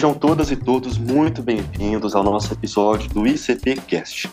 Sejam 0.00 0.14
todas 0.14 0.50
e 0.50 0.56
todos 0.56 0.96
muito 0.96 1.42
bem-vindos 1.42 2.14
ao 2.14 2.24
nosso 2.24 2.54
episódio 2.54 3.06
do 3.10 3.26
ICPcast. 3.26 4.30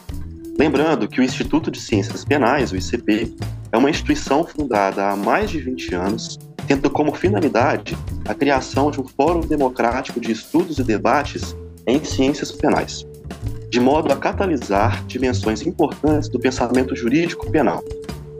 Lembrando 0.57 1.09
que 1.09 1.19
o 1.19 1.23
Instituto 1.25 1.69
de 1.69 1.77
Ciências 1.77 2.23
Penais, 2.23 2.71
o 2.71 2.77
ICP, 2.77 3.35
é 3.73 3.77
uma 3.77 3.89
instituição 3.89 4.45
fundada 4.45 5.09
há 5.09 5.15
mais 5.17 5.49
de 5.51 5.59
20 5.59 5.93
anos, 5.93 6.39
tendo 6.65 6.89
como 6.89 7.13
finalidade 7.13 7.97
a 8.25 8.33
criação 8.33 8.89
de 8.89 9.01
um 9.01 9.05
fórum 9.05 9.41
democrático 9.41 10.21
de 10.21 10.31
estudos 10.31 10.79
e 10.79 10.85
debates 10.85 11.53
em 11.85 12.01
ciências 12.01 12.49
penais, 12.49 13.05
de 13.69 13.81
modo 13.81 14.13
a 14.13 14.15
catalisar 14.15 15.03
dimensões 15.03 15.63
importantes 15.63 16.29
do 16.29 16.39
pensamento 16.39 16.95
jurídico 16.95 17.51
penal, 17.51 17.83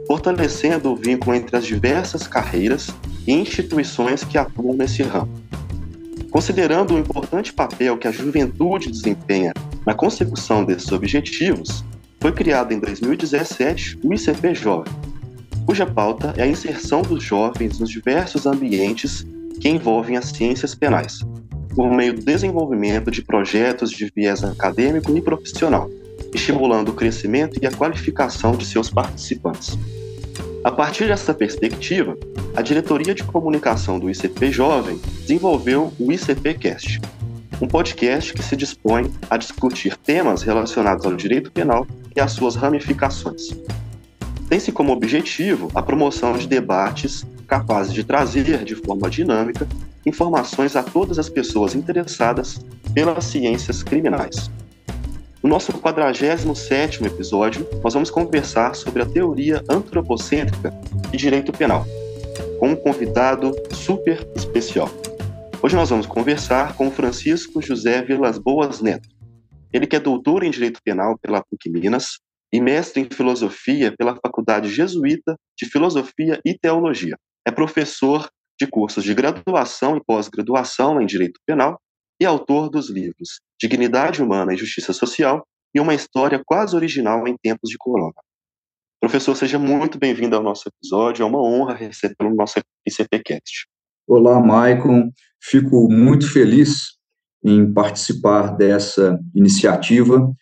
fortalecendo 0.06 0.92
o 0.92 0.96
vínculo 0.96 1.36
entre 1.36 1.54
as 1.58 1.66
diversas 1.66 2.26
carreiras 2.26 2.88
e 3.26 3.34
instituições 3.34 4.24
que 4.24 4.38
atuam 4.38 4.72
nesse 4.72 5.02
ramo. 5.02 5.47
Considerando 6.38 6.94
o 6.94 6.98
importante 7.00 7.52
papel 7.52 7.98
que 7.98 8.06
a 8.06 8.12
juventude 8.12 8.92
desempenha 8.92 9.52
na 9.84 9.92
consecução 9.92 10.64
desses 10.64 10.92
objetivos, 10.92 11.84
foi 12.20 12.30
criado 12.30 12.72
em 12.72 12.78
2017 12.78 13.98
o 14.04 14.14
ICP 14.14 14.54
Jovem, 14.54 14.92
cuja 15.66 15.84
pauta 15.84 16.32
é 16.36 16.44
a 16.44 16.46
inserção 16.46 17.02
dos 17.02 17.24
jovens 17.24 17.80
nos 17.80 17.90
diversos 17.90 18.46
ambientes 18.46 19.26
que 19.60 19.68
envolvem 19.68 20.16
as 20.16 20.26
ciências 20.26 20.76
penais, 20.76 21.26
por 21.74 21.90
meio 21.90 22.14
do 22.14 22.24
desenvolvimento 22.24 23.10
de 23.10 23.20
projetos 23.20 23.90
de 23.90 24.08
viés 24.14 24.44
acadêmico 24.44 25.18
e 25.18 25.20
profissional, 25.20 25.90
estimulando 26.32 26.90
o 26.90 26.94
crescimento 26.94 27.58
e 27.60 27.66
a 27.66 27.72
qualificação 27.72 28.52
de 28.52 28.64
seus 28.64 28.88
participantes. 28.88 29.76
A 30.64 30.72
partir 30.72 31.06
dessa 31.06 31.32
perspectiva, 31.32 32.18
a 32.56 32.62
diretoria 32.62 33.14
de 33.14 33.22
comunicação 33.22 33.96
do 33.96 34.10
ICP 34.10 34.50
Jovem 34.50 35.00
desenvolveu 35.20 35.92
o 36.00 36.12
ICPcast, 36.12 37.00
um 37.62 37.68
podcast 37.68 38.34
que 38.34 38.42
se 38.42 38.56
dispõe 38.56 39.12
a 39.30 39.36
discutir 39.36 39.96
temas 39.96 40.42
relacionados 40.42 41.06
ao 41.06 41.14
direito 41.14 41.52
penal 41.52 41.86
e 42.14 42.20
às 42.20 42.32
suas 42.32 42.56
ramificações. 42.56 43.50
Tem-se 44.48 44.72
como 44.72 44.92
objetivo 44.92 45.70
a 45.76 45.82
promoção 45.82 46.36
de 46.36 46.48
debates 46.48 47.24
capazes 47.46 47.94
de 47.94 48.02
trazer, 48.02 48.64
de 48.64 48.74
forma 48.74 49.08
dinâmica, 49.08 49.66
informações 50.04 50.74
a 50.74 50.82
todas 50.82 51.20
as 51.20 51.28
pessoas 51.28 51.76
interessadas 51.76 52.60
pelas 52.92 53.24
ciências 53.26 53.84
criminais. 53.84 54.50
No 55.40 55.48
nosso 55.48 55.72
47º 55.72 57.06
episódio, 57.06 57.64
nós 57.82 57.94
vamos 57.94 58.10
conversar 58.10 58.74
sobre 58.74 59.02
a 59.02 59.06
teoria 59.06 59.62
antropocêntrica 59.70 60.70
de 61.12 61.16
direito 61.16 61.52
penal, 61.52 61.86
com 62.58 62.70
um 62.70 62.76
convidado 62.76 63.52
super 63.72 64.26
especial. 64.34 64.88
Hoje 65.62 65.76
nós 65.76 65.90
vamos 65.90 66.06
conversar 66.06 66.76
com 66.76 66.90
Francisco 66.90 67.62
José 67.62 68.02
Vilas 68.02 68.36
Boas 68.36 68.80
Neto. 68.80 69.08
Ele 69.72 69.86
que 69.86 69.94
é 69.94 70.00
doutor 70.00 70.42
em 70.42 70.50
Direito 70.50 70.80
Penal 70.82 71.16
pela 71.22 71.40
PUC 71.42 71.70
Minas 71.70 72.18
e 72.52 72.60
mestre 72.60 73.00
em 73.02 73.08
Filosofia 73.08 73.94
pela 73.96 74.16
Faculdade 74.16 74.68
Jesuíta 74.68 75.36
de 75.56 75.66
Filosofia 75.66 76.40
e 76.44 76.58
Teologia. 76.58 77.16
É 77.46 77.52
professor 77.52 78.28
de 78.58 78.66
cursos 78.66 79.04
de 79.04 79.14
graduação 79.14 79.96
e 79.96 80.02
pós-graduação 80.04 81.00
em 81.00 81.06
Direito 81.06 81.38
Penal 81.46 81.80
e 82.20 82.26
autor 82.26 82.68
dos 82.68 82.90
livros 82.90 83.40
Dignidade 83.60 84.22
Humana 84.22 84.52
e 84.52 84.56
Justiça 84.56 84.92
Social 84.92 85.46
e 85.74 85.80
uma 85.80 85.94
história 85.94 86.42
quase 86.44 86.74
original 86.74 87.26
em 87.26 87.36
tempos 87.36 87.70
de 87.70 87.76
corona. 87.78 88.14
Professor, 89.00 89.36
seja 89.36 89.58
muito 89.58 89.98
bem-vindo 89.98 90.34
ao 90.34 90.42
nosso 90.42 90.68
episódio, 90.68 91.22
é 91.22 91.26
uma 91.26 91.40
honra 91.40 91.74
recebê-lo 91.74 92.30
no 92.30 92.36
nosso 92.36 92.58
ICPcast. 92.86 93.68
Olá, 94.06 94.40
Maicon, 94.40 95.10
fico 95.40 95.88
muito 95.88 96.32
feliz 96.32 96.96
em 97.44 97.72
participar 97.72 98.56
dessa 98.56 99.18
iniciativa. 99.34 100.32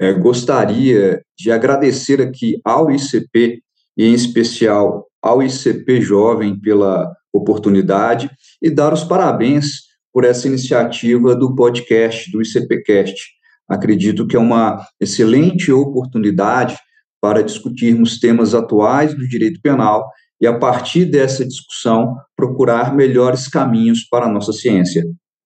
É, 0.00 0.12
gostaria 0.14 1.22
de 1.36 1.50
agradecer 1.50 2.22
aqui 2.22 2.58
ao 2.64 2.90
ICP 2.90 3.62
e, 3.96 4.04
em 4.04 4.14
especial, 4.14 5.06
ao 5.20 5.42
ICP 5.42 6.00
Jovem 6.00 6.58
pela 6.58 7.14
oportunidade 7.32 8.30
e 8.62 8.70
dar 8.70 8.94
os 8.94 9.04
parabéns 9.04 9.85
por 10.16 10.24
essa 10.24 10.48
iniciativa 10.48 11.36
do 11.36 11.54
podcast, 11.54 12.32
do 12.32 12.40
ICPcast. 12.40 13.22
Acredito 13.68 14.26
que 14.26 14.34
é 14.34 14.38
uma 14.38 14.82
excelente 14.98 15.70
oportunidade 15.70 16.74
para 17.20 17.42
discutirmos 17.42 18.18
temas 18.18 18.54
atuais 18.54 19.12
do 19.12 19.28
direito 19.28 19.60
penal 19.60 20.10
e, 20.40 20.46
a 20.46 20.58
partir 20.58 21.04
dessa 21.04 21.44
discussão, 21.44 22.16
procurar 22.34 22.94
melhores 22.94 23.46
caminhos 23.46 24.08
para 24.08 24.24
a 24.24 24.28
nossa 24.30 24.54
ciência. 24.54 25.04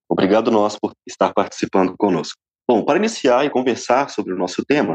Obrigado 0.09 0.53
nós 0.53 0.79
por 0.79 0.93
estar 1.05 1.33
participando 1.35 1.93
conosco. 1.99 2.39
Bom, 2.71 2.85
para 2.85 2.97
iniciar 2.97 3.45
e 3.45 3.51
conversar 3.51 4.09
sobre 4.09 4.33
o 4.33 4.39
nosso 4.39 4.65
tema, 4.65 4.95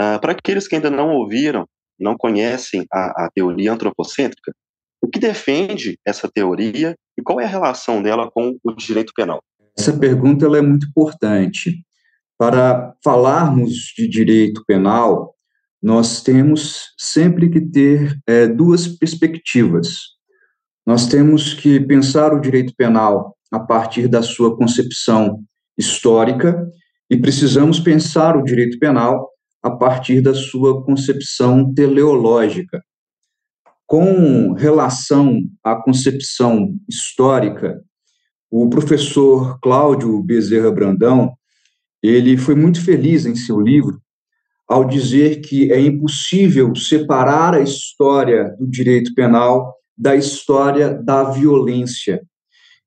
uh, 0.00 0.18
para 0.18 0.32
aqueles 0.32 0.66
que 0.66 0.76
ainda 0.76 0.88
não 0.88 1.10
ouviram, 1.10 1.66
não 1.98 2.16
conhecem 2.16 2.86
a, 2.90 3.26
a 3.26 3.30
teoria 3.34 3.70
antropocêntrica, 3.70 4.50
o 5.02 5.08
que 5.08 5.18
defende 5.18 5.98
essa 6.06 6.28
teoria 6.28 6.94
e 7.18 7.22
qual 7.22 7.40
é 7.40 7.44
a 7.44 7.48
relação 7.48 8.02
dela 8.02 8.30
com 8.30 8.56
o 8.62 8.72
direito 8.72 9.12
penal? 9.14 9.42
Essa 9.78 9.96
pergunta 9.96 10.46
é 10.46 10.60
muito 10.60 10.86
importante. 10.86 11.82
Para 12.38 12.94
falarmos 13.02 13.92
de 13.96 14.08
direito 14.08 14.62
penal, 14.66 15.34
nós 15.82 16.22
temos 16.22 16.92
sempre 16.98 17.48
que 17.48 17.60
ter 17.60 18.18
é, 18.26 18.46
duas 18.46 18.86
perspectivas. 18.86 20.18
Nós 20.86 21.06
temos 21.06 21.54
que 21.54 21.80
pensar 21.80 22.34
o 22.34 22.40
direito 22.40 22.74
penal 22.76 23.36
a 23.50 23.60
partir 23.60 24.08
da 24.08 24.22
sua 24.22 24.56
concepção 24.56 25.42
histórica 25.78 26.68
e 27.08 27.16
precisamos 27.16 27.80
pensar 27.80 28.36
o 28.36 28.44
direito 28.44 28.78
penal 28.78 29.30
a 29.62 29.70
partir 29.70 30.20
da 30.20 30.34
sua 30.34 30.84
concepção 30.84 31.72
teleológica. 31.72 32.82
Com 33.90 34.52
relação 34.52 35.42
à 35.64 35.74
concepção 35.74 36.76
histórica, 36.88 37.82
o 38.48 38.70
professor 38.70 39.58
Cláudio 39.60 40.22
Bezerra 40.22 40.70
Brandão, 40.70 41.32
ele 42.00 42.36
foi 42.36 42.54
muito 42.54 42.80
feliz 42.84 43.26
em 43.26 43.34
seu 43.34 43.60
livro 43.60 44.00
ao 44.68 44.84
dizer 44.84 45.40
que 45.40 45.72
é 45.72 45.80
impossível 45.80 46.72
separar 46.76 47.52
a 47.52 47.60
história 47.62 48.54
do 48.60 48.70
direito 48.70 49.12
penal 49.12 49.74
da 49.98 50.14
história 50.14 50.94
da 50.94 51.24
violência. 51.24 52.22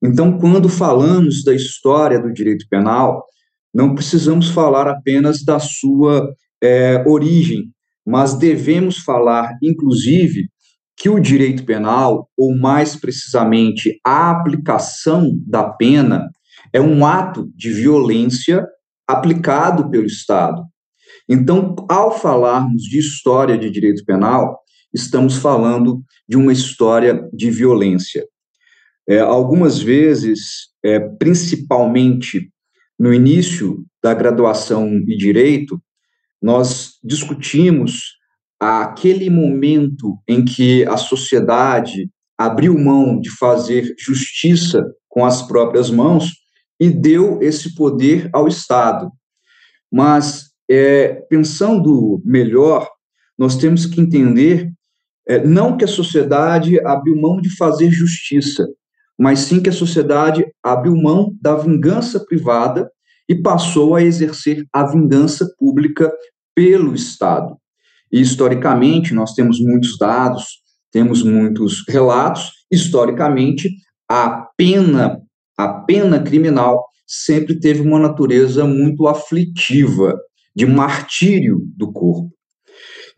Então, 0.01 0.37
quando 0.37 0.69
falamos 0.69 1.43
da 1.43 1.53
história 1.53 2.17
do 2.17 2.31
direito 2.31 2.65
penal, 2.69 3.25
não 3.73 3.93
precisamos 3.93 4.47
falar 4.47 4.87
apenas 4.87 5.43
da 5.43 5.59
sua 5.59 6.33
é, 6.63 7.03
origem, 7.05 7.73
mas 8.05 8.35
devemos 8.35 8.99
falar, 8.99 9.57
inclusive, 9.61 10.47
que 10.95 11.09
o 11.09 11.19
direito 11.19 11.65
penal, 11.65 12.29
ou 12.37 12.55
mais 12.55 12.95
precisamente 12.95 13.99
a 14.05 14.31
aplicação 14.31 15.31
da 15.45 15.63
pena, 15.63 16.29
é 16.71 16.79
um 16.79 17.05
ato 17.05 17.51
de 17.55 17.71
violência 17.71 18.65
aplicado 19.07 19.89
pelo 19.89 20.05
Estado. 20.05 20.63
Então, 21.27 21.75
ao 21.89 22.17
falarmos 22.17 22.83
de 22.83 22.99
história 22.99 23.57
de 23.57 23.69
direito 23.69 24.03
penal, 24.05 24.59
estamos 24.93 25.37
falando 25.37 26.03
de 26.27 26.37
uma 26.37 26.53
história 26.53 27.27
de 27.33 27.49
violência. 27.49 28.25
É, 29.07 29.19
algumas 29.19 29.79
vezes, 29.79 30.69
é, 30.83 30.99
principalmente 30.99 32.49
no 32.97 33.13
início 33.13 33.85
da 34.01 34.13
graduação 34.13 34.87
em 34.87 35.17
direito, 35.17 35.81
nós 36.41 36.97
discutimos 37.03 38.17
aquele 38.59 39.29
momento 39.29 40.17
em 40.27 40.43
que 40.43 40.85
a 40.85 40.97
sociedade 40.97 42.09
abriu 42.37 42.77
mão 42.77 43.19
de 43.19 43.29
fazer 43.29 43.93
justiça 43.97 44.83
com 45.07 45.25
as 45.25 45.41
próprias 45.41 45.89
mãos 45.89 46.31
e 46.79 46.89
deu 46.89 47.39
esse 47.41 47.75
poder 47.75 48.29
ao 48.33 48.47
Estado. 48.47 49.11
Mas, 49.91 50.51
é, 50.69 51.13
pensando 51.29 52.21
melhor, 52.25 52.89
nós 53.37 53.55
temos 53.57 53.85
que 53.85 54.01
entender 54.01 54.71
é, 55.27 55.45
não 55.45 55.77
que 55.77 55.85
a 55.85 55.87
sociedade 55.87 56.79
abriu 56.85 57.15
mão 57.15 57.39
de 57.39 57.55
fazer 57.55 57.91
justiça, 57.91 58.67
mas 59.17 59.39
sim 59.39 59.61
que 59.61 59.69
a 59.69 59.73
sociedade 59.73 60.45
abriu 60.61 60.95
mão 60.95 61.35
da 61.41 61.55
vingança 61.55 62.19
privada 62.25 62.89
e 63.29 63.35
passou 63.35 63.95
a 63.95 64.03
exercer 64.03 64.65
a 64.73 64.85
vingança 64.85 65.47
pública 65.57 66.11
pelo 66.55 66.93
Estado. 66.93 67.57
E, 68.13 68.21
historicamente, 68.21 69.13
nós 69.13 69.33
temos 69.33 69.59
muitos 69.59 69.97
dados, 69.97 70.61
temos 70.91 71.23
muitos 71.23 71.83
relatos. 71.89 72.51
Historicamente, 72.71 73.69
a 74.07 74.47
pena, 74.55 75.19
a 75.57 75.67
pena 75.67 76.21
criminal 76.21 76.85
sempre 77.07 77.59
teve 77.59 77.81
uma 77.81 77.99
natureza 77.99 78.65
muito 78.65 79.07
aflitiva, 79.07 80.15
de 80.55 80.67
martírio 80.67 81.63
do 81.75 81.91
corpo. 81.91 82.31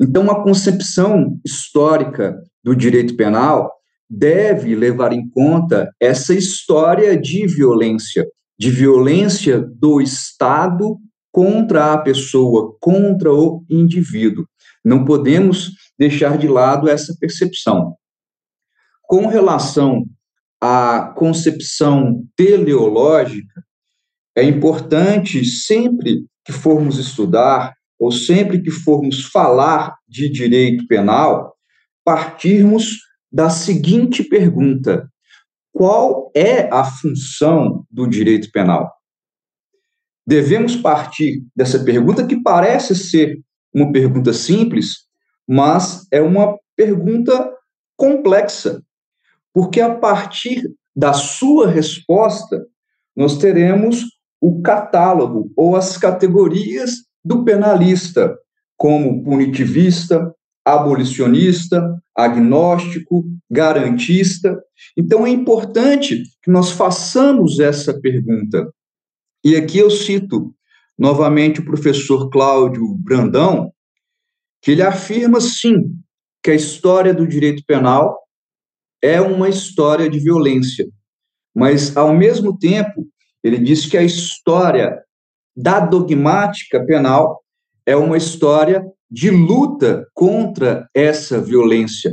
Então, 0.01 0.31
a 0.31 0.41
concepção 0.41 1.37
histórica 1.45 2.33
do 2.63 2.73
direito 2.73 3.17
penal 3.17 3.69
deve 4.09 4.73
levar 4.73 5.11
em 5.11 5.29
conta 5.29 5.91
essa 5.99 6.33
história 6.33 7.19
de 7.19 7.45
violência 7.45 8.25
de 8.57 8.71
violência 8.71 9.59
do 9.59 10.01
Estado 10.01 10.97
contra 11.31 11.93
a 11.93 11.97
pessoa, 11.97 12.75
contra 12.79 13.33
o 13.33 13.65
indivíduo. 13.69 14.45
Não 14.85 15.03
podemos 15.03 15.71
deixar 15.97 16.37
de 16.37 16.47
lado 16.47 16.87
essa 16.87 17.15
percepção. 17.19 17.95
Com 19.01 19.25
relação 19.25 20.05
à 20.61 21.13
concepção 21.17 22.23
teleológica, 22.35 23.65
é 24.35 24.43
importante 24.43 25.43
sempre 25.43 26.25
que 26.43 26.51
formos 26.51 26.99
estudar 26.99 27.73
ou 27.97 28.11
sempre 28.11 28.61
que 28.61 28.69
formos 28.69 29.25
falar 29.25 29.95
de 30.07 30.29
direito 30.29 30.85
penal, 30.87 31.55
partirmos 32.03 32.99
da 33.31 33.49
seguinte 33.49 34.23
pergunta: 34.23 35.09
qual 35.71 36.31
é 36.35 36.69
a 36.71 36.83
função 36.83 37.85
do 37.89 38.05
direito 38.07 38.51
penal? 38.51 38.93
Devemos 40.27 40.75
partir 40.75 41.43
dessa 41.55 41.83
pergunta 41.83 42.25
que 42.25 42.41
parece 42.41 42.95
ser 42.95 43.39
uma 43.75 43.91
pergunta 43.91 44.31
simples, 44.31 44.99
mas 45.45 46.07
é 46.09 46.21
uma 46.21 46.57
pergunta 46.77 47.51
complexa, 47.97 48.81
porque 49.53 49.81
a 49.81 49.93
partir 49.93 50.63
da 50.95 51.11
sua 51.11 51.67
resposta, 51.67 52.65
nós 53.13 53.37
teremos 53.37 54.05
o 54.39 54.61
catálogo 54.61 55.51
ou 55.57 55.75
as 55.75 55.97
categorias 55.97 56.91
do 57.23 57.43
penalista, 57.43 58.37
como 58.77 59.21
punitivista, 59.23 60.33
abolicionista, 60.63 62.01
agnóstico, 62.15 63.25
garantista. 63.51 64.57
Então 64.97 65.27
é 65.27 65.29
importante 65.29 66.23
que 66.41 66.49
nós 66.49 66.71
façamos 66.71 67.59
essa 67.59 67.99
pergunta. 67.99 68.71
E 69.43 69.55
aqui 69.55 69.79
eu 69.79 69.91
cito 69.91 70.54
novamente 70.97 71.59
o 71.59 71.65
professor 71.65 72.29
Cláudio 72.29 72.85
Brandão, 72.95 73.71
que 74.61 74.71
ele 74.71 74.81
afirma 74.81 75.39
sim 75.41 75.95
que 76.43 76.51
a 76.51 76.55
história 76.55 77.13
do 77.13 77.27
direito 77.27 77.63
penal 77.65 78.19
é 79.01 79.19
uma 79.19 79.49
história 79.49 80.09
de 80.09 80.19
violência, 80.19 80.87
mas 81.55 81.95
ao 81.95 82.13
mesmo 82.13 82.57
tempo 82.57 83.05
ele 83.43 83.57
diz 83.57 83.85
que 83.85 83.97
a 83.97 84.03
história 84.03 84.99
da 85.55 85.79
dogmática 85.79 86.83
penal 86.83 87.43
é 87.85 87.95
uma 87.95 88.17
história 88.17 88.83
de 89.09 89.29
luta 89.29 90.07
contra 90.13 90.89
essa 90.93 91.39
violência. 91.39 92.11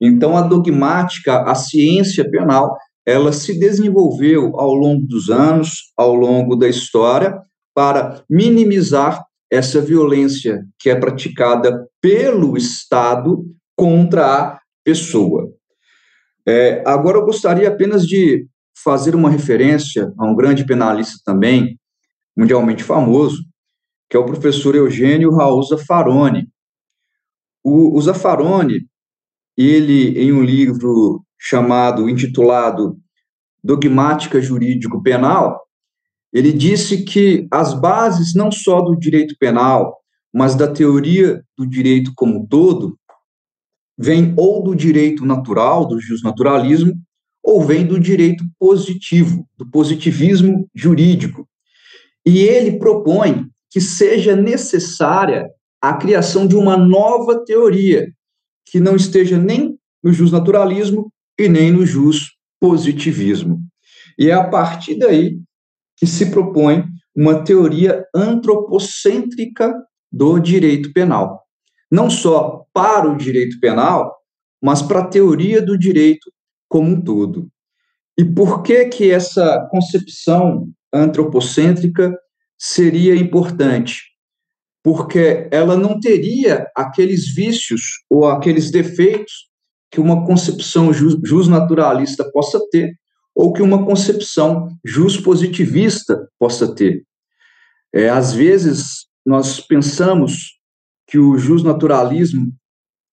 Então, 0.00 0.36
a 0.36 0.42
dogmática, 0.42 1.42
a 1.42 1.54
ciência 1.54 2.28
penal, 2.28 2.76
ela 3.06 3.32
se 3.32 3.58
desenvolveu 3.58 4.58
ao 4.58 4.74
longo 4.74 5.06
dos 5.06 5.30
anos, 5.30 5.92
ao 5.96 6.14
longo 6.14 6.56
da 6.56 6.68
história, 6.68 7.40
para 7.74 8.22
minimizar 8.28 9.24
essa 9.50 9.80
violência 9.80 10.64
que 10.78 10.88
é 10.88 10.94
praticada 10.94 11.86
pelo 12.00 12.56
Estado 12.56 13.44
contra 13.76 14.26
a 14.26 14.60
pessoa. 14.84 15.52
É, 16.46 16.82
agora, 16.86 17.18
eu 17.18 17.24
gostaria 17.24 17.68
apenas 17.68 18.06
de 18.06 18.46
fazer 18.82 19.14
uma 19.14 19.30
referência 19.30 20.12
a 20.18 20.26
um 20.26 20.34
grande 20.34 20.64
penalista 20.64 21.20
também, 21.24 21.78
mundialmente 22.36 22.82
famoso, 22.82 23.44
que 24.08 24.16
é 24.16 24.20
o 24.20 24.24
professor 24.24 24.74
Eugênio 24.74 25.30
Raul 25.32 25.62
Zaffaroni. 25.62 26.48
O, 27.62 27.96
o 27.96 28.00
Zaffaroni, 28.00 28.86
ele, 29.56 30.18
em 30.18 30.32
um 30.32 30.42
livro 30.42 31.22
chamado, 31.38 32.08
intitulado 32.08 32.98
Dogmática 33.62 34.40
Jurídico 34.40 35.02
Penal, 35.02 35.60
ele 36.32 36.52
disse 36.52 37.04
que 37.04 37.46
as 37.50 37.74
bases 37.74 38.34
não 38.34 38.50
só 38.50 38.80
do 38.80 38.96
direito 38.96 39.36
penal, 39.38 39.98
mas 40.32 40.54
da 40.54 40.66
teoria 40.66 41.44
do 41.56 41.66
direito 41.66 42.12
como 42.16 42.38
um 42.38 42.46
todo, 42.46 42.98
vêm 43.98 44.32
ou 44.36 44.62
do 44.62 44.74
direito 44.74 45.26
natural, 45.26 45.86
do 45.86 46.00
justnaturalismo, 46.00 46.94
ou 47.42 47.62
vem 47.62 47.86
do 47.86 48.00
direito 48.00 48.44
positivo, 48.58 49.46
do 49.58 49.68
positivismo 49.70 50.68
jurídico. 50.74 51.46
E 52.24 52.38
ele 52.38 52.78
propõe 52.78 53.48
que 53.70 53.80
seja 53.80 54.34
necessária 54.34 55.50
a 55.80 55.94
criação 55.94 56.46
de 56.46 56.56
uma 56.56 56.76
nova 56.76 57.44
teoria, 57.44 58.10
que 58.64 58.80
não 58.80 58.96
esteja 58.96 59.36
nem 59.36 59.76
no 60.02 60.12
justnaturalismo 60.12 61.12
e 61.38 61.48
nem 61.48 61.72
no 61.72 61.84
positivismo. 62.60 63.60
E 64.18 64.30
é 64.30 64.32
a 64.32 64.48
partir 64.48 64.94
daí 64.94 65.38
que 66.02 66.06
se 66.08 66.32
propõe 66.32 66.84
uma 67.14 67.44
teoria 67.44 68.04
antropocêntrica 68.12 69.72
do 70.10 70.40
direito 70.40 70.92
penal. 70.92 71.44
Não 71.88 72.10
só 72.10 72.66
para 72.74 73.08
o 73.08 73.16
direito 73.16 73.60
penal, 73.60 74.12
mas 74.60 74.82
para 74.82 75.02
a 75.02 75.06
teoria 75.06 75.62
do 75.62 75.78
direito 75.78 76.28
como 76.68 76.90
um 76.90 77.00
todo. 77.00 77.48
E 78.18 78.24
por 78.24 78.64
que 78.64 78.86
que 78.86 79.12
essa 79.12 79.64
concepção 79.70 80.68
antropocêntrica 80.92 82.12
seria 82.58 83.14
importante? 83.14 84.02
Porque 84.82 85.48
ela 85.52 85.76
não 85.76 86.00
teria 86.00 86.66
aqueles 86.76 87.32
vícios 87.32 87.82
ou 88.10 88.26
aqueles 88.26 88.72
defeitos 88.72 89.48
que 89.88 90.00
uma 90.00 90.26
concepção 90.26 90.92
justnaturalista 90.92 92.28
possa 92.32 92.58
ter 92.72 92.92
ou 93.34 93.52
que 93.52 93.62
uma 93.62 93.84
concepção 93.84 94.68
justpositivista 94.84 96.28
possa 96.38 96.74
ter. 96.74 97.04
É, 97.94 98.08
às 98.08 98.32
vezes, 98.32 99.06
nós 99.24 99.60
pensamos 99.60 100.58
que 101.06 101.18
o 101.18 101.36
justnaturalismo 101.36 102.52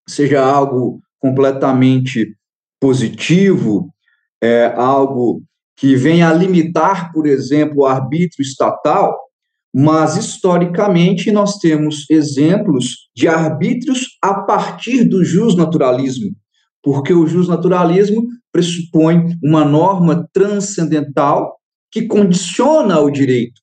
seja 0.08 0.44
algo 0.44 1.02
completamente 1.20 2.36
positivo, 2.80 3.94
é 4.42 4.68
algo 4.68 5.44
que 5.78 5.96
venha 5.96 6.30
a 6.30 6.34
limitar, 6.34 7.12
por 7.12 7.26
exemplo, 7.26 7.80
o 7.80 7.86
arbítrio 7.86 8.42
estatal, 8.42 9.18
mas 9.74 10.18
historicamente 10.18 11.32
nós 11.32 11.58
temos 11.58 12.10
exemplos 12.10 13.10
de 13.16 13.28
arbítrios 13.28 14.18
a 14.22 14.34
partir 14.34 15.04
do 15.04 15.24
justnaturalismo, 15.24 16.36
porque 16.82 17.14
o 17.14 17.28
justnaturalismo 17.28 18.28
pressupõe 18.52 19.38
uma 19.44 19.64
norma 19.64 20.28
transcendental 20.34 21.60
que 21.92 22.08
condiciona 22.08 23.00
o 23.00 23.10
direito. 23.10 23.62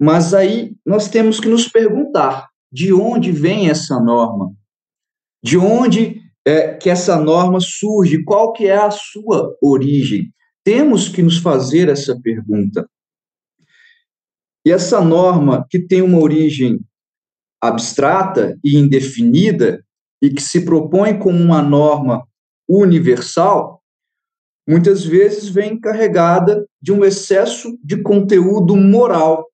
Mas 0.00 0.34
aí 0.34 0.76
nós 0.84 1.08
temos 1.08 1.40
que 1.40 1.48
nos 1.48 1.68
perguntar 1.68 2.48
de 2.70 2.92
onde 2.92 3.32
vem 3.32 3.70
essa 3.70 3.98
norma? 4.00 4.52
De 5.42 5.56
onde 5.56 6.20
é, 6.46 6.74
que 6.74 6.90
essa 6.90 7.18
norma 7.18 7.58
surge, 7.60 8.22
qual 8.24 8.52
que 8.52 8.66
é 8.66 8.76
a 8.76 8.90
sua 8.90 9.56
origem? 9.62 10.32
Temos 10.64 11.08
que 11.08 11.22
nos 11.22 11.38
fazer 11.38 11.88
essa 11.88 12.18
pergunta. 12.20 12.88
E 14.66 14.70
essa 14.70 15.00
norma, 15.00 15.66
que 15.70 15.78
tem 15.78 16.02
uma 16.02 16.18
origem 16.18 16.80
abstrata 17.62 18.58
e 18.64 18.76
indefinida, 18.76 19.82
e 20.20 20.30
que 20.30 20.42
se 20.42 20.64
propõe 20.64 21.18
como 21.18 21.38
uma 21.38 21.62
norma 21.62 22.26
universal, 22.68 23.75
muitas 24.66 25.04
vezes 25.04 25.48
vem 25.48 25.78
carregada 25.78 26.66
de 26.82 26.92
um 26.92 27.04
excesso 27.04 27.78
de 27.82 28.02
conteúdo 28.02 28.76
moral, 28.76 29.46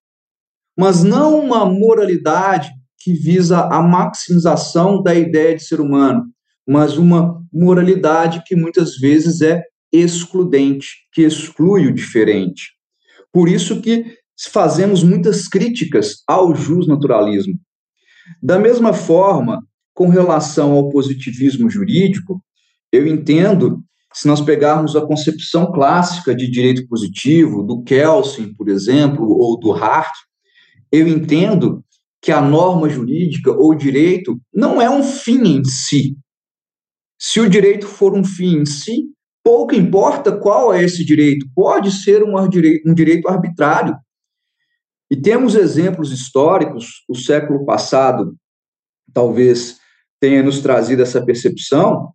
mas 0.77 1.03
não 1.03 1.39
uma 1.39 1.67
moralidade 1.67 2.71
que 2.99 3.13
visa 3.13 3.61
a 3.61 3.83
maximização 3.83 5.03
da 5.03 5.15
ideia 5.15 5.57
de 5.57 5.65
ser 5.65 5.81
humano, 5.81 6.25
mas 6.67 6.97
uma 6.97 7.43
moralidade 7.53 8.43
que 8.47 8.55
muitas 8.55 8.97
vezes 8.97 9.43
é 9.43 9.63
excludente, 9.93 10.89
que 11.13 11.23
exclui 11.23 11.87
o 11.87 11.95
diferente. 11.95 12.71
Por 13.33 13.49
isso 13.49 13.81
que 13.81 14.05
fazemos 14.51 15.03
muitas 15.03 15.47
críticas 15.47 16.23
ao 16.27 16.55
justnaturalismo. 16.55 17.59
Da 18.43 18.59
mesma 18.59 18.93
forma, 18.93 19.63
com 19.95 20.09
relação 20.09 20.73
ao 20.73 20.89
positivismo 20.89 21.69
jurídico, 21.69 22.43
eu 22.91 23.07
entendo, 23.07 23.83
se 24.13 24.29
nós 24.29 24.41
pegarmos 24.41 24.95
a 24.95 25.07
concepção 25.07 25.73
clássica 25.73 26.35
de 26.35 26.51
direito 26.51 26.87
positivo, 26.89 27.63
do 27.63 27.83
Kelsen, 27.83 28.55
por 28.55 28.69
exemplo, 28.69 29.27
ou 29.27 29.59
do 29.59 29.73
Hart, 29.73 30.13
eu 30.91 31.09
entendo 31.09 31.85
que 32.21 32.31
a 32.31 32.41
norma 32.41 32.89
jurídica 32.89 33.51
ou 33.51 33.75
direito 33.75 34.41
não 34.53 34.81
é 34.81 34.89
um 34.89 35.03
fim 35.03 35.57
em 35.57 35.65
si, 35.65 36.17
se 37.19 37.41
o 37.41 37.49
direito 37.49 37.87
for 37.87 38.15
um 38.15 38.25
fim 38.25 38.59
em 38.59 38.67
si, 38.67 39.05
pouco 39.45 39.77
importa 39.77 40.37
qual 40.37 40.75
é 40.75 40.83
esse 40.83 41.05
direito, 41.05 41.47
pode 41.55 41.93
ser 41.93 42.23
um 42.25 42.35
um 42.37 42.95
direito 42.95 43.29
arbitrário. 43.29 43.97
E 45.09 45.17
temos 45.17 45.55
exemplos 45.55 46.11
históricos, 46.11 47.05
o 47.09 47.15
século 47.15 47.65
passado 47.65 48.37
talvez 49.13 49.79
tenha 50.19 50.43
nos 50.43 50.61
trazido 50.61 51.03
essa 51.03 51.25
percepção, 51.25 52.13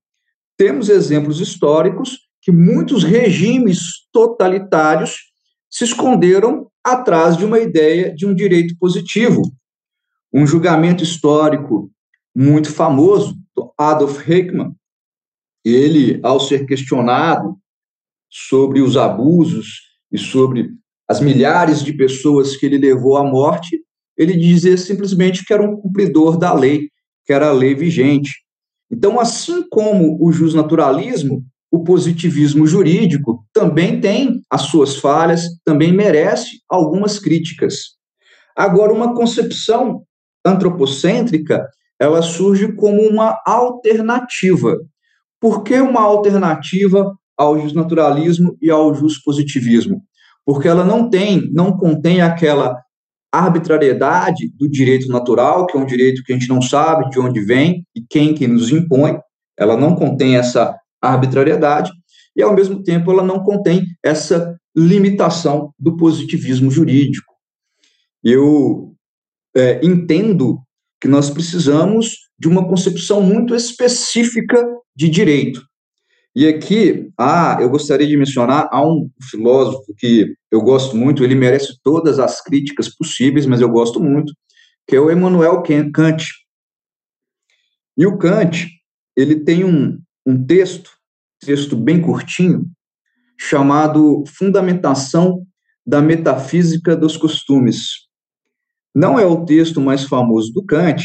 temos 0.57 0.89
exemplos 0.89 1.39
históricos 1.39 2.27
que 2.41 2.51
muitos 2.51 3.03
regimes 3.03 4.07
totalitários 4.11 5.31
se 5.69 5.83
esconderam 5.83 6.69
atrás 6.83 7.37
de 7.37 7.45
uma 7.45 7.59
ideia 7.59 8.13
de 8.15 8.25
um 8.25 8.33
direito 8.33 8.75
positivo. 8.79 9.41
Um 10.33 10.47
julgamento 10.47 11.03
histórico 11.03 11.91
muito 12.35 12.71
famoso, 12.71 13.35
Adolf 13.77 14.27
Eichmann, 14.27 14.73
ele, 15.63 16.19
ao 16.23 16.39
ser 16.39 16.65
questionado 16.65 17.57
sobre 18.29 18.81
os 18.81 18.95
abusos 18.95 19.81
e 20.11 20.17
sobre 20.17 20.69
as 21.07 21.19
milhares 21.19 21.83
de 21.83 21.93
pessoas 21.93 22.55
que 22.55 22.65
ele 22.65 22.77
levou 22.77 23.17
à 23.17 23.23
morte, 23.23 23.81
ele 24.17 24.35
dizia 24.35 24.77
simplesmente 24.77 25.45
que 25.45 25.53
era 25.53 25.63
um 25.63 25.75
cumpridor 25.75 26.37
da 26.37 26.53
lei, 26.53 26.89
que 27.25 27.33
era 27.33 27.49
a 27.49 27.53
lei 27.53 27.75
vigente. 27.75 28.31
Então, 28.91 29.19
assim 29.19 29.67
como 29.69 30.17
o 30.19 30.31
justnaturalismo, 30.31 31.43
o 31.71 31.83
positivismo 31.83 32.65
jurídico 32.65 33.45
também 33.53 33.99
tem 33.99 34.41
as 34.49 34.61
suas 34.63 34.95
falhas, 34.95 35.43
também 35.65 35.91
merece 35.91 36.61
algumas 36.69 37.19
críticas. 37.19 37.97
Agora, 38.55 38.93
uma 38.93 39.13
concepção 39.13 40.03
antropocêntrica, 40.45 41.67
ela 41.99 42.21
surge 42.21 42.73
como 42.73 43.01
uma 43.01 43.41
alternativa. 43.45 44.77
Por 45.39 45.63
que 45.63 45.75
uma 45.79 46.01
alternativa 46.01 47.13
ao 47.37 47.59
justnaturalismo 47.59 48.57
e 48.61 48.71
ao 48.71 48.93
positivismo? 49.23 50.01
Porque 50.45 50.67
ela 50.67 50.85
não 50.85 51.09
tem, 51.09 51.51
não 51.51 51.77
contém 51.77 52.21
aquela 52.21 52.81
arbitrariedade 53.39 54.51
do 54.57 54.69
direito 54.69 55.07
natural, 55.07 55.65
que 55.65 55.77
é 55.77 55.79
um 55.79 55.85
direito 55.85 56.23
que 56.23 56.33
a 56.33 56.35
gente 56.35 56.49
não 56.49 56.61
sabe 56.61 57.09
de 57.09 57.19
onde 57.19 57.39
vem 57.41 57.85
e 57.95 58.01
quem 58.01 58.33
que 58.33 58.47
nos 58.47 58.71
impõe, 58.71 59.17
ela 59.57 59.75
não 59.75 59.95
contém 59.95 60.35
essa 60.35 60.75
arbitrariedade, 61.01 61.91
e 62.35 62.41
ao 62.41 62.53
mesmo 62.53 62.83
tempo 62.83 63.11
ela 63.11 63.23
não 63.23 63.43
contém 63.43 63.85
essa 64.03 64.55
limitação 64.75 65.73
do 65.79 65.97
positivismo 65.97 66.69
jurídico. 66.69 67.33
Eu 68.23 68.93
é, 69.55 69.79
entendo 69.83 70.59
que 71.01 71.07
nós 71.07 71.29
precisamos 71.29 72.29
de 72.39 72.47
uma 72.47 72.67
concepção 72.67 73.21
muito 73.21 73.55
específica 73.55 74.63
de 74.95 75.09
direito. 75.09 75.66
E 76.39 76.47
aqui, 76.47 77.11
ah, 77.17 77.57
eu 77.59 77.67
gostaria 77.67 78.05
de 78.05 78.15
mencionar, 78.15 78.69
há 78.71 78.87
um 78.87 79.09
filósofo 79.27 79.91
que 79.97 80.35
eu 80.51 80.61
gosto 80.61 80.95
muito, 80.95 81.23
ele 81.23 81.33
merece 81.33 81.79
todas 81.81 82.19
as 82.19 82.43
críticas 82.43 82.95
possíveis, 82.95 83.47
mas 83.47 83.59
eu 83.59 83.67
gosto 83.67 83.99
muito, 83.99 84.31
que 84.85 84.95
é 84.95 84.99
o 84.99 85.09
Emmanuel 85.09 85.63
Kant. 85.63 86.27
E 87.97 88.05
o 88.05 88.19
Kant, 88.19 88.69
ele 89.15 89.39
tem 89.39 89.63
um, 89.65 89.99
um 90.27 90.45
texto, 90.45 90.91
texto 91.39 91.75
bem 91.75 91.99
curtinho, 91.99 92.69
chamado 93.35 94.23
Fundamentação 94.27 95.43
da 95.83 96.03
Metafísica 96.03 96.95
dos 96.95 97.17
Costumes. 97.17 98.07
Não 98.93 99.17
é 99.17 99.25
o 99.25 99.43
texto 99.43 99.81
mais 99.81 100.03
famoso 100.03 100.53
do 100.53 100.63
Kant, 100.63 101.03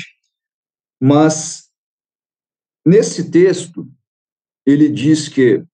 mas 1.00 1.70
nesse 2.84 3.30
texto 3.30 3.88
ele 4.66 4.88
diz 4.88 5.28
que 5.28 5.64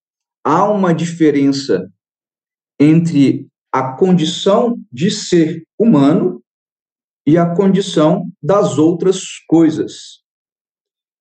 há 0.45 0.65
uma 0.69 0.95
diferença 0.95 1.91
entre 2.81 3.47
a 3.73 3.93
condição 3.93 4.79
de 4.91 5.11
ser 5.11 5.65
humano 5.79 6.43
e 7.27 7.37
a 7.37 7.55
condição 7.55 8.31
das 8.43 8.79
outras 8.79 9.39
coisas. 9.47 10.23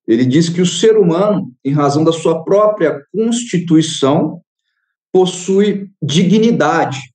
Ele 0.06 0.24
diz 0.24 0.48
que 0.48 0.62
o 0.62 0.66
ser 0.66 0.96
humano, 0.96 1.54
em 1.62 1.72
razão 1.72 2.02
da 2.02 2.12
sua 2.12 2.42
própria 2.42 3.04
constituição, 3.12 4.42
possui 5.12 5.90
dignidade 6.02 7.12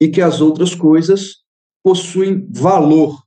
e 0.00 0.08
que 0.08 0.22
as 0.22 0.40
outras 0.40 0.74
coisas 0.74 1.42
possuem 1.84 2.46
valor. 2.50 3.22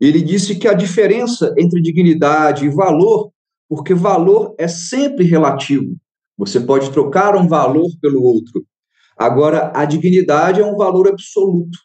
Ele 0.00 0.22
disse 0.22 0.58
que 0.58 0.66
a 0.66 0.74
diferença 0.74 1.54
entre 1.58 1.82
dignidade 1.82 2.64
e 2.64 2.70
valor 2.70 3.31
porque 3.74 3.94
valor 3.94 4.54
é 4.58 4.68
sempre 4.68 5.24
relativo. 5.24 5.96
Você 6.36 6.60
pode 6.60 6.90
trocar 6.90 7.34
um 7.34 7.48
valor 7.48 7.88
pelo 8.02 8.22
outro. 8.22 8.66
Agora, 9.16 9.72
a 9.74 9.86
dignidade 9.86 10.60
é 10.60 10.66
um 10.66 10.76
valor 10.76 11.08
absoluto. 11.08 11.78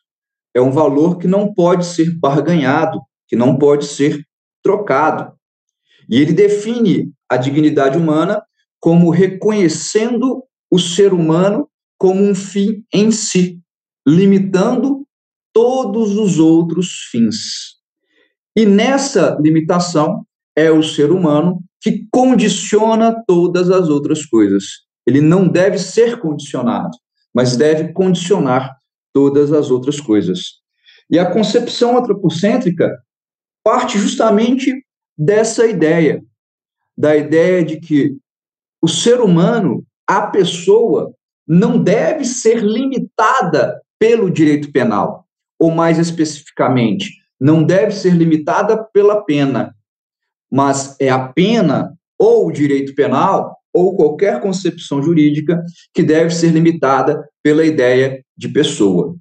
É 0.54 0.60
um 0.60 0.70
valor 0.70 1.18
que 1.18 1.30
não 1.30 1.54
pode 1.54 1.86
ser 1.86 2.14
barganhado, 2.20 3.00
que 3.26 3.38
não 3.38 3.58
pode 3.58 3.86
ser 3.86 4.22
trocado. 4.62 5.32
E 6.10 6.20
ele 6.20 6.34
define 6.34 7.10
a 7.30 7.38
dignidade 7.38 7.98
humana 7.98 8.44
como 8.82 9.10
reconhecendo 9.10 10.44
o 10.70 10.78
ser 10.78 11.14
humano 11.14 11.70
como 11.98 12.22
um 12.22 12.36
fim 12.36 12.84
em 12.94 13.12
si, 13.12 13.62
limitando 14.06 15.08
todos 15.54 16.18
os 16.18 16.38
outros 16.38 17.08
fins. 17.10 17.78
E 18.54 18.66
nessa 18.66 19.38
limitação 19.40 20.28
é 20.54 20.70
o 20.70 20.84
ser 20.84 21.12
humano 21.12 21.64
que 21.82 22.08
condiciona 22.12 23.24
todas 23.28 23.70
as 23.70 23.90
outras 23.90 24.26
coisas. 24.26 24.64
Ele 25.06 25.22
não 25.22 25.48
deve 25.48 25.78
ser 25.78 26.20
condicionado, 26.20 26.98
mas 27.34 27.56
deve 27.56 27.94
condicionar 27.94 28.76
todas 29.14 29.54
as 29.54 29.72
outras 29.72 30.00
coisas. 30.00 30.40
E 31.10 31.18
a 31.18 31.32
concepção 31.32 31.98
antropocêntrica 31.98 32.98
parte 33.64 33.98
justamente 33.98 34.74
dessa 35.18 35.66
ideia, 35.66 36.24
da 36.98 37.16
ideia 37.16 37.64
de 37.64 37.80
que 37.80 38.18
o 38.82 38.88
ser 38.88 39.22
humano, 39.22 39.86
a 40.06 40.28
pessoa, 40.28 41.14
não 41.48 41.82
deve 41.82 42.26
ser 42.26 42.64
limitada 42.64 43.82
pelo 44.00 44.30
direito 44.30 44.72
penal, 44.72 45.26
ou 45.60 45.72
mais 45.72 45.98
especificamente, 45.98 47.12
não 47.40 47.64
deve 47.64 47.92
ser 47.92 48.14
limitada 48.14 48.84
pela 48.94 49.24
pena, 49.24 49.76
mas 50.52 50.96
é 51.00 51.10
a 51.10 51.28
pena 51.28 51.94
ou 52.18 52.48
o 52.48 52.52
direito 52.52 52.96
penal 52.96 53.58
ou 53.74 53.96
qualquer 53.96 54.42
concepção 54.42 55.02
jurídica 55.04 55.64
que 55.94 56.02
deve 56.02 56.34
ser 56.34 56.52
limitada 56.52 57.28
pela 57.44 57.66
ideia 57.66 58.24
de 58.36 58.50
pessoa. 58.50 59.16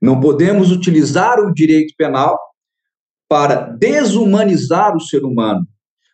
Não 0.00 0.20
podemos 0.20 0.70
utilizar 0.70 1.38
o 1.40 1.52
direito 1.52 1.94
penal 1.96 2.38
para 3.28 3.54
desumanizar 3.54 4.94
o 4.94 5.00
ser 5.00 5.24
humano, 5.24 5.66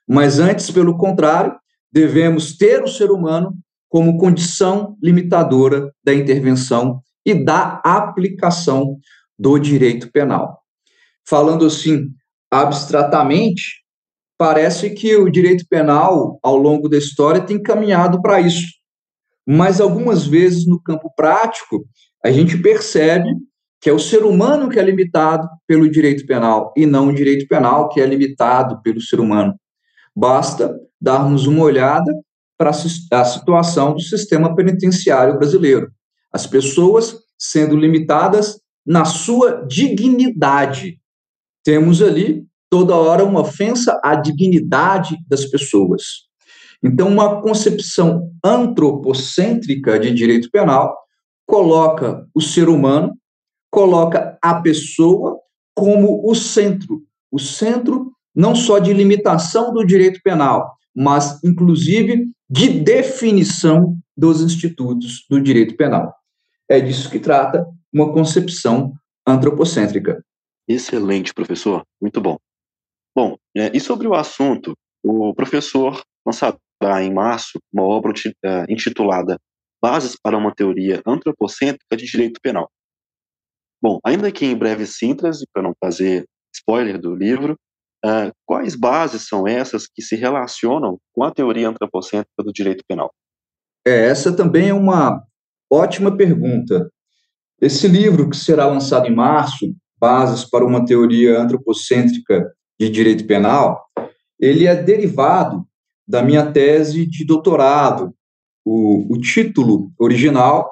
mas 0.07 0.39
antes, 0.39 0.71
pelo 0.71 0.97
contrário, 0.97 1.59
devemos 1.91 2.57
ter 2.57 2.83
o 2.83 2.89
ser 2.89 3.11
humano 3.11 3.57
como 3.89 4.19
condição 4.19 4.97
limitadora 5.03 5.93
da 6.05 6.15
intervenção 6.15 7.01
e 7.25 7.35
da 7.35 7.81
aplicação 7.85 8.99
do 9.39 9.59
direito 9.59 10.13
penal. 10.13 10.63
Falando 11.27 11.67
assim, 11.67 12.11
abstratamente, 12.51 13.83
parece 14.39 14.91
que 14.91 15.17
o 15.17 15.29
direito 15.29 15.67
penal, 15.69 16.39
ao 16.43 16.57
longo 16.57 16.89
da 16.89 16.97
história, 16.97 17.41
tem 17.41 17.61
caminhado 17.61 18.23
para 18.23 18.41
isso. 18.41 18.69
Mas 19.45 19.81
algumas 19.81 20.27
vezes, 20.27 20.67
no 20.67 20.81
campo 20.81 21.13
prático, 21.17 21.85
a 22.25 22.31
gente 22.31 22.57
percebe 22.57 23.29
que 23.81 23.91
é 23.91 23.93
o 23.93 23.99
ser 23.99 24.25
humano 24.25 24.69
que 24.69 24.79
é 24.79 24.83
limitado 24.83 25.49
pelo 25.67 25.91
direito 25.91 26.27
penal 26.27 26.73
e 26.77 26.87
não 26.87 27.09
o 27.09 27.15
direito 27.15 27.47
penal 27.49 27.89
que 27.89 28.01
é 28.01 28.07
limitado 28.07 28.81
pelo 28.83 29.01
ser 29.01 29.21
humano. 29.21 29.55
Basta 30.15 30.79
darmos 31.01 31.47
uma 31.47 31.63
olhada 31.63 32.13
para 32.57 32.71
a 32.71 33.25
situação 33.25 33.95
do 33.95 34.01
sistema 34.01 34.55
penitenciário 34.55 35.39
brasileiro. 35.39 35.91
As 36.33 36.47
pessoas 36.47 37.17
sendo 37.39 37.77
limitadas 37.77 38.61
na 38.85 39.05
sua 39.05 39.65
dignidade. 39.67 41.01
Temos 41.63 42.03
ali 42.03 42.48
toda 42.71 42.97
hora 42.97 43.25
uma 43.25 43.41
ofensa 43.41 44.01
à 44.05 44.15
dignidade 44.15 45.17
das 45.29 45.45
pessoas. 45.45 46.29
Então, 46.83 47.09
uma 47.09 47.41
concepção 47.41 48.31
antropocêntrica 48.45 49.99
de 49.99 50.13
direito 50.13 50.51
penal 50.51 50.97
coloca 51.47 52.27
o 52.35 52.41
ser 52.41 52.69
humano, 52.69 53.17
coloca 53.71 54.39
a 54.43 54.61
pessoa 54.61 55.39
como 55.75 56.29
o 56.29 56.35
centro, 56.35 57.03
o 57.31 57.39
centro 57.39 58.13
não 58.35 58.55
só 58.55 58.79
de 58.79 58.93
limitação 58.93 59.73
do 59.73 59.85
direito 59.85 60.21
penal, 60.23 60.77
mas 60.95 61.43
inclusive 61.43 62.29
de 62.49 62.69
definição 62.69 63.97
dos 64.17 64.41
institutos 64.41 65.25
do 65.29 65.41
direito 65.41 65.77
penal. 65.77 66.15
É 66.69 66.81
disso 66.81 67.11
que 67.11 67.19
trata 67.19 67.67
uma 67.93 68.13
concepção 68.13 68.93
antropocêntrica. 69.27 70.23
Excelente, 70.69 71.33
professor. 71.33 71.83
Muito 72.01 72.21
bom. 72.21 72.37
Bom, 73.19 73.37
é, 73.57 73.77
e 73.77 73.81
sobre 73.81 74.07
o 74.07 74.15
assunto, 74.15 74.79
o 75.03 75.35
professor 75.35 76.01
lançará 76.25 77.03
em 77.03 77.13
março 77.13 77.59
uma 77.73 77.83
obra 77.83 78.13
é, 78.45 78.73
intitulada 78.73 79.37
Bases 79.83 80.15
para 80.23 80.39
uma 80.39 80.55
Teoria 80.55 81.03
Antropocêntrica 81.05 81.97
de 81.97 82.07
Direito 82.07 82.39
Penal. 82.41 82.71
Bom, 83.83 83.99
ainda 84.05 84.31
que 84.31 84.47
em 84.47 84.57
breve 84.57 84.87
síntese, 84.87 85.45
para 85.53 85.65
não 85.65 85.75
fazer 85.81 86.27
spoiler 86.55 86.97
do 86.97 87.13
livro, 87.13 87.59
uh, 88.07 88.33
quais 88.47 88.77
bases 88.77 89.27
são 89.27 89.49
essas 89.49 89.89
que 89.89 90.01
se 90.01 90.15
relacionam 90.15 90.97
com 91.13 91.25
a 91.25 91.33
teoria 91.33 91.69
antropocêntrica 91.69 92.45
do 92.45 92.53
direito 92.53 92.85
penal? 92.87 93.13
É, 93.85 94.07
essa 94.07 94.33
também 94.33 94.69
é 94.69 94.75
uma 94.75 95.21
ótima 95.69 96.17
pergunta. 96.17 96.89
Esse 97.61 97.89
livro, 97.89 98.31
que 98.31 98.37
será 98.37 98.67
lançado 98.67 99.09
em 99.09 99.15
março, 99.15 99.75
Bases 100.01 100.45
para 100.45 100.65
uma 100.65 100.85
Teoria 100.85 101.41
Antropocêntrica 101.41 102.55
de 102.79 102.89
Direito 102.89 103.27
Penal, 103.27 103.85
ele 104.39 104.67
é 104.67 104.75
derivado 104.75 105.67
da 106.07 106.23
minha 106.23 106.51
tese 106.51 107.05
de 107.07 107.25
doutorado. 107.25 108.15
O, 108.65 109.15
o 109.15 109.21
título 109.21 109.93
original 109.99 110.71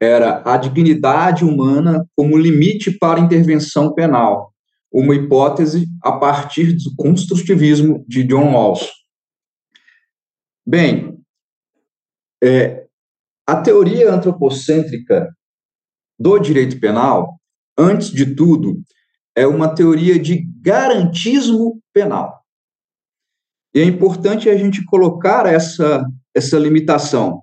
era 0.00 0.42
A 0.44 0.56
Dignidade 0.56 1.44
Humana 1.44 2.06
como 2.14 2.36
Limite 2.36 2.90
para 2.90 3.20
Intervenção 3.20 3.94
Penal, 3.94 4.52
uma 4.92 5.14
hipótese 5.14 5.86
a 6.02 6.12
partir 6.12 6.72
do 6.72 6.94
construtivismo 6.96 8.04
de 8.06 8.24
John 8.24 8.50
Rawls. 8.50 8.90
Bem, 10.66 11.18
é, 12.42 12.86
a 13.46 13.56
teoria 13.60 14.12
antropocêntrica 14.12 15.32
do 16.18 16.38
direito 16.38 16.80
penal, 16.80 17.38
antes 17.78 18.10
de 18.10 18.34
tudo, 18.34 18.82
é 19.36 19.46
uma 19.46 19.74
teoria 19.74 20.18
de 20.18 20.48
garantismo 20.62 21.82
penal. 21.92 22.42
E 23.74 23.80
é 23.80 23.84
importante 23.84 24.48
a 24.48 24.56
gente 24.56 24.82
colocar 24.86 25.44
essa, 25.44 26.02
essa 26.34 26.58
limitação, 26.58 27.42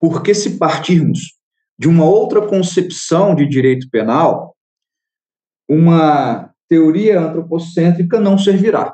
porque 0.00 0.34
se 0.34 0.58
partirmos 0.58 1.38
de 1.78 1.88
uma 1.88 2.04
outra 2.04 2.44
concepção 2.44 3.36
de 3.36 3.46
direito 3.46 3.88
penal, 3.88 4.56
uma 5.68 6.52
teoria 6.68 7.20
antropocêntrica 7.20 8.18
não 8.18 8.36
servirá. 8.36 8.92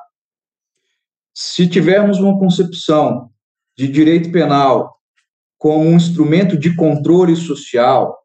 Se 1.34 1.66
tivermos 1.66 2.18
uma 2.18 2.38
concepção 2.38 3.30
de 3.76 3.88
direito 3.88 4.30
penal 4.30 4.94
como 5.56 5.84
um 5.84 5.96
instrumento 5.96 6.58
de 6.58 6.76
controle 6.76 7.34
social, 7.34 8.22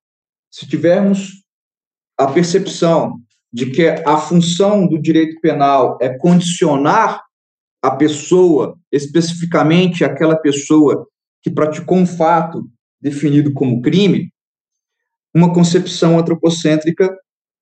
se 0.51 0.67
tivermos 0.67 1.45
a 2.17 2.27
percepção 2.27 3.17
de 3.51 3.71
que 3.71 3.87
a 3.87 4.17
função 4.17 4.87
do 4.87 4.99
direito 5.01 5.39
penal 5.41 5.97
é 6.01 6.09
condicionar 6.09 7.23
a 7.81 7.91
pessoa, 7.91 8.77
especificamente 8.91 10.03
aquela 10.03 10.35
pessoa 10.35 11.07
que 11.41 11.49
praticou 11.49 11.97
um 11.97 12.05
fato 12.05 12.69
definido 13.01 13.53
como 13.53 13.81
crime, 13.81 14.31
uma 15.33 15.53
concepção 15.53 16.19
antropocêntrica 16.19 17.15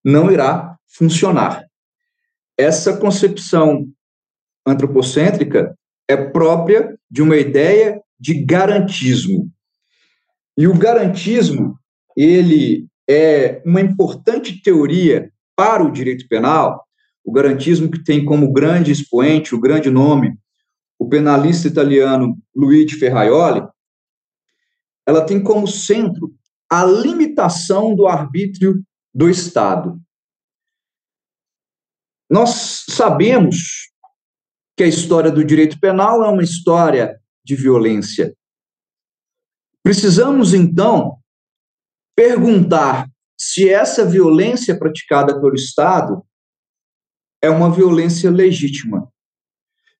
não 0.03 0.31
irá 0.31 0.77
funcionar. 0.87 1.63
Essa 2.57 2.97
concepção 2.97 3.87
antropocêntrica 4.65 5.77
é 6.07 6.17
própria 6.17 6.97
de 7.09 7.21
uma 7.21 7.37
ideia 7.37 8.01
de 8.19 8.33
garantismo. 8.33 9.51
E 10.57 10.67
o 10.67 10.77
garantismo, 10.77 11.77
ele 12.15 12.87
é 13.07 13.61
uma 13.63 13.79
importante 13.79 14.61
teoria 14.61 15.31
para 15.57 15.83
o 15.83 15.91
direito 15.91 16.27
penal, 16.27 16.87
o 17.25 17.31
garantismo 17.31 17.89
que 17.89 18.03
tem 18.03 18.23
como 18.23 18.53
grande 18.53 18.91
expoente, 18.91 19.55
o 19.55 19.59
grande 19.59 19.89
nome, 19.89 20.37
o 20.99 21.09
penalista 21.09 21.67
italiano 21.67 22.37
Luigi 22.55 22.95
Ferraioli, 22.95 23.67
ela 25.05 25.25
tem 25.25 25.41
como 25.41 25.67
centro 25.67 26.31
a 26.69 26.85
limitação 26.85 27.95
do 27.95 28.07
arbítrio 28.07 28.83
do 29.13 29.29
Estado. 29.29 29.99
Nós 32.29 32.85
sabemos 32.89 33.89
que 34.75 34.83
a 34.83 34.87
história 34.87 35.31
do 35.31 35.43
direito 35.43 35.79
penal 35.79 36.23
é 36.23 36.29
uma 36.29 36.43
história 36.43 37.19
de 37.43 37.55
violência. 37.55 38.35
Precisamos, 39.81 40.53
então, 40.53 41.17
perguntar 42.15 43.09
se 43.37 43.69
essa 43.69 44.05
violência 44.05 44.77
praticada 44.77 45.39
pelo 45.39 45.55
Estado 45.55 46.23
é 47.41 47.49
uma 47.49 47.71
violência 47.71 48.31
legítima. 48.31 49.11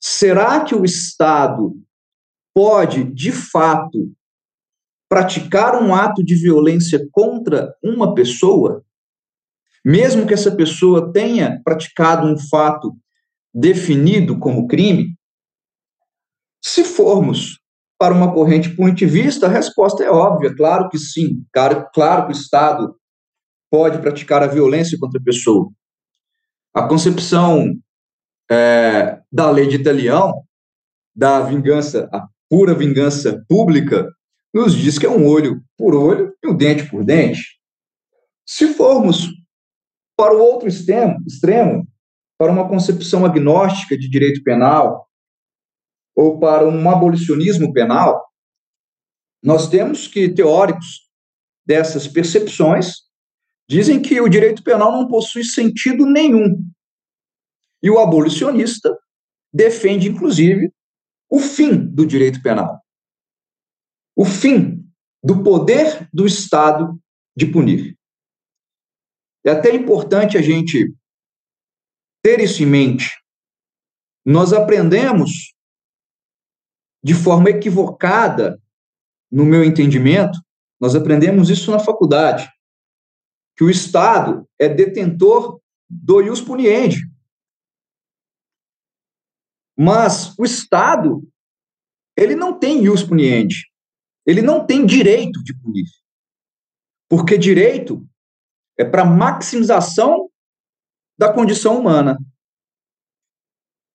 Será 0.02 0.64
que 0.64 0.74
o 0.74 0.84
Estado 0.84 1.74
pode, 2.54 3.04
de 3.04 3.32
fato, 3.32 4.12
praticar 5.08 5.82
um 5.82 5.94
ato 5.94 6.24
de 6.24 6.36
violência 6.36 7.08
contra 7.12 7.76
uma 7.84 8.16
pessoa? 8.16 8.84
mesmo 9.88 10.28
que 10.28 10.34
essa 10.34 10.52
pessoa 10.52 11.14
tenha 11.14 11.62
praticado 11.64 12.28
um 12.28 12.38
fato 12.38 12.94
definido 13.54 14.38
como 14.38 14.68
crime, 14.68 15.16
se 16.62 16.84
formos 16.84 17.62
para 17.98 18.14
uma 18.14 18.34
corrente 18.34 18.76
punitivista, 18.76 19.46
a 19.46 19.50
resposta 19.50 20.04
é 20.04 20.12
óbvia, 20.12 20.54
claro 20.54 20.90
que 20.90 20.98
sim, 21.00 21.46
claro, 21.54 21.88
claro 21.94 22.26
que 22.26 22.34
o 22.34 22.38
Estado 22.38 22.98
pode 23.70 24.00
praticar 24.00 24.44
a 24.44 24.48
violência 24.48 24.98
contra 25.00 25.20
a 25.20 25.24
pessoa. 25.24 25.70
A 26.74 26.88
concepção 26.88 27.74
é, 28.50 29.22
da 29.32 29.50
lei 29.50 29.68
de 29.68 29.76
Italião, 29.76 30.44
da 31.16 31.42
vingança, 31.42 32.10
a 32.14 32.28
pura 32.50 32.74
vingança 32.74 33.44
pública, 33.48 34.10
nos 34.54 34.76
diz 34.76 34.98
que 34.98 35.06
é 35.06 35.10
um 35.10 35.28
olho 35.28 35.62
por 35.78 35.94
olho 35.94 36.34
e 36.44 36.48
um 36.48 36.56
dente 36.56 36.90
por 36.90 37.04
dente. 37.04 37.60
Se 38.46 38.74
formos 38.74 39.28
para 40.16 40.34
o 40.34 40.40
outro 40.40 40.68
extremo, 40.68 41.18
extremo, 41.28 41.88
para 42.38 42.52
uma 42.52 42.68
concepção 42.68 43.26
agnóstica 43.26 43.98
de 43.98 44.10
direito 44.10 44.44
penal, 44.44 45.08
ou 46.16 46.40
para 46.40 46.68
um 46.68 46.90
abolicionismo 46.90 47.72
penal, 47.72 48.26
nós 49.44 49.70
temos 49.70 50.08
que 50.08 50.30
teóricos 50.30 51.08
dessas 51.66 52.08
percepções 52.08 53.07
dizem 53.70 54.02
que 54.02 54.20
o 54.22 54.30
direito 54.30 54.64
penal 54.64 54.92
não 54.92 55.08
possui 55.08 55.44
sentido 55.44 56.06
nenhum. 56.06 56.64
E 57.82 57.90
o 57.90 58.00
abolicionista 58.00 58.98
defende, 59.54 60.10
inclusive, 60.10 60.72
o 61.30 61.40
fim 61.40 61.76
do 61.76 62.06
direito 62.06 62.42
penal. 62.42 62.82
O 64.16 64.26
fim 64.26 64.84
do 65.24 65.44
poder 65.44 66.10
do 66.14 66.26
Estado 66.26 67.00
de 67.36 67.46
punir. 67.46 67.98
É 69.46 69.52
até 69.52 69.74
importante 69.74 70.38
a 70.38 70.42
gente 70.42 70.94
ter 72.24 72.40
isso 72.40 72.64
em 72.64 72.66
mente. 72.66 73.12
Nós 74.26 74.54
aprendemos 74.54 75.54
de 77.04 77.14
forma 77.14 77.50
equivocada, 77.50 78.62
no 79.32 79.46
meu 79.46 79.64
entendimento, 79.64 80.40
nós 80.80 80.96
aprendemos 80.96 81.50
isso 81.50 81.72
na 81.72 81.80
faculdade, 81.80 82.50
que 83.58 83.64
o 83.64 83.70
Estado 83.72 84.48
é 84.60 84.70
detentor 84.70 85.60
do 85.90 86.22
ius 86.22 86.40
puniendi. 86.40 87.02
Mas 89.76 90.38
o 90.38 90.46
Estado, 90.46 91.28
ele 92.16 92.36
não 92.36 92.58
tem 92.58 92.84
ius 92.84 93.04
puniendi. 93.04 93.66
Ele 94.26 94.44
não 94.44 94.66
tem 94.66 94.86
direito 94.86 95.44
de 95.44 95.58
punir. 95.58 95.88
Porque 97.10 97.38
direito 97.38 98.08
é 98.78 98.86
para 98.86 99.04
maximização 99.04 100.30
da 101.18 101.34
condição 101.34 101.80
humana. 101.80 102.18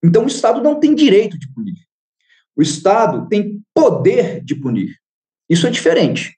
Então, 0.02 0.24
o 0.24 0.28
Estado 0.28 0.60
não 0.60 0.80
tem 0.80 0.94
direito 0.94 1.38
de 1.38 1.52
punir. 1.52 1.86
O 2.56 2.62
Estado 2.62 3.28
tem 3.28 3.64
poder 3.72 4.42
de 4.42 4.56
punir. 4.56 5.00
Isso 5.48 5.66
é 5.66 5.70
diferente. 5.70 6.36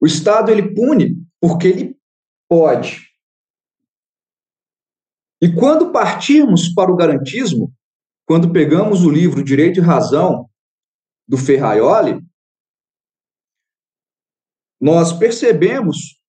O 0.00 0.06
Estado 0.06 0.50
ele 0.50 0.74
pune 0.74 1.16
porque 1.40 1.68
ele 1.68 1.95
pode. 2.48 3.06
E 5.40 5.52
quando 5.54 5.92
partirmos 5.92 6.72
para 6.74 6.90
o 6.90 6.96
garantismo, 6.96 7.72
quando 8.26 8.52
pegamos 8.52 9.04
o 9.04 9.10
livro 9.10 9.44
Direito 9.44 9.78
e 9.78 9.82
Razão 9.82 10.48
do 11.28 11.36
Ferraioli, 11.36 12.20
nós 14.80 15.12
percebemos 15.12 16.20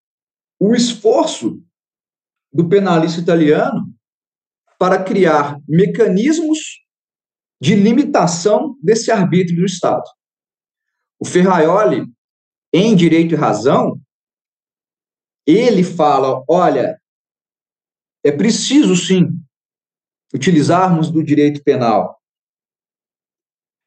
o 0.60 0.74
esforço 0.74 1.62
do 2.52 2.68
penalista 2.68 3.20
italiano 3.20 3.94
para 4.80 5.04
criar 5.04 5.60
mecanismos 5.68 6.60
de 7.60 7.76
limitação 7.76 8.78
desse 8.82 9.12
arbítrio 9.12 9.58
do 9.58 9.66
Estado. 9.66 10.04
O 11.20 11.26
Ferraioli, 11.26 12.06
em 12.72 12.96
Direito 12.96 13.34
e 13.34 13.38
Razão, 13.38 14.00
ele 15.56 15.84
fala: 15.84 16.44
olha, 16.48 17.00
é 18.24 18.32
preciso 18.32 18.96
sim 18.96 19.30
utilizarmos 20.34 21.10
do 21.10 21.24
direito 21.24 21.64
penal, 21.64 22.22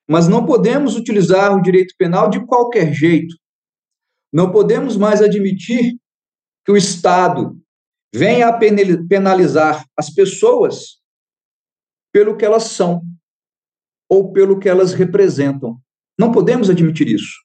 mas 0.08 0.26
não 0.26 0.46
podemos 0.46 0.96
utilizar 0.96 1.54
o 1.54 1.60
direito 1.60 1.94
penal 1.98 2.30
de 2.30 2.44
qualquer 2.46 2.92
jeito. 2.94 3.36
Não 4.32 4.50
podemos 4.50 4.96
mais 4.96 5.20
admitir 5.20 5.98
que 6.64 6.72
o 6.72 6.76
Estado 6.76 7.60
venha 8.14 8.48
a 8.48 8.58
penalizar 9.08 9.84
as 9.96 10.08
pessoas 10.10 11.00
pelo 12.12 12.36
que 12.36 12.44
elas 12.44 12.64
são 12.64 13.02
ou 14.08 14.32
pelo 14.32 14.58
que 14.58 14.68
elas 14.68 14.92
representam. 14.92 15.80
Não 16.18 16.32
podemos 16.32 16.68
admitir 16.68 17.08
isso. 17.08 17.38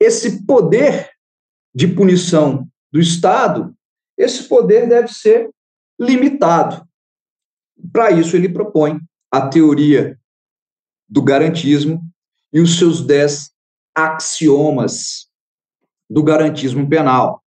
Esse 0.00 0.46
poder 0.46 1.10
de 1.74 1.88
punição 1.88 2.66
do 2.96 3.00
Estado, 3.00 3.76
esse 4.16 4.48
poder 4.48 4.88
deve 4.88 5.08
ser 5.08 5.50
limitado. 6.00 6.88
Para 7.92 8.10
isso, 8.10 8.34
ele 8.34 8.48
propõe 8.48 8.98
a 9.30 9.48
teoria 9.48 10.18
do 11.06 11.22
garantismo 11.22 12.00
e 12.50 12.58
os 12.58 12.78
seus 12.78 13.04
dez 13.04 13.54
axiomas 13.94 15.30
do 16.08 16.22
garantismo 16.22 16.88
penal, 16.88 17.44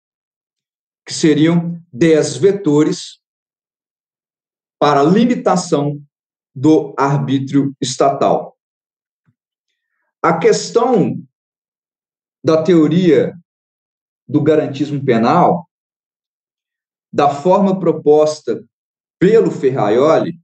que 1.04 1.12
seriam 1.12 1.82
dez 1.92 2.36
vetores 2.36 3.20
para 4.78 5.02
limitação 5.02 6.00
do 6.54 6.94
arbítrio 6.96 7.74
estatal. 7.80 8.56
A 10.22 10.38
questão 10.38 11.20
da 12.44 12.62
teoria 12.62 13.36
do 14.32 14.40
garantismo 14.40 15.04
penal, 15.04 15.68
da 17.12 17.28
forma 17.28 17.78
proposta 17.78 18.64
pelo 19.18 19.50
Ferraioli, 19.50 20.40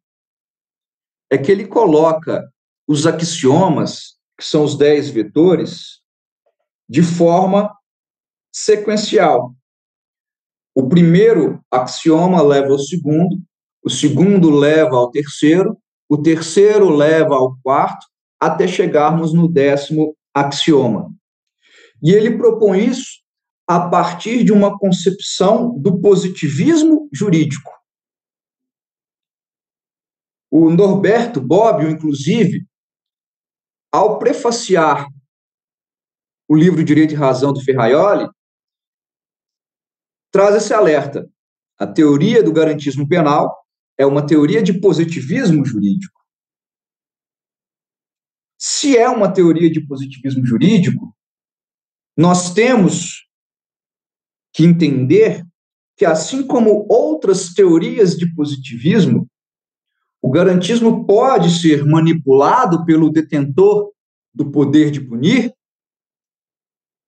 é 1.30 1.38
que 1.38 1.50
ele 1.50 1.66
coloca 1.66 2.46
os 2.86 3.06
axiomas, 3.06 4.18
que 4.36 4.44
são 4.44 4.62
os 4.62 4.76
dez 4.76 5.08
vetores, 5.08 6.02
de 6.86 7.02
forma 7.02 7.74
sequencial. 8.52 9.54
O 10.74 10.86
primeiro 10.86 11.64
axioma 11.70 12.42
leva 12.42 12.68
ao 12.68 12.78
segundo, 12.78 13.40
o 13.82 13.88
segundo 13.88 14.50
leva 14.50 14.96
ao 14.96 15.10
terceiro, 15.10 15.78
o 16.10 16.18
terceiro 16.18 16.90
leva 16.90 17.34
ao 17.34 17.56
quarto, 17.62 18.06
até 18.38 18.68
chegarmos 18.68 19.32
no 19.32 19.48
décimo 19.48 20.14
axioma. 20.34 21.10
E 22.02 22.12
ele 22.12 22.36
propõe 22.36 22.84
isso 22.84 23.26
a 23.68 23.90
partir 23.90 24.42
de 24.42 24.50
uma 24.50 24.78
concepção 24.78 25.78
do 25.78 26.00
positivismo 26.00 27.06
jurídico. 27.12 27.70
O 30.50 30.70
Norberto 30.70 31.38
Bobbio, 31.38 31.90
inclusive, 31.90 32.66
ao 33.92 34.18
prefaciar 34.18 35.06
o 36.48 36.56
livro 36.56 36.82
Direito 36.82 37.12
e 37.12 37.16
Razão 37.16 37.52
do 37.52 37.62
Ferraioli, 37.62 38.26
traz 40.32 40.56
esse 40.56 40.72
alerta. 40.72 41.30
A 41.78 41.86
teoria 41.86 42.42
do 42.42 42.52
garantismo 42.52 43.06
penal 43.06 43.54
é 43.98 44.06
uma 44.06 44.26
teoria 44.26 44.62
de 44.62 44.80
positivismo 44.80 45.62
jurídico. 45.62 46.18
Se 48.58 48.96
é 48.96 49.08
uma 49.10 49.30
teoria 49.30 49.70
de 49.70 49.86
positivismo 49.86 50.44
jurídico, 50.46 51.14
nós 52.16 52.54
temos 52.54 53.27
que 54.58 54.64
entender 54.64 55.46
que, 55.96 56.04
assim 56.04 56.44
como 56.44 56.84
outras 56.90 57.54
teorias 57.54 58.16
de 58.16 58.34
positivismo, 58.34 59.30
o 60.20 60.32
garantismo 60.32 61.06
pode 61.06 61.48
ser 61.60 61.84
manipulado 61.84 62.84
pelo 62.84 63.08
detentor 63.08 63.92
do 64.34 64.50
poder 64.50 64.90
de 64.90 65.00
punir, 65.00 65.54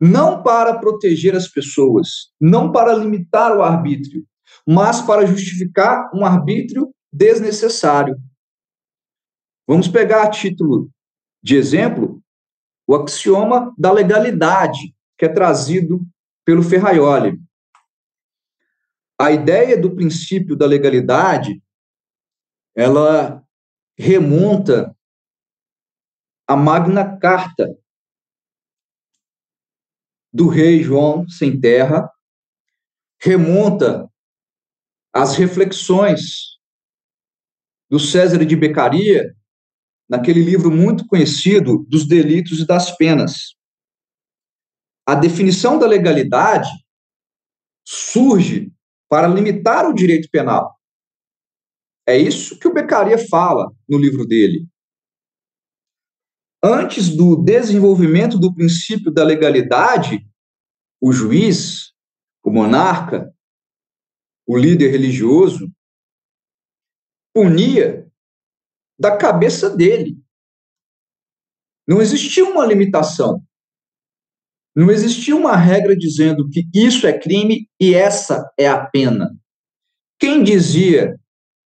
não 0.00 0.44
para 0.44 0.78
proteger 0.78 1.34
as 1.34 1.48
pessoas, 1.48 2.32
não 2.40 2.70
para 2.70 2.94
limitar 2.94 3.56
o 3.56 3.64
arbítrio, 3.64 4.24
mas 4.64 5.02
para 5.02 5.26
justificar 5.26 6.08
um 6.14 6.24
arbítrio 6.24 6.94
desnecessário. 7.12 8.16
Vamos 9.66 9.88
pegar 9.88 10.22
a 10.22 10.30
título 10.30 10.88
de 11.42 11.56
exemplo 11.56 12.22
o 12.86 12.94
axioma 12.94 13.74
da 13.76 13.90
legalidade, 13.90 14.94
que 15.18 15.24
é 15.24 15.28
trazido 15.28 16.06
pelo 16.50 16.64
Ferraioli. 16.64 17.40
A 19.16 19.30
ideia 19.30 19.80
do 19.80 19.94
princípio 19.94 20.56
da 20.56 20.66
legalidade 20.66 21.62
ela 22.74 23.40
remonta 23.96 24.92
à 26.48 26.56
Magna 26.56 27.16
Carta 27.20 27.78
do 30.32 30.48
rei 30.48 30.82
João 30.82 31.28
sem 31.28 31.60
terra, 31.60 32.10
remonta 33.22 34.10
às 35.14 35.36
reflexões 35.36 36.58
do 37.88 38.00
César 38.00 38.44
de 38.44 38.56
Beccaria, 38.56 39.36
naquele 40.08 40.42
livro 40.42 40.68
muito 40.68 41.06
conhecido 41.06 41.86
dos 41.88 42.08
delitos 42.08 42.58
e 42.58 42.66
das 42.66 42.90
penas. 42.96 43.54
A 45.10 45.16
definição 45.16 45.76
da 45.76 45.88
legalidade 45.88 46.70
surge 47.84 48.72
para 49.08 49.26
limitar 49.26 49.84
o 49.90 49.92
direito 49.92 50.30
penal. 50.30 50.78
É 52.06 52.16
isso 52.16 52.56
que 52.60 52.68
o 52.68 52.72
Beccaria 52.72 53.18
fala 53.28 53.74
no 53.88 53.98
livro 53.98 54.24
dele. 54.24 54.68
Antes 56.62 57.08
do 57.08 57.34
desenvolvimento 57.34 58.38
do 58.38 58.54
princípio 58.54 59.10
da 59.10 59.24
legalidade, 59.24 60.24
o 61.00 61.12
juiz, 61.12 61.92
o 62.44 62.52
monarca, 62.52 63.34
o 64.46 64.56
líder 64.56 64.92
religioso, 64.92 65.72
punia 67.34 68.08
da 68.96 69.18
cabeça 69.18 69.76
dele. 69.76 70.22
Não 71.84 72.00
existia 72.00 72.44
uma 72.44 72.64
limitação. 72.64 73.44
Não 74.80 74.90
existia 74.90 75.36
uma 75.36 75.54
regra 75.56 75.94
dizendo 75.94 76.48
que 76.48 76.66
isso 76.72 77.06
é 77.06 77.12
crime 77.12 77.68
e 77.78 77.94
essa 77.94 78.50
é 78.58 78.66
a 78.66 78.82
pena. 78.82 79.38
Quem 80.18 80.42
dizia 80.42 81.20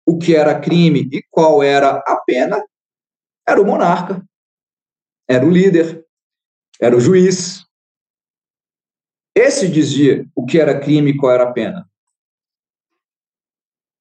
o 0.07 0.17
que 0.17 0.35
era 0.35 0.59
crime 0.59 1.11
e 1.13 1.23
qual 1.31 1.63
era 1.63 1.99
a 2.07 2.23
pena, 2.25 2.65
era 3.47 3.61
o 3.61 3.67
monarca, 3.67 4.27
era 5.29 5.45
o 5.45 5.51
líder, 5.51 6.07
era 6.81 6.97
o 6.97 7.01
juiz. 7.01 7.67
Esse 9.37 9.69
dizia 9.69 10.27
o 10.35 10.47
que 10.47 10.59
era 10.59 10.81
crime 10.81 11.11
e 11.11 11.17
qual 11.19 11.33
era 11.33 11.51
a 11.51 11.53
pena. 11.53 11.87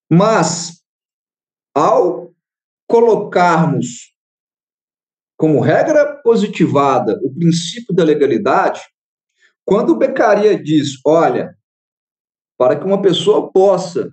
Mas, 0.10 0.82
ao 1.76 2.34
colocarmos 2.88 4.15
como 5.38 5.60
regra 5.60 6.21
positivada 6.21 7.19
o 7.21 7.34
princípio 7.34 7.93
da 7.93 8.06
legalidade, 8.06 8.90
quando 9.65 9.91
o 9.91 9.97
Beccaria 9.97 10.62
diz, 10.62 11.00
olha, 11.06 11.56
para 12.58 12.78
que 12.78 12.86
uma 12.86 13.02
pessoa 13.02 13.52
possa 13.52 14.12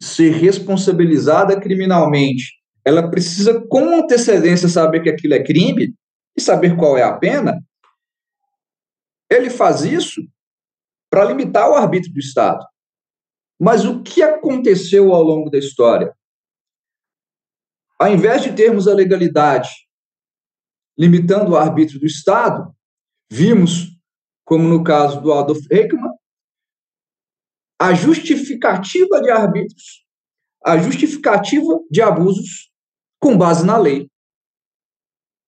ser 0.00 0.30
responsabilizada 0.30 1.60
criminalmente, 1.60 2.60
ela 2.84 3.10
precisa 3.10 3.60
com 3.68 4.00
antecedência 4.00 4.68
saber 4.68 5.02
que 5.02 5.10
aquilo 5.10 5.34
é 5.34 5.42
crime 5.42 5.94
e 6.36 6.40
saber 6.40 6.76
qual 6.76 6.96
é 6.96 7.02
a 7.02 7.16
pena. 7.16 7.62
Ele 9.30 9.50
faz 9.50 9.82
isso 9.82 10.22
para 11.10 11.24
limitar 11.24 11.68
o 11.68 11.74
arbítrio 11.74 12.14
do 12.14 12.20
Estado. 12.20 12.64
Mas 13.58 13.84
o 13.84 14.02
que 14.02 14.22
aconteceu 14.22 15.12
ao 15.12 15.22
longo 15.22 15.50
da 15.50 15.58
história? 15.58 16.14
Ao 17.98 18.10
invés 18.10 18.42
de 18.42 18.52
termos 18.52 18.88
a 18.88 18.94
legalidade 18.94 19.68
limitando 20.98 21.52
o 21.52 21.56
arbítrio 21.56 22.00
do 22.00 22.06
Estado, 22.06 22.74
vimos, 23.30 23.89
como 24.50 24.66
no 24.66 24.82
caso 24.82 25.20
do 25.20 25.32
Adolf 25.32 25.60
Eichmann, 25.70 26.12
a 27.80 27.94
justificativa 27.94 29.22
de 29.22 29.30
arbítrios, 29.30 30.04
a 30.66 30.76
justificativa 30.76 31.78
de 31.88 32.02
abusos 32.02 32.68
com 33.20 33.38
base 33.38 33.64
na 33.64 33.78
lei. 33.78 34.10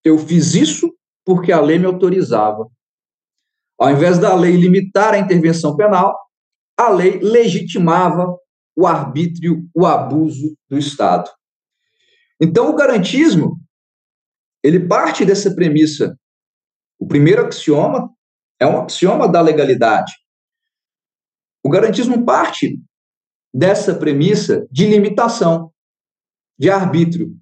Eu 0.05 0.17
fiz 0.19 0.55
isso 0.55 0.97
porque 1.25 1.51
a 1.51 1.61
lei 1.61 1.81
me 1.81 1.87
autorizava. 1.87 2.71
Ao 3.77 3.91
invés 3.91 4.21
da 4.21 4.37
lei 4.37 4.57
limitar 4.57 5.15
a 5.15 5.19
intervenção 5.19 5.75
penal, 5.75 6.17
a 6.79 6.89
lei 6.89 7.19
legitimava 7.19 8.39
o 8.77 8.87
arbítrio, 8.87 9.69
o 9.75 9.85
abuso 9.85 10.57
do 10.71 10.79
Estado. 10.79 11.29
Então, 12.41 12.71
o 12.71 12.77
garantismo, 12.77 13.59
ele 14.63 14.79
parte 14.79 15.25
dessa 15.25 15.53
premissa. 15.53 16.17
O 17.01 17.07
primeiro 17.09 17.45
axioma 17.45 18.09
é 18.63 18.67
um 18.67 18.81
axioma 18.81 19.29
da 19.29 19.41
legalidade. 19.41 20.13
O 21.65 21.69
garantismo 21.69 22.25
parte 22.25 22.81
dessa 23.53 23.93
premissa 23.93 24.67
de 24.71 24.87
limitação, 24.87 25.73
de 26.57 26.71
arbítrio. 26.71 27.37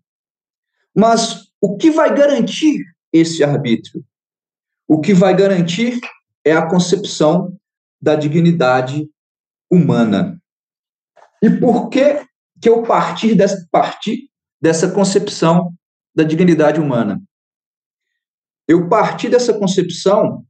Mas 0.97 1.53
o 1.61 1.77
que 1.77 1.91
vai 1.91 2.15
garantir 2.15 2.83
esse 3.13 3.45
arbítrio? 3.45 4.03
O 4.89 4.99
que 4.99 5.13
vai 5.13 5.37
garantir 5.37 6.01
é 6.43 6.53
a 6.53 6.67
concepção 6.67 7.55
da 8.01 8.17
dignidade 8.17 9.07
humana. 9.71 10.41
E 11.43 11.51
por 11.51 11.91
que 11.91 12.25
que 12.61 12.69
eu 12.69 12.83
partir 12.83 13.35
dessa 13.35 13.67
partir 13.71 14.31
dessa 14.61 14.91
concepção 14.91 15.75
da 16.15 16.25
dignidade 16.25 16.81
humana? 16.81 17.23
Eu 18.67 18.89
parti 18.89 19.29
dessa 19.29 19.53
concepção 19.59 20.47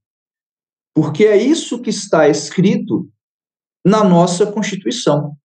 porque 0.95 1.25
é 1.25 1.37
isso 1.37 1.81
que 1.81 1.91
está 1.91 2.29
escrito 2.29 3.11
na 3.85 4.05
nossa 4.05 4.51
Constituição. 4.51 5.37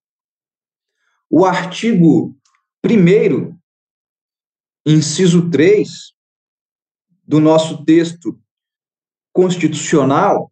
O 1.30 1.46
artigo 1.46 2.36
1, 2.86 3.58
inciso 4.86 5.50
3, 5.50 5.90
do 7.24 7.40
nosso 7.40 7.84
texto 7.84 8.40
constitucional, 9.34 10.52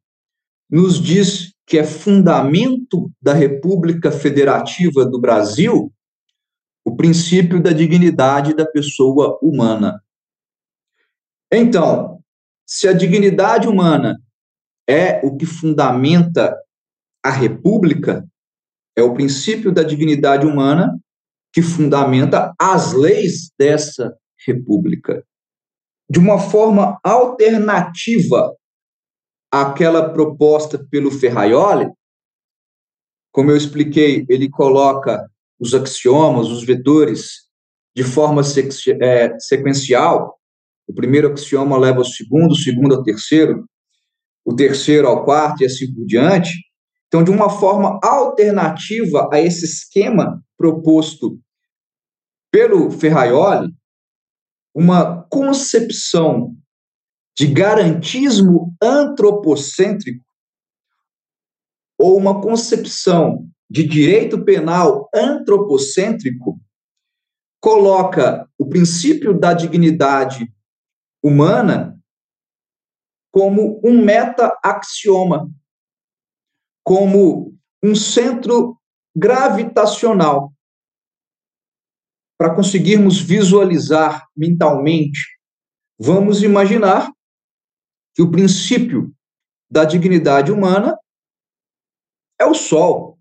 nos 0.69 0.99
diz 1.01 1.53
que 1.65 1.77
é 1.77 1.83
fundamento 1.83 3.11
da 3.21 3.33
República 3.33 4.11
Federativa 4.11 5.05
do 5.05 5.19
Brasil 5.19 5.93
o 6.85 6.95
princípio 6.95 7.61
da 7.61 7.71
dignidade 7.71 8.53
da 8.53 8.65
pessoa 8.65 9.39
humana. 9.41 10.03
Então, 11.51 12.21
se 12.65 12.87
a 12.87 12.93
dignidade 12.93 13.67
humana 13.67 14.19
é 14.87 15.25
o 15.25 15.35
que 15.37 15.45
fundamenta 15.45 16.57
a 17.23 17.29
república, 17.29 18.27
é 18.95 19.01
o 19.01 19.13
princípio 19.13 19.71
da 19.71 19.83
dignidade 19.83 20.45
humana 20.45 20.99
que 21.53 21.61
fundamenta 21.61 22.53
as 22.59 22.93
leis 22.93 23.51
dessa 23.57 24.15
república. 24.45 25.23
De 26.09 26.19
uma 26.19 26.39
forma 26.39 26.99
alternativa 27.03 28.53
àquela 29.51 30.09
proposta 30.09 30.83
pelo 30.89 31.11
Ferraioli, 31.11 31.89
como 33.31 33.51
eu 33.51 33.57
expliquei, 33.57 34.25
ele 34.29 34.49
coloca 34.49 35.27
os 35.59 35.73
axiomas, 35.73 36.49
os 36.49 36.63
vetores, 36.63 37.47
de 37.95 38.03
forma 38.03 38.41
é, 39.01 39.39
sequencial. 39.39 40.39
O 40.87 40.93
primeiro 40.93 41.31
axioma 41.31 41.77
leva 41.77 41.99
ao 41.99 42.05
segundo, 42.05 42.51
o 42.51 42.57
segundo 42.57 42.95
ao 42.95 43.03
terceiro, 43.03 43.65
o 44.45 44.55
terceiro 44.55 45.07
ao 45.07 45.23
quarto 45.23 45.63
e 45.63 45.65
assim 45.65 45.93
por 45.93 46.05
diante. 46.05 46.51
Então, 47.07 47.23
de 47.23 47.31
uma 47.31 47.49
forma 47.49 47.99
alternativa 48.03 49.29
a 49.31 49.39
esse 49.39 49.65
esquema 49.65 50.43
proposto 50.57 51.39
pelo 52.51 52.91
Ferraioli, 52.91 53.73
uma 54.73 55.23
concepção 55.29 56.55
de 57.37 57.47
garantismo 57.47 58.75
antropocêntrico 58.81 60.23
ou 61.97 62.17
uma 62.17 62.41
concepção 62.41 63.47
de 63.69 63.83
direito 63.83 64.43
penal 64.43 65.09
antropocêntrico 65.13 66.59
coloca 67.59 68.47
o 68.57 68.67
princípio 68.67 69.39
da 69.39 69.53
dignidade 69.53 70.53
humana 71.23 71.97
como 73.33 73.81
um 73.83 73.99
meta-axioma, 73.99 75.51
como 76.85 77.57
um 77.81 77.95
centro 77.95 78.79
gravitacional. 79.15 80.53
Para 82.37 82.53
conseguirmos 82.53 83.19
visualizar 83.19 84.27
mentalmente, 84.37 85.19
vamos 85.99 86.43
imaginar 86.43 87.11
que 88.13 88.21
o 88.21 88.29
princípio 88.29 89.11
da 89.67 89.83
dignidade 89.83 90.51
humana 90.51 90.95
é 92.39 92.45
o 92.45 92.53
Sol. 92.53 93.17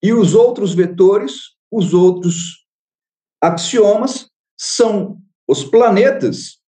E 0.00 0.12
os 0.12 0.32
outros 0.32 0.74
vetores, 0.74 1.56
os 1.68 1.92
outros 1.92 2.68
axiomas, 3.40 4.30
são 4.56 5.20
os 5.48 5.64
planetas 5.64 6.61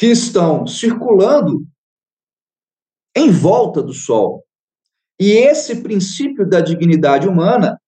que 0.00 0.06
estão 0.06 0.66
circulando 0.66 1.62
em 3.14 3.30
volta 3.30 3.82
do 3.82 3.92
Sol. 3.92 4.42
E 5.20 5.32
esse 5.32 5.82
princípio 5.82 6.48
da 6.48 6.62
dignidade 6.62 7.28
humana, 7.28 7.78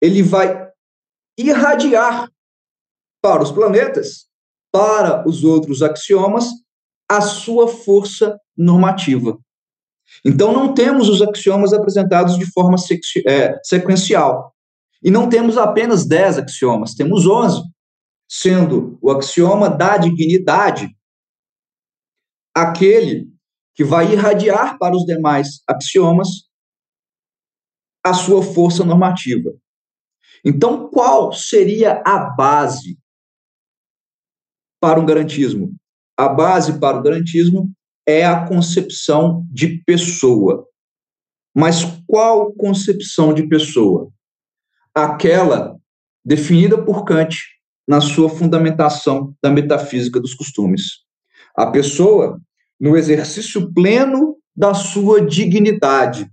ele 0.00 0.22
vai 0.22 0.66
irradiar 1.38 2.26
para 3.20 3.42
os 3.42 3.52
planetas, 3.52 4.28
para 4.72 5.28
os 5.28 5.44
outros 5.44 5.82
axiomas, 5.82 6.46
a 7.06 7.20
sua 7.20 7.68
força 7.68 8.40
normativa. 8.56 9.38
Então, 10.24 10.54
não 10.54 10.72
temos 10.72 11.06
os 11.10 11.20
axiomas 11.20 11.74
apresentados 11.74 12.38
de 12.38 12.50
forma 12.50 12.76
é, 13.26 13.60
sequencial. 13.62 14.54
E 15.02 15.10
não 15.10 15.28
temos 15.28 15.58
apenas 15.58 16.06
10 16.06 16.38
axiomas, 16.38 16.94
temos 16.94 17.26
11, 17.26 17.60
sendo 18.26 18.98
o 19.02 19.10
axioma 19.10 19.68
da 19.68 19.98
dignidade 19.98 20.96
aquele 22.62 23.32
que 23.74 23.84
vai 23.84 24.12
irradiar 24.12 24.76
para 24.78 24.96
os 24.96 25.04
demais 25.04 25.62
axiomas 25.68 26.28
a 28.04 28.12
sua 28.12 28.42
força 28.42 28.84
normativa. 28.84 29.54
Então, 30.44 30.88
qual 30.88 31.32
seria 31.32 32.02
a 32.04 32.18
base 32.18 32.98
para 34.80 34.98
o 34.98 35.06
garantismo? 35.06 35.74
A 36.16 36.28
base 36.28 36.80
para 36.80 36.98
o 36.98 37.02
garantismo 37.02 37.70
é 38.06 38.24
a 38.24 38.46
concepção 38.46 39.46
de 39.50 39.82
pessoa. 39.84 40.66
Mas 41.54 41.84
qual 42.06 42.52
concepção 42.54 43.32
de 43.32 43.46
pessoa? 43.46 44.10
Aquela 44.94 45.76
definida 46.24 46.82
por 46.82 47.04
Kant 47.04 47.36
na 47.86 48.00
sua 48.00 48.28
fundamentação 48.28 49.34
da 49.42 49.50
metafísica 49.50 50.20
dos 50.20 50.34
costumes. 50.34 51.04
A 51.56 51.66
pessoa 51.66 52.40
no 52.80 52.96
exercício 52.96 53.72
pleno 53.72 54.36
da 54.54 54.74
sua 54.74 55.24
dignidade, 55.24 56.30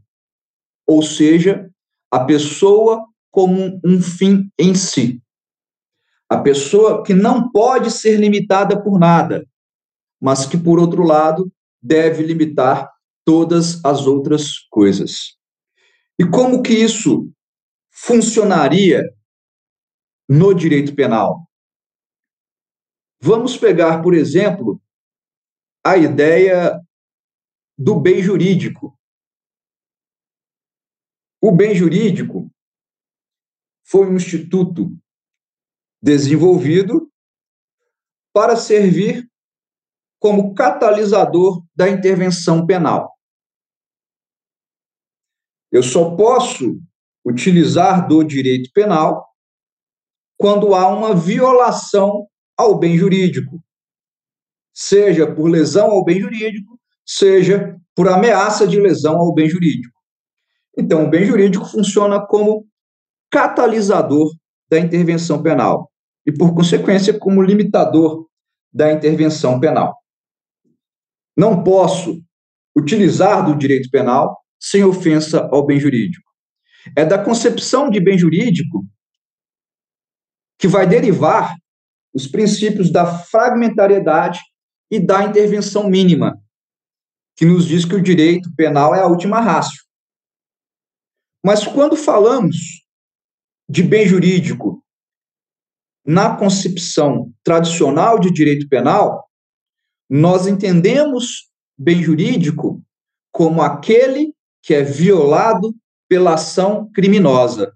ou 0.87 1.01
seja, 1.01 1.69
a 2.11 2.19
pessoa 2.23 3.05
como 3.31 3.79
um 3.83 4.01
fim 4.01 4.49
em 4.57 4.73
si. 4.73 5.21
A 6.29 6.37
pessoa 6.37 7.03
que 7.03 7.13
não 7.13 7.51
pode 7.51 7.91
ser 7.91 8.17
limitada 8.17 8.81
por 8.81 8.99
nada, 8.99 9.45
mas 10.21 10.45
que, 10.45 10.57
por 10.57 10.79
outro 10.79 11.03
lado, 11.03 11.51
deve 11.81 12.23
limitar 12.23 12.89
todas 13.23 13.83
as 13.83 14.07
outras 14.07 14.59
coisas. 14.69 15.35
E 16.19 16.25
como 16.25 16.61
que 16.61 16.73
isso 16.73 17.29
funcionaria 17.91 19.03
no 20.27 20.53
direito 20.53 20.95
penal? 20.95 21.47
Vamos 23.21 23.57
pegar, 23.57 24.01
por 24.01 24.13
exemplo, 24.13 24.81
a 25.85 25.97
ideia 25.97 26.81
do 27.77 27.99
bem 27.99 28.23
jurídico. 28.23 28.97
O 31.39 31.51
bem 31.51 31.75
jurídico 31.75 32.49
foi 33.83 34.07
um 34.07 34.15
instituto 34.15 34.97
desenvolvido 36.01 37.11
para 38.33 38.55
servir 38.55 39.29
como 40.19 40.55
catalisador 40.55 41.63
da 41.75 41.87
intervenção 41.87 42.65
penal. 42.65 43.15
Eu 45.71 45.83
só 45.83 46.15
posso 46.15 46.81
utilizar 47.23 48.07
do 48.07 48.23
direito 48.23 48.71
penal 48.73 49.27
quando 50.37 50.73
há 50.73 50.87
uma 50.87 51.15
violação 51.15 52.27
ao 52.57 52.79
bem 52.79 52.97
jurídico, 52.97 53.64
seja 54.75 55.25
por 55.25 55.47
lesão 55.47 55.89
ao 55.89 56.03
bem 56.03 56.19
jurídico, 56.19 56.77
seja 57.05 57.79
por 57.95 58.09
ameaça 58.09 58.67
de 58.67 58.77
lesão 58.77 59.15
ao 59.15 59.33
bem 59.33 59.47
jurídico. 59.47 59.95
Então, 60.77 61.05
o 61.05 61.09
bem 61.09 61.23
jurídico 61.23 61.65
funciona 61.65 62.19
como 62.19 62.67
catalisador 63.31 64.29
da 64.69 64.77
intervenção 64.77 65.41
penal 65.41 65.89
e, 66.25 66.31
por 66.31 66.53
consequência, 66.53 67.17
como 67.17 67.41
limitador 67.41 68.27
da 68.73 68.91
intervenção 68.91 69.57
penal. 69.59 69.97
Não 71.37 71.63
posso 71.63 72.21
utilizar 72.75 73.45
do 73.45 73.55
direito 73.55 73.89
penal 73.89 74.37
sem 74.59 74.83
ofensa 74.83 75.47
ao 75.51 75.65
bem 75.65 75.79
jurídico. 75.79 76.25
É 76.97 77.05
da 77.05 77.23
concepção 77.23 77.89
de 77.89 78.01
bem 78.01 78.17
jurídico 78.17 78.85
que 80.59 80.67
vai 80.67 80.85
derivar 80.85 81.55
os 82.13 82.27
princípios 82.27 82.91
da 82.91 83.05
fragmentariedade 83.05 84.39
e 84.89 84.99
da 84.99 85.23
intervenção 85.23 85.89
mínima, 85.89 86.41
que 87.35 87.45
nos 87.45 87.65
diz 87.65 87.85
que 87.85 87.95
o 87.95 88.01
direito 88.01 88.53
penal 88.55 88.95
é 88.95 89.01
a 89.01 89.07
última 89.07 89.39
rácio. 89.39 89.83
Mas 91.43 91.65
quando 91.65 91.95
falamos 91.95 92.55
de 93.69 93.83
bem 93.83 94.07
jurídico 94.07 94.83
na 96.05 96.35
concepção 96.35 97.33
tradicional 97.43 98.19
de 98.19 98.31
direito 98.31 98.67
penal, 98.69 99.29
nós 100.09 100.47
entendemos 100.47 101.49
bem 101.77 102.01
jurídico 102.01 102.83
como 103.31 103.61
aquele 103.61 104.33
que 104.61 104.73
é 104.73 104.83
violado 104.83 105.75
pela 106.07 106.35
ação 106.35 106.89
criminosa. 106.91 107.75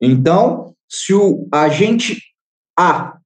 Então, 0.00 0.74
se 0.88 1.12
o 1.12 1.48
agente 1.52 2.20
A 2.76 3.20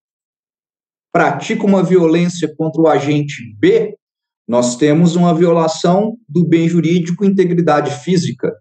pratica 1.12 1.64
uma 1.64 1.83
violência 1.83 2.53
contra 2.57 2.81
o 2.81 2.88
agente 2.88 3.55
B, 3.57 3.97
nós 4.47 4.77
temos 4.77 5.16
uma 5.16 5.35
violação 5.35 6.16
do 6.29 6.47
bem 6.47 6.68
jurídico 6.68 7.25
integridade 7.25 7.90
física. 8.03 8.55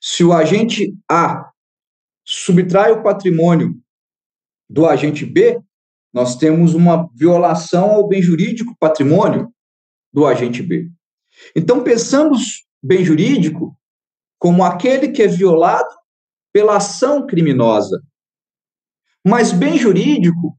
Se 0.00 0.22
o 0.22 0.32
agente 0.32 0.94
A 1.10 1.50
subtrai 2.24 2.92
o 2.92 3.02
patrimônio 3.02 3.74
do 4.68 4.86
agente 4.86 5.26
B, 5.26 5.60
nós 6.12 6.36
temos 6.36 6.74
uma 6.74 7.08
violação 7.14 7.90
ao 7.90 8.06
bem 8.06 8.22
jurídico 8.22 8.76
patrimônio 8.78 9.52
do 10.12 10.24
agente 10.26 10.62
B. 10.62 10.88
Então, 11.56 11.82
pensamos 11.82 12.64
bem 12.80 13.04
jurídico 13.04 13.76
como 14.38 14.62
aquele 14.62 15.08
que 15.08 15.22
é 15.22 15.26
violado 15.26 15.88
pela 16.52 16.76
ação 16.76 17.26
criminosa. 17.26 18.00
Mas 19.26 19.50
bem 19.50 19.76
jurídico 19.76 20.56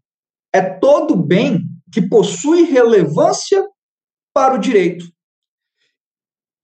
é 0.55 0.61
todo 0.61 1.17
bem 1.17 1.67
que 1.91 2.01
possui 2.01 2.63
relevância 2.63 3.61
para 4.33 4.55
o 4.55 4.57
direito. 4.57 5.05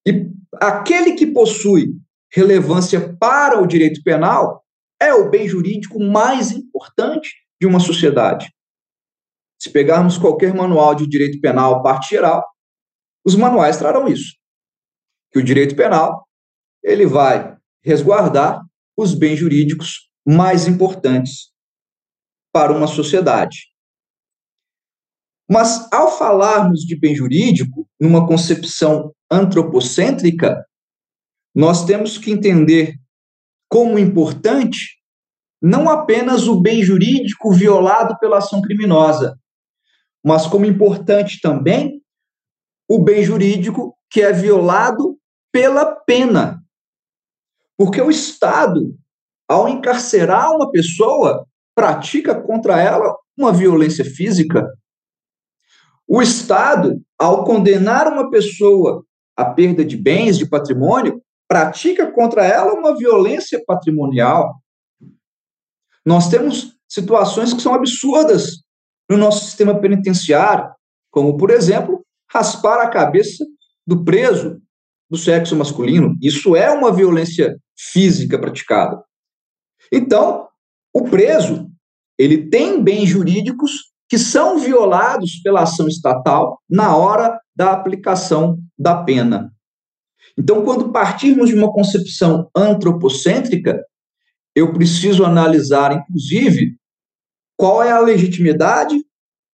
E 0.08 0.32
aquele 0.62 1.12
que 1.15 1.27
possui 1.27 1.93
relevância 2.32 3.17
para 3.17 3.62
o 3.62 3.67
direito 3.67 4.01
penal 4.01 4.63
é 4.97 5.13
o 5.13 5.30
bem 5.30 5.45
jurídico 5.45 5.99
mais 5.99 6.51
importante 6.51 7.36
de 7.60 7.67
uma 7.67 7.82
sociedade. 7.82 8.49
Se 9.62 9.69
pegarmos 9.69 10.17
qualquer 10.17 10.54
manual 10.54 10.95
de 10.95 11.06
direito 11.06 11.41
penal, 11.41 11.84
parte 11.84 12.12
geral, 12.12 12.47
os 13.25 13.36
manuais 13.36 13.77
trarão 13.77 14.08
isso. 14.08 14.38
Que 15.34 15.39
o 15.39 15.43
direito 15.43 15.75
penal, 15.75 16.25
ele 16.82 17.06
vai 17.06 17.58
resguardar 17.84 18.63
os 18.95 19.13
bens 19.13 19.36
jurídicos 19.36 20.10
mais 20.25 20.65
importantes 20.65 21.51
para 22.54 22.71
uma 22.71 22.88
sociedade. 22.88 23.70
Mas, 25.52 25.92
ao 25.92 26.18
falarmos 26.18 26.80
de 26.86 26.98
bem 26.98 27.14
jurídico, 27.14 27.86
numa 28.00 28.26
concepção 28.26 29.14
antropocêntrica, 29.30 30.66
nós 31.54 31.84
temos 31.84 32.18
que 32.18 32.32
entender 32.32 32.96
como 33.70 34.00
importante 34.00 34.98
não 35.62 35.90
apenas 35.90 36.48
o 36.48 36.62
bem 36.62 36.82
jurídico 36.82 37.52
violado 37.52 38.18
pela 38.18 38.38
ação 38.38 38.62
criminosa, 38.62 39.38
mas 40.24 40.48
como 40.48 40.66
importante 40.66 41.42
também 41.42 42.02
o 42.90 42.98
bem 43.04 43.22
jurídico 43.22 43.94
que 44.10 44.22
é 44.22 44.32
violado 44.32 45.18
pela 45.52 45.86
pena. 45.86 46.64
Porque 47.78 48.02
o 48.02 48.10
Estado, 48.10 48.96
ao 49.50 49.68
encarcerar 49.68 50.56
uma 50.56 50.72
pessoa, 50.72 51.46
pratica 51.76 52.42
contra 52.42 52.82
ela 52.82 53.14
uma 53.38 53.52
violência 53.52 54.06
física, 54.06 54.66
o 56.13 56.21
Estado, 56.21 57.02
ao 57.17 57.45
condenar 57.45 58.06
uma 58.12 58.30
pessoa 58.30 59.06
à 59.34 59.45
perda 59.45 59.86
de 59.86 59.95
bens, 59.95 60.38
de 60.38 60.45
patrimônio, 60.45 61.24
pratica 61.47 62.12
contra 62.12 62.45
ela 62.45 62.74
uma 62.74 62.97
violência 62.97 63.63
patrimonial. 63.65 64.62
Nós 66.06 66.28
temos 66.28 66.78
situações 66.86 67.54
que 67.54 67.62
são 67.62 67.74
absurdas 67.74 68.62
no 69.10 69.15
nosso 69.15 69.45
sistema 69.45 69.80
penitenciário, 69.80 70.69
como, 71.10 71.38
por 71.38 71.50
exemplo, 71.50 72.06
raspar 72.30 72.82
a 72.82 72.89
cabeça 72.89 73.45
do 73.88 74.04
preso 74.04 74.62
do 75.10 75.17
sexo 75.17 75.56
masculino. 75.56 76.17
Isso 76.21 76.58
é 76.58 76.69
uma 76.69 76.91
violência 76.91 77.58
física 77.93 78.38
praticada. 78.38 79.02
Então, 79.89 80.50
o 80.93 81.06
preso, 81.06 81.71
ele 82.19 82.50
tem 82.50 82.84
bens 82.84 83.08
jurídicos 83.08 83.90
que 84.12 84.17
são 84.17 84.60
violados 84.60 85.38
pela 85.41 85.62
ação 85.62 85.88
estatal 85.88 86.62
na 86.69 86.93
hora 86.97 87.39
da 87.56 87.71
aplicação 87.71 88.60
da 88.78 89.02
pena. 89.06 89.56
Então, 90.38 90.65
quando 90.65 90.91
partirmos 90.91 91.47
de 91.47 91.56
uma 91.56 91.71
concepção 91.71 92.50
antropocêntrica, 92.54 93.82
eu 94.54 94.74
preciso 94.74 95.24
analisar, 95.24 95.93
inclusive, 95.93 96.76
qual 97.56 97.82
é 97.82 97.89
a 97.89 98.02
legitimidade 98.02 99.02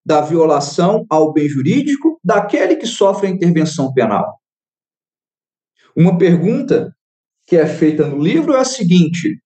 da 0.03 0.21
violação 0.21 1.05
ao 1.07 1.31
bem 1.31 1.47
jurídico 1.47 2.19
daquele 2.23 2.77
que 2.77 2.87
sofre 2.87 3.27
a 3.27 3.29
intervenção 3.29 3.93
penal. 3.93 4.41
Uma 5.95 6.17
pergunta 6.17 6.97
que 7.45 7.55
é 7.55 7.67
feita 7.67 8.07
no 8.07 8.17
livro 8.17 8.55
é 8.55 8.61
a 8.61 8.65
seguinte: 8.65 9.39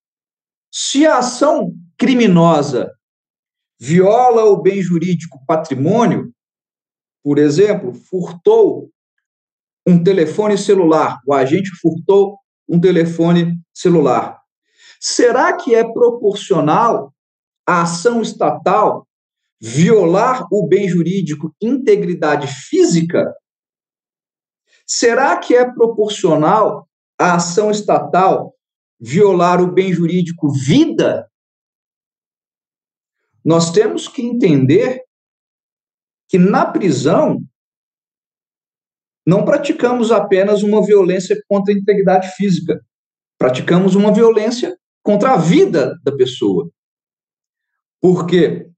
se 0.72 1.06
a 1.06 1.18
ação 1.18 1.74
criminosa 1.98 2.94
viola 3.82 4.46
o 4.46 4.62
bem 4.62 4.80
jurídico 4.80 5.44
patrimônio, 5.48 6.32
por 7.24 7.40
exemplo, 7.40 7.96
furtou 7.96 8.92
um 9.88 10.04
telefone 10.04 10.56
celular, 10.56 11.20
o 11.26 11.34
agente 11.34 11.72
furtou 11.82 12.38
um 12.70 12.80
telefone 12.80 13.60
celular. 13.74 14.40
Será 15.00 15.58
que 15.58 15.74
é 15.74 15.84
proporcional 15.84 17.12
a 17.68 17.82
ação 17.82 18.22
estatal 18.22 19.08
violar 19.60 20.46
o 20.52 20.68
bem 20.68 20.88
jurídico 20.88 21.52
integridade 21.60 22.46
física? 22.46 23.34
Será 24.86 25.38
que 25.38 25.56
é 25.56 25.66
proporcional 25.66 26.88
a 27.20 27.34
ação 27.34 27.72
estatal 27.72 28.54
violar 29.00 29.60
o 29.60 29.72
bem 29.72 29.92
jurídico 29.92 30.52
vida? 30.52 31.31
Nós 33.44 33.72
temos 33.72 34.08
que 34.08 34.22
entender 34.22 35.04
que 36.28 36.38
na 36.38 36.66
prisão 36.66 37.44
não 39.26 39.46
praticamos 39.46 40.12
apenas 40.12 40.64
uma 40.64 40.86
violência 40.86 41.42
contra 41.48 41.74
a 41.74 41.78
integridade 41.78 42.30
física, 42.36 42.84
praticamos 43.38 43.96
uma 43.96 44.14
violência 44.14 44.78
contra 45.04 45.34
a 45.34 45.38
vida 45.38 46.00
da 46.04 46.16
pessoa. 46.16 46.70
Porque 48.00 48.70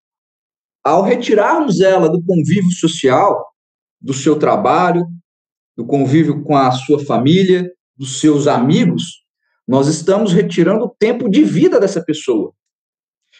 ao 0.83 1.01
retirarmos 1.01 1.79
ela 1.79 2.09
do 2.09 2.23
convívio 2.23 2.71
social, 2.71 3.53
do 4.01 4.13
seu 4.13 4.37
trabalho, 4.37 5.05
do 5.77 5.85
convívio 5.85 6.43
com 6.43 6.57
a 6.57 6.71
sua 6.71 7.03
família, 7.03 7.71
dos 7.95 8.19
seus 8.19 8.47
amigos, 8.47 9.23
nós 9.67 9.87
estamos 9.87 10.33
retirando 10.33 10.85
o 10.85 10.89
tempo 10.89 11.29
de 11.29 11.43
vida 11.43 11.79
dessa 11.79 12.03
pessoa. 12.03 12.53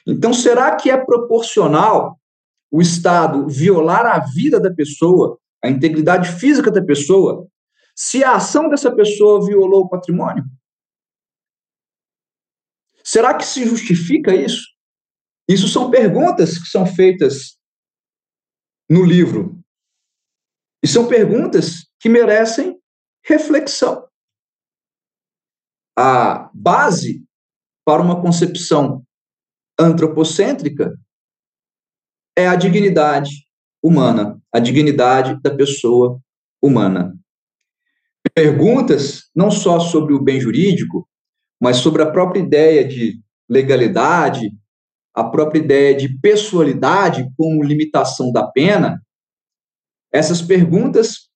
Então, 0.06 0.34
será 0.34 0.76
que 0.76 0.90
é 0.90 0.98
proporcional 0.98 2.20
o 2.72 2.82
Estado 2.82 3.48
violar 3.48 4.06
a 4.06 4.20
vida 4.20 4.60
da 4.60 4.74
pessoa, 4.74 5.40
a 5.64 5.70
integridade 5.70 6.32
física 6.40 6.70
da 6.70 6.84
pessoa, 6.84 7.48
se 7.96 8.24
a 8.24 8.36
ação 8.36 8.70
dessa 8.70 8.94
pessoa 8.94 9.46
violou 9.46 9.84
o 9.84 9.90
patrimônio? 9.90 10.44
Será 13.04 13.36
que 13.36 13.46
se 13.46 13.66
justifica 13.66 14.34
isso? 14.36 14.66
Isso 15.48 15.68
são 15.68 15.92
perguntas 15.92 16.58
que 16.58 16.68
são 16.68 16.86
feitas 16.86 17.58
no 18.90 19.04
livro. 19.04 19.62
E 20.82 20.88
são 20.88 21.08
perguntas 21.08 21.88
que 22.00 22.10
merecem 22.10 22.80
reflexão. 23.26 24.08
A 25.98 26.50
base 26.54 27.24
para 27.86 28.02
uma 28.02 28.22
concepção 28.22 29.06
antropocêntrica 29.84 30.98
é 32.38 32.48
a 32.48 32.56
dignidade 32.56 33.48
humana, 33.82 34.42
a 34.52 34.60
dignidade 34.60 35.40
da 35.42 35.56
pessoa 35.56 36.20
humana. 36.62 37.18
Perguntas 38.34 39.30
não 39.36 39.52
só 39.52 39.80
sobre 39.80 40.14
o 40.14 40.22
bem 40.22 40.40
jurídico, 40.40 41.08
mas 41.62 41.78
sobre 41.78 42.02
a 42.02 42.12
própria 42.12 42.40
ideia 42.40 42.88
de 42.88 43.22
legalidade, 43.48 44.52
a 45.14 45.24
própria 45.24 45.60
ideia 45.60 45.96
de 45.96 46.18
pessoalidade 46.20 47.30
como 47.38 47.64
limitação 47.64 48.32
da 48.32 48.48
pena, 48.48 49.04
essas 50.12 50.42
perguntas 50.42 51.30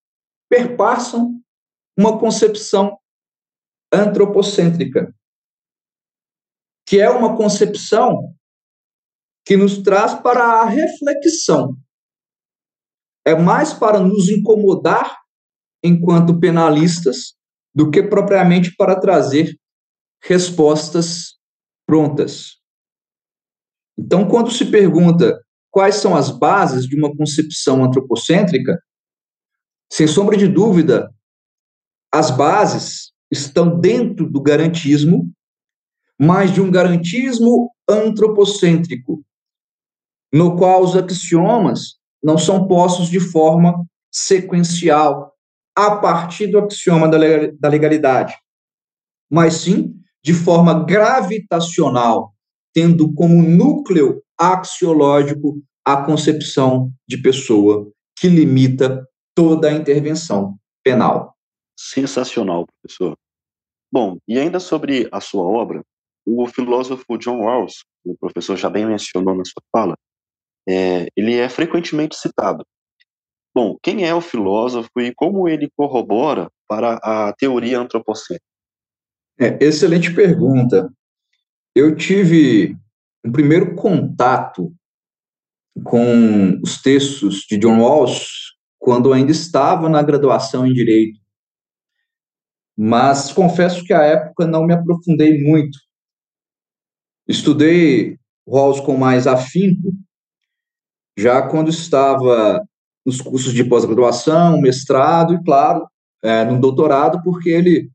perpassam 0.49 1.39
uma 1.97 2.17
concepção 2.17 2.97
antropocêntrica 3.91 5.13
que 6.87 7.01
é 7.01 7.09
uma 7.09 7.35
concepção 7.35 8.33
que 9.47 9.55
nos 9.55 9.77
traz 9.77 10.13
para 10.13 10.43
a 10.43 10.65
reflexão. 10.65 11.77
É 13.25 13.33
mais 13.33 13.71
para 13.71 13.97
nos 13.97 14.27
incomodar 14.27 15.17
enquanto 15.81 16.37
penalistas 16.37 17.33
do 17.73 17.89
que 17.89 18.03
propriamente 18.03 18.75
para 18.75 18.99
trazer 18.99 19.57
respostas 20.21 21.37
prontas. 21.85 22.57
Então, 23.97 24.27
quando 24.27 24.51
se 24.51 24.65
pergunta 24.65 25.41
quais 25.71 25.95
são 25.95 26.13
as 26.13 26.29
bases 26.29 26.85
de 26.85 26.97
uma 26.97 27.15
concepção 27.15 27.85
antropocêntrica, 27.85 28.77
sem 29.89 30.07
sombra 30.07 30.35
de 30.35 30.47
dúvida, 30.47 31.09
as 32.11 32.31
bases 32.31 33.13
estão 33.31 33.79
dentro 33.79 34.29
do 34.29 34.41
garantismo 34.41 35.31
mas 36.19 36.51
de 36.51 36.59
um 36.59 36.71
garantismo 36.71 37.71
antropocêntrico, 37.87 39.23
no 40.33 40.55
qual 40.57 40.83
os 40.83 40.95
axiomas 40.95 41.95
não 42.23 42.37
são 42.37 42.67
postos 42.67 43.09
de 43.09 43.19
forma 43.19 43.85
sequencial, 44.11 45.33
a 45.75 45.95
partir 45.95 46.47
do 46.47 46.59
axioma 46.59 47.07
da 47.07 47.69
legalidade, 47.69 48.35
mas 49.29 49.55
sim 49.55 49.93
de 50.23 50.33
forma 50.33 50.83
gravitacional, 50.83 52.33
tendo 52.73 53.13
como 53.13 53.43
núcleo 53.43 54.21
axiológico 54.37 55.61
a 55.85 56.03
concepção 56.03 56.91
de 57.07 57.17
pessoa 57.21 57.89
que 58.19 58.27
limita 58.27 59.07
toda 59.35 59.69
a 59.69 59.73
intervenção 59.73 60.57
penal. 60.83 61.35
Sensacional, 61.79 62.65
professor. 62.65 63.15
Bom, 63.91 64.17
e 64.27 64.37
ainda 64.37 64.59
sobre 64.59 65.07
a 65.11 65.21
sua 65.21 65.43
obra, 65.43 65.81
o 66.25 66.45
filósofo 66.47 67.17
John 67.17 67.45
Rawls, 67.45 67.85
o 68.03 68.17
professor 68.17 68.57
já 68.57 68.69
bem 68.69 68.85
mencionou 68.85 69.35
na 69.35 69.45
sua 69.45 69.61
fala, 69.71 69.95
é, 70.67 71.07
ele 71.15 71.35
é 71.35 71.47
frequentemente 71.47 72.15
citado. 72.15 72.65
Bom, 73.55 73.77
quem 73.81 74.05
é 74.05 74.13
o 74.13 74.21
filósofo 74.21 74.89
e 74.99 75.13
como 75.15 75.47
ele 75.47 75.71
corrobora 75.75 76.51
para 76.67 76.95
a 76.95 77.33
teoria 77.33 77.79
antropocêntrica? 77.79 78.45
É, 79.39 79.57
excelente 79.63 80.13
pergunta. 80.13 80.91
Eu 81.73 81.95
tive 81.95 82.77
um 83.25 83.31
primeiro 83.31 83.75
contato 83.75 84.73
com 85.83 86.59
os 86.61 86.81
textos 86.81 87.45
de 87.49 87.57
John 87.57 87.79
Rawls 87.79 88.55
quando 88.79 89.13
ainda 89.13 89.31
estava 89.31 89.89
na 89.89 90.01
graduação 90.01 90.65
em 90.65 90.73
Direito. 90.73 91.19
Mas 92.75 93.31
confesso 93.31 93.83
que 93.83 93.93
à 93.93 94.03
época 94.03 94.45
não 94.45 94.65
me 94.65 94.73
aprofundei 94.73 95.43
muito. 95.43 95.79
Estudei 97.27 98.19
Rawls 98.47 98.79
com 98.79 98.95
mais 98.97 99.27
afinco 99.27 99.93
já 101.17 101.41
quando 101.41 101.69
estava 101.69 102.63
nos 103.03 103.19
cursos 103.19 103.53
de 103.53 103.63
pós-graduação, 103.63 104.61
mestrado 104.61 105.33
e, 105.33 105.43
claro, 105.43 105.87
é, 106.21 106.45
no 106.45 106.59
doutorado, 106.59 107.23
porque 107.23 107.49
ele 107.49 107.89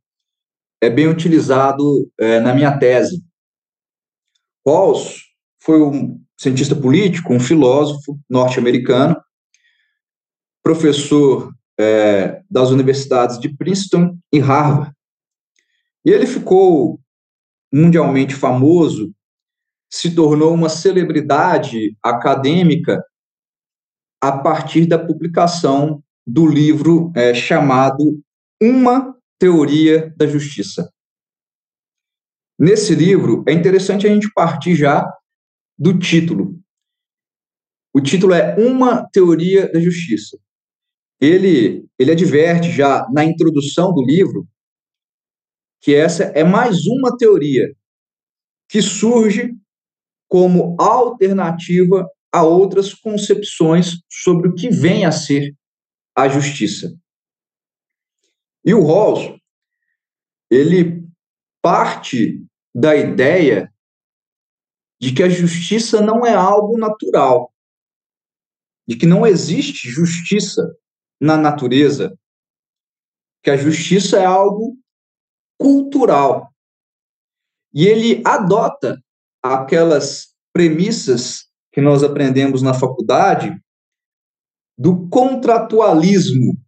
é 0.81 0.91
bem 0.91 1.07
utilizado 1.07 2.11
é, 2.19 2.41
na 2.41 2.53
minha 2.53 2.77
tese. 2.77 3.23
Rawls 4.67 5.23
foi 5.63 5.81
um 5.81 6.21
cientista 6.37 6.75
político, 6.75 7.33
um 7.33 7.39
filósofo 7.39 8.19
norte-americano, 8.29 9.17
professor 10.63 11.53
é, 11.79 12.43
das 12.51 12.71
universidades 12.71 13.39
de 13.39 13.55
Princeton 13.55 14.19
e 14.33 14.41
Harvard. 14.41 14.93
E 16.05 16.11
ele 16.11 16.27
ficou 16.27 17.01
mundialmente 17.73 18.35
famoso, 18.35 19.15
se 19.91 20.15
tornou 20.15 20.53
uma 20.53 20.69
celebridade 20.69 21.97
acadêmica 22.03 23.05
a 24.23 24.31
partir 24.31 24.87
da 24.87 25.05
publicação 25.05 26.01
do 26.25 26.47
livro 26.47 27.11
é, 27.17 27.35
chamado 27.35 28.23
Uma 28.63 29.19
Teoria 29.37 30.15
da 30.17 30.29
Justiça. 30.29 30.89
Nesse 32.57 32.95
livro, 32.95 33.43
é 33.49 33.53
interessante 33.53 34.07
a 34.07 34.11
gente 34.11 34.33
partir 34.33 34.77
já 34.77 35.13
do 35.77 35.99
título. 35.99 36.57
O 37.93 38.01
título 38.01 38.33
é 38.33 38.55
Uma 38.57 39.05
Teoria 39.11 39.71
da 39.73 39.81
Justiça. 39.81 40.39
Ele, 41.21 41.85
ele 41.99 42.13
adverte 42.13 42.71
já 42.71 43.05
na 43.13 43.25
introdução 43.25 43.93
do 43.93 44.05
livro 44.05 44.47
que 45.81 45.93
essa 45.93 46.25
é 46.27 46.45
mais 46.45 46.87
uma 46.87 47.17
teoria 47.17 47.75
que 48.69 48.81
surge 48.81 49.53
como 50.29 50.77
alternativa 50.79 52.09
a 52.33 52.43
outras 52.43 52.95
concepções 52.95 54.03
sobre 54.11 54.49
o 54.49 54.55
que 54.55 54.71
vem 54.71 55.05
a 55.05 55.13
ser 55.13 55.55
a 56.17 56.29
justiça. 56.29 56.97
E 58.65 58.73
o 58.73 58.85
Rawls, 58.85 59.39
ele 60.51 61.07
parte 61.61 62.45
da 62.75 62.97
ideia 62.97 63.73
de 65.01 65.13
que 65.13 65.23
a 65.23 65.29
justiça 65.29 66.01
não 66.01 66.25
é 66.25 66.33
algo 66.33 66.79
natural, 66.79 67.53
de 68.87 68.97
que 68.97 69.05
não 69.05 69.27
existe 69.27 69.89
justiça 69.89 70.77
na 71.21 71.37
natureza, 71.37 72.17
que 73.43 73.51
a 73.51 73.57
justiça 73.57 74.19
é 74.19 74.25
algo 74.25 74.79
cultural. 75.59 76.53
E 77.75 77.87
ele 77.87 78.23
adota 78.25 79.03
aquelas 79.43 80.35
premissas 80.53 81.52
que 81.73 81.81
nós 81.81 82.03
aprendemos 82.05 82.61
na 82.61 82.75
faculdade 82.75 83.59
do 84.79 85.09
contratualismo, 85.09 86.59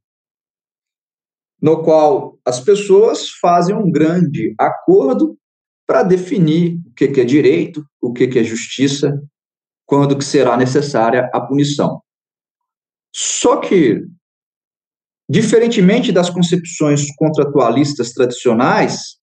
no 1.61 1.82
qual 1.82 2.38
as 2.44 2.61
pessoas 2.61 3.28
fazem 3.30 3.74
um 3.74 3.90
grande 3.90 4.55
acordo 4.59 5.38
para 5.86 6.02
definir 6.02 6.78
o 6.86 6.94
que, 6.94 7.05
é 7.05 7.24
direito, 7.24 7.84
o 8.00 8.12
que, 8.12 8.38
é 8.38 8.44
justiça, 8.44 9.22
quando 9.86 10.16
que 10.16 10.24
será 10.24 10.57
necessária 10.57 11.30
a 11.32 11.40
punição. 11.40 12.02
Só 13.14 13.59
que, 13.59 14.02
diferentemente 15.28 16.11
das 16.11 16.30
concepções 16.30 17.14
contratualistas 17.16 18.12
tradicionais, 18.12 19.18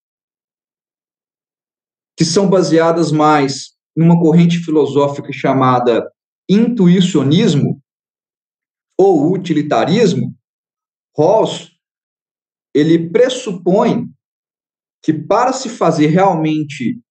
que 2.16 2.24
são 2.24 2.48
baseadas 2.48 3.12
mais 3.12 3.72
numa 3.96 4.20
corrente 4.20 4.60
filosófica 4.60 5.32
chamada 5.32 6.10
intuicionismo 6.50 7.82
ou 8.98 9.32
utilitarismo, 9.32 10.36
Rawls 11.18 11.72
ele 12.74 13.10
pressupõe 13.10 14.10
que 15.04 15.14
para 15.14 15.52
se 15.52 15.70
fazer 15.70 16.08
realmente 16.08 17.02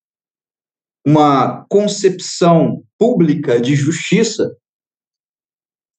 uma 1.06 1.64
concepção 1.66 2.84
pública 2.98 3.60
de 3.60 3.74
justiça, 3.74 4.56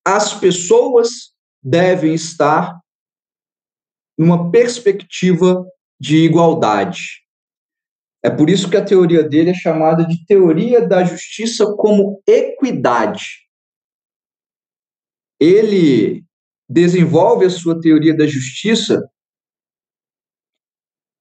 as 0.05 0.33
pessoas 0.33 1.33
devem 1.63 2.13
estar 2.13 2.79
numa 4.17 4.51
perspectiva 4.51 5.65
de 5.99 6.17
igualdade. 6.17 7.20
É 8.23 8.29
por 8.29 8.49
isso 8.49 8.69
que 8.69 8.77
a 8.77 8.85
teoria 8.85 9.23
dele 9.23 9.49
é 9.49 9.53
chamada 9.53 10.05
de 10.05 10.25
teoria 10.25 10.87
da 10.87 11.03
justiça 11.03 11.65
como 11.75 12.21
equidade. 12.27 13.47
Ele 15.39 16.23
desenvolve 16.69 17.45
a 17.45 17.49
sua 17.49 17.81
teoria 17.81 18.15
da 18.15 18.27
justiça 18.27 19.01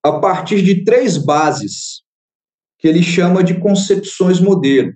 a 0.05 0.19
partir 0.19 0.63
de 0.63 0.85
três 0.85 1.17
bases 1.17 2.03
que 2.79 2.87
ele 2.87 3.03
chama 3.03 3.43
de 3.43 3.59
concepções 3.59 4.41
modelo. 4.41 4.93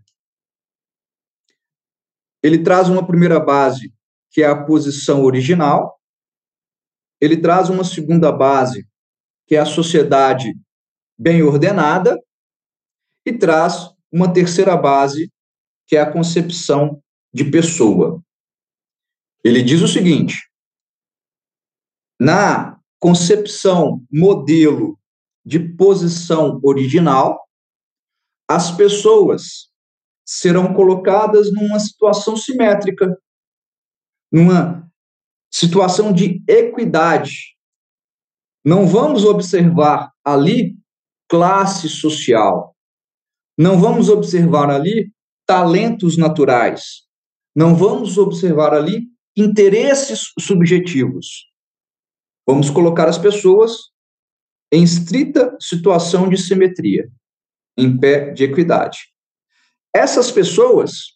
Ele 2.42 2.62
traz 2.62 2.88
uma 2.90 3.07
primeira 3.07 3.40
base, 3.40 3.94
que 4.30 4.42
é 4.42 4.46
a 4.46 4.64
posição 4.64 5.22
original. 5.22 5.98
Ele 7.18 7.38
traz 7.38 7.70
uma 7.70 7.84
segunda 7.84 8.30
base, 8.30 8.86
que 9.46 9.57
é 9.57 9.59
a 9.59 9.66
sociedade 9.66 10.55
bem 11.18 11.42
ordenada. 11.42 12.18
E 13.26 13.32
traz 13.32 13.90
uma 14.12 14.32
terceira 14.32 14.76
base, 14.76 15.32
que 15.86 15.96
é 15.96 16.00
a 16.00 16.10
concepção 16.10 17.02
de 17.32 17.50
pessoa. 17.50 18.22
Ele 19.42 19.62
diz 19.62 19.80
o 19.82 19.88
seguinte: 19.88 20.48
na 22.20 22.78
concepção 22.98 24.04
modelo 24.10 24.98
de 25.44 25.58
posição 25.58 26.60
original, 26.62 27.46
as 28.48 28.70
pessoas 28.70 29.70
serão 30.26 30.72
colocadas 30.72 31.52
numa 31.52 31.78
situação 31.78 32.36
simétrica, 32.36 33.18
numa 34.32 34.90
situação 35.52 36.12
de 36.12 36.42
equidade. 36.48 37.54
Não 38.64 38.86
vamos 38.86 39.24
observar 39.24 40.12
ali 40.24 40.78
classe 41.29 41.89
social. 41.89 42.75
Não 43.57 43.81
vamos 43.81 44.09
observar 44.09 44.70
ali 44.70 45.12
talentos 45.47 46.16
naturais. 46.16 47.03
Não 47.55 47.75
vamos 47.75 48.18
observar 48.18 48.75
ali 48.75 49.09
interesses 49.37 50.33
subjetivos. 50.39 51.47
Vamos 52.47 52.70
colocar 52.70 53.09
as 53.09 53.18
pessoas 53.18 53.72
em 54.72 54.83
estrita 54.83 55.57
situação 55.61 56.29
de 56.29 56.37
simetria, 56.37 57.09
em 57.77 57.97
pé 57.97 58.33
de 58.33 58.45
equidade. 58.45 58.99
Essas 59.95 60.31
pessoas 60.31 61.14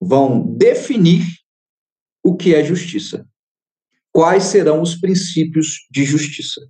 vão 0.00 0.54
definir 0.56 1.24
o 2.22 2.36
que 2.36 2.54
é 2.54 2.62
justiça. 2.62 3.26
Quais 4.12 4.44
serão 4.44 4.82
os 4.82 4.94
princípios 4.94 5.86
de 5.90 6.04
justiça? 6.04 6.60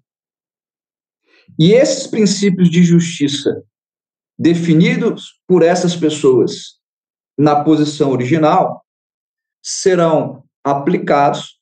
E 1.59 1.73
esses 1.73 2.07
princípios 2.07 2.71
de 2.71 2.83
justiça, 2.83 3.63
definidos 4.39 5.41
por 5.47 5.63
essas 5.63 5.95
pessoas 5.95 6.81
na 7.39 7.63
posição 7.63 8.11
original, 8.11 8.85
serão 9.63 10.45
aplicados 10.65 11.61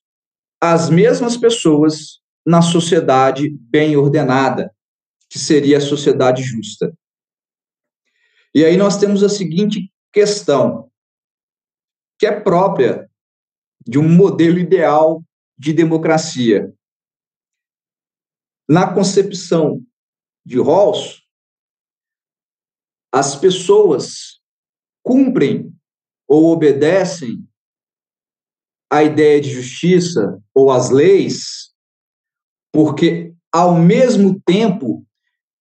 as 0.60 0.90
mesmas 0.90 1.36
pessoas 1.36 2.20
na 2.46 2.62
sociedade 2.62 3.50
bem 3.50 3.96
ordenada, 3.96 4.74
que 5.28 5.38
seria 5.38 5.78
a 5.78 5.80
sociedade 5.80 6.42
justa. 6.42 6.92
E 8.54 8.64
aí 8.64 8.76
nós 8.76 8.98
temos 8.98 9.22
a 9.22 9.28
seguinte 9.28 9.92
questão, 10.12 10.90
que 12.18 12.26
é 12.26 12.40
própria 12.40 13.08
de 13.86 13.98
um 13.98 14.08
modelo 14.08 14.58
ideal 14.58 15.22
de 15.56 15.72
democracia. 15.72 16.72
Na 18.70 18.94
concepção 18.94 19.84
de 20.46 20.60
Rawls, 20.60 21.24
as 23.12 23.34
pessoas 23.34 24.40
cumprem 25.02 25.74
ou 26.28 26.52
obedecem 26.52 27.44
a 28.88 29.02
ideia 29.02 29.40
de 29.40 29.50
justiça 29.50 30.40
ou 30.54 30.70
as 30.70 30.88
leis, 30.88 31.74
porque 32.72 33.34
ao 33.50 33.74
mesmo 33.74 34.40
tempo 34.46 35.04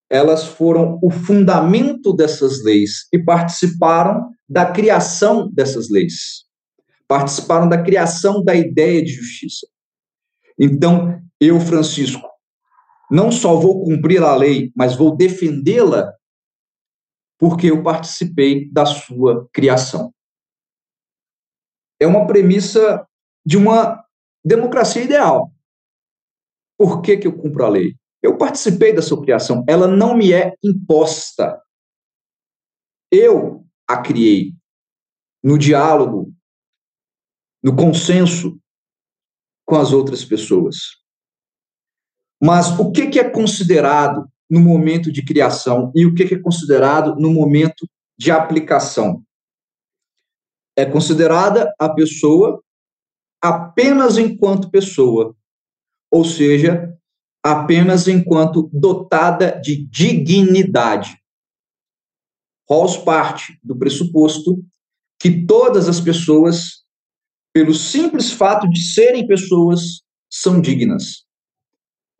elas 0.08 0.44
foram 0.44 1.00
o 1.02 1.10
fundamento 1.10 2.12
dessas 2.12 2.62
leis 2.62 3.08
e 3.12 3.18
participaram 3.18 4.30
da 4.48 4.70
criação 4.70 5.50
dessas 5.50 5.90
leis. 5.90 6.44
Participaram 7.08 7.68
da 7.68 7.82
criação 7.82 8.44
da 8.44 8.54
ideia 8.54 9.02
de 9.02 9.10
justiça. 9.10 9.66
Então, 10.56 11.20
eu, 11.40 11.58
Francisco, 11.58 12.29
não 13.10 13.32
só 13.32 13.56
vou 13.56 13.84
cumprir 13.84 14.22
a 14.22 14.36
lei, 14.36 14.72
mas 14.76 14.94
vou 14.94 15.16
defendê-la 15.16 16.14
porque 17.38 17.70
eu 17.70 17.82
participei 17.82 18.70
da 18.70 18.84
sua 18.84 19.48
criação. 19.50 20.14
É 21.98 22.06
uma 22.06 22.26
premissa 22.26 23.06
de 23.44 23.56
uma 23.56 24.04
democracia 24.44 25.02
ideal. 25.02 25.50
Por 26.78 27.00
que, 27.00 27.16
que 27.16 27.26
eu 27.26 27.36
cumpro 27.36 27.64
a 27.64 27.68
lei? 27.68 27.96
Eu 28.22 28.36
participei 28.36 28.94
da 28.94 29.00
sua 29.00 29.22
criação, 29.22 29.64
ela 29.66 29.88
não 29.88 30.14
me 30.14 30.32
é 30.32 30.54
imposta. 30.62 31.60
Eu 33.10 33.66
a 33.88 34.00
criei 34.02 34.54
no 35.42 35.58
diálogo, 35.58 36.32
no 37.62 37.74
consenso 37.74 38.60
com 39.66 39.76
as 39.76 39.92
outras 39.92 40.24
pessoas. 40.24 40.99
Mas 42.40 42.70
o 42.78 42.90
que, 42.90 43.18
é 43.18 43.28
considerado 43.28 44.26
no 44.48 44.60
momento 44.60 45.12
de 45.12 45.22
criação 45.22 45.92
e 45.94 46.06
o 46.06 46.14
que, 46.14 46.24
que 46.24 46.34
é 46.34 46.40
considerado 46.40 47.16
no 47.16 47.30
momento 47.30 47.86
de 48.18 48.30
aplicação? 48.30 49.22
É 50.76 50.86
considerada 50.86 51.72
a 51.78 51.88
pessoa 51.88 52.62
apenas 53.42 54.16
enquanto 54.16 54.70
pessoa, 54.70 55.36
ou 56.10 56.24
seja, 56.24 56.96
apenas 57.42 58.08
enquanto 58.08 58.70
dotada 58.72 59.60
de 59.60 59.86
dignidade. 59.86 61.18
Rawls 62.68 62.96
parte 62.98 63.58
do 63.62 63.76
pressuposto 63.76 64.62
que 65.18 65.44
todas 65.44 65.88
as 65.88 66.00
pessoas, 66.00 66.84
pelo 67.52 67.74
simples 67.74 68.32
fato 68.32 68.68
de 68.68 68.80
serem 68.80 69.26
pessoas, 69.26 70.02
são 70.30 70.60
dignas. 70.60 71.26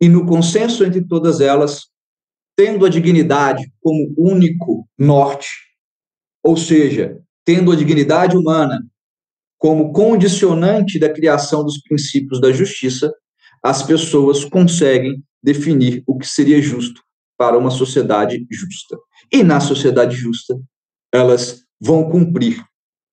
E 0.01 0.09
no 0.09 0.25
consenso 0.25 0.83
entre 0.83 1.05
todas 1.05 1.39
elas, 1.39 1.85
tendo 2.55 2.85
a 2.85 2.89
dignidade 2.89 3.71
como 3.79 4.13
único 4.17 4.87
norte, 4.97 5.47
ou 6.43 6.57
seja, 6.57 7.21
tendo 7.45 7.71
a 7.71 7.75
dignidade 7.75 8.35
humana 8.35 8.83
como 9.59 9.93
condicionante 9.93 10.97
da 10.97 11.13
criação 11.13 11.63
dos 11.63 11.79
princípios 11.81 12.41
da 12.41 12.51
justiça, 12.51 13.13
as 13.63 13.83
pessoas 13.83 14.43
conseguem 14.43 15.23
definir 15.41 16.03
o 16.07 16.17
que 16.17 16.27
seria 16.27 16.59
justo 16.59 16.99
para 17.37 17.57
uma 17.57 17.69
sociedade 17.69 18.43
justa. 18.49 18.97
E 19.31 19.43
na 19.43 19.59
sociedade 19.59 20.15
justa, 20.15 20.59
elas 21.13 21.63
vão 21.79 22.09
cumprir 22.09 22.63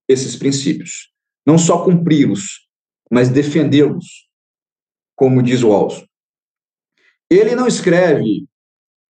esses 0.09 0.37
princípios. 0.37 1.11
Não 1.47 1.59
só 1.59 1.85
cumpri-los, 1.85 2.67
mas 3.11 3.29
defendê-los, 3.29 4.07
como 5.15 5.43
diz 5.43 5.63
Walsh. 5.63 6.08
Ele 7.31 7.55
não 7.55 7.67
escreve 7.67 8.47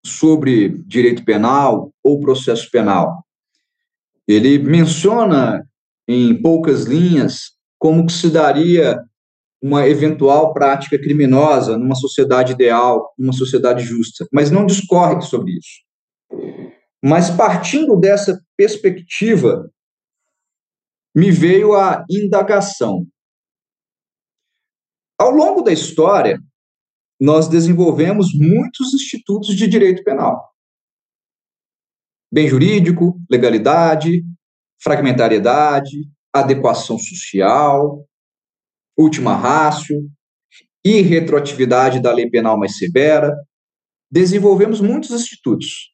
sobre 0.05 0.69
direito 0.85 1.23
penal 1.23 1.91
ou 2.03 2.19
processo 2.19 2.69
penal. 2.69 3.25
Ele 4.27 4.59
menciona 4.59 5.67
em 6.07 6.39
poucas 6.41 6.83
linhas, 6.83 7.53
como 7.79 8.05
que 8.05 8.13
se 8.13 8.29
daria 8.29 9.01
uma 9.61 9.87
eventual 9.87 10.53
prática 10.53 10.99
criminosa 10.99 11.77
numa 11.77 11.95
sociedade 11.95 12.51
ideal, 12.51 13.13
numa 13.17 13.33
sociedade 13.33 13.83
justa, 13.83 14.27
mas 14.31 14.51
não 14.51 14.65
discorre 14.65 15.21
sobre 15.21 15.53
isso. 15.53 15.81
Mas 17.01 17.29
partindo 17.29 17.95
dessa 17.95 18.41
perspectiva, 18.57 19.69
me 21.15 21.31
veio 21.31 21.75
a 21.75 22.05
indagação. 22.09 23.07
Ao 25.17 25.29
longo 25.31 25.61
da 25.61 25.71
história, 25.71 26.41
nós 27.19 27.47
desenvolvemos 27.47 28.33
muitos 28.33 28.93
institutos 28.93 29.55
de 29.55 29.67
direito 29.67 30.03
penal. 30.03 30.51
Bem 32.31 32.47
jurídico, 32.47 33.19
legalidade, 33.29 34.23
fragmentariedade, 34.81 36.09
adequação 36.33 36.97
social, 36.97 38.05
última 38.97 39.35
rácio, 39.35 40.09
e 40.83 41.01
retroatividade 41.01 42.01
da 42.01 42.11
lei 42.11 42.29
penal 42.29 42.57
mais 42.57 42.77
severa. 42.77 43.33
Desenvolvemos 44.11 44.81
muitos 44.81 45.11
institutos. 45.11 45.93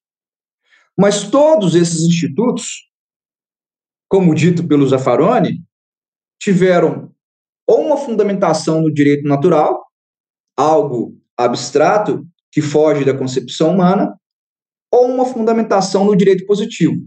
Mas 0.97 1.29
todos 1.29 1.75
esses 1.75 2.01
institutos, 2.01 2.89
como 4.09 4.33
dito 4.33 4.67
pelo 4.67 4.87
Zaffaroni, 4.87 5.63
tiveram 6.41 7.13
ou 7.67 7.85
uma 7.85 7.97
fundamentação 7.97 8.81
no 8.81 8.91
direito 8.91 9.27
natural, 9.27 9.88
algo 10.59 11.17
abstrato 11.37 12.27
que 12.51 12.61
foge 12.61 13.05
da 13.05 13.17
concepção 13.17 13.71
humana, 13.71 14.19
ou 14.91 15.07
uma 15.07 15.25
fundamentação 15.25 16.03
no 16.03 16.17
direito 16.17 16.45
positivo, 16.45 17.01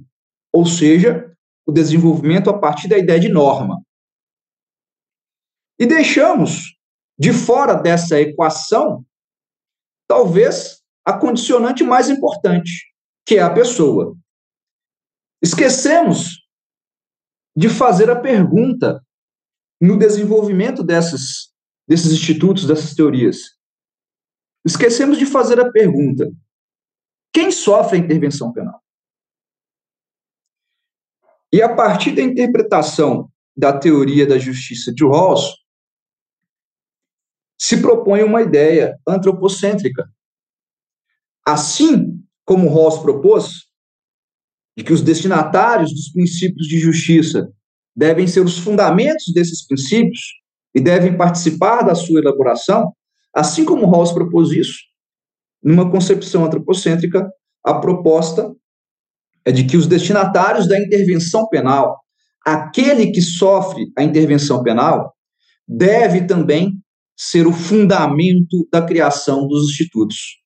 ou 0.51 0.65
seja, 0.65 1.31
o 1.67 1.73
desenvolvimento 1.73 2.49
a 2.49 2.59
partir 2.59 2.89
da 2.89 2.97
ideia 2.97 3.21
de 3.21 3.29
norma. 3.29 3.83
E 5.79 5.85
deixamos 5.85 6.79
de 7.19 7.33
fora 7.33 7.75
dessa 7.75 8.19
equação, 8.19 9.05
talvez, 10.09 10.81
a 11.05 11.13
condicionante 11.13 11.85
mais 11.85 12.09
importante, 12.09 12.71
que 13.27 13.37
é 13.37 13.43
a 13.43 13.53
pessoa. 13.53 14.17
Esquecemos 15.43 16.41
de 17.55 17.69
fazer 17.69 18.09
a 18.09 18.19
pergunta 18.19 19.05
no 19.81 19.99
desenvolvimento 19.99 20.83
dessas, 20.83 21.52
desses 21.87 22.13
institutos, 22.13 22.67
dessas 22.67 22.95
teorias. 22.95 23.57
Esquecemos 24.65 25.19
de 25.19 25.27
fazer 25.27 25.61
a 25.61 25.71
pergunta: 25.71 26.31
quem 27.33 27.51
sofre 27.51 27.97
a 27.99 28.01
intervenção 28.01 28.53
penal? 28.53 28.81
E 31.53 31.61
a 31.61 31.75
partir 31.75 32.15
da 32.15 32.23
interpretação 32.23 33.31
da 33.55 33.79
teoria 33.79 34.27
da 34.27 34.39
justiça 34.39 34.93
de 34.93 35.05
Rawls, 35.05 35.63
se 37.59 37.81
propõe 37.81 38.23
uma 38.23 38.43
ideia 38.43 38.99
antropocêntrica. 39.07 40.11
Assim 41.47 42.25
como 42.45 42.69
Rawls 42.69 42.99
propôs, 43.03 43.71
de 44.77 44.83
que 44.83 44.93
os 44.93 45.03
destinatários 45.03 45.93
dos 45.93 46.11
princípios 46.11 46.67
de 46.67 46.79
justiça 46.79 47.53
devem 47.95 48.27
ser 48.27 48.41
os 48.41 48.59
fundamentos 48.59 49.33
desses 49.35 49.67
princípios 49.67 50.42
e 50.75 50.81
devem 50.81 51.17
participar 51.17 51.83
da 51.83 51.95
sua 51.95 52.21
elaboração, 52.21 52.93
assim 53.35 53.65
como 53.65 53.87
Rawls 53.87 54.13
propôs 54.13 54.51
isso, 54.51 54.79
numa 55.63 55.91
concepção 55.91 56.45
antropocêntrica, 56.45 57.31
a 57.65 57.75
proposta 57.75 58.53
é 59.45 59.53
de 59.53 59.65
que 59.65 59.77
os 59.77 59.87
destinatários 59.87 60.69
da 60.69 60.79
intervenção 60.79 61.49
penal, 61.49 62.01
aquele 62.45 63.13
que 63.13 63.23
sofre 63.23 63.93
a 63.97 64.03
intervenção 64.03 64.63
penal, 64.63 65.15
deve 65.67 66.27
também 66.27 66.83
ser 67.17 67.47
o 67.47 67.53
fundamento 67.53 68.67
da 68.73 68.83
criação 68.83 69.47
dos 69.47 69.71
institutos. 69.71 70.41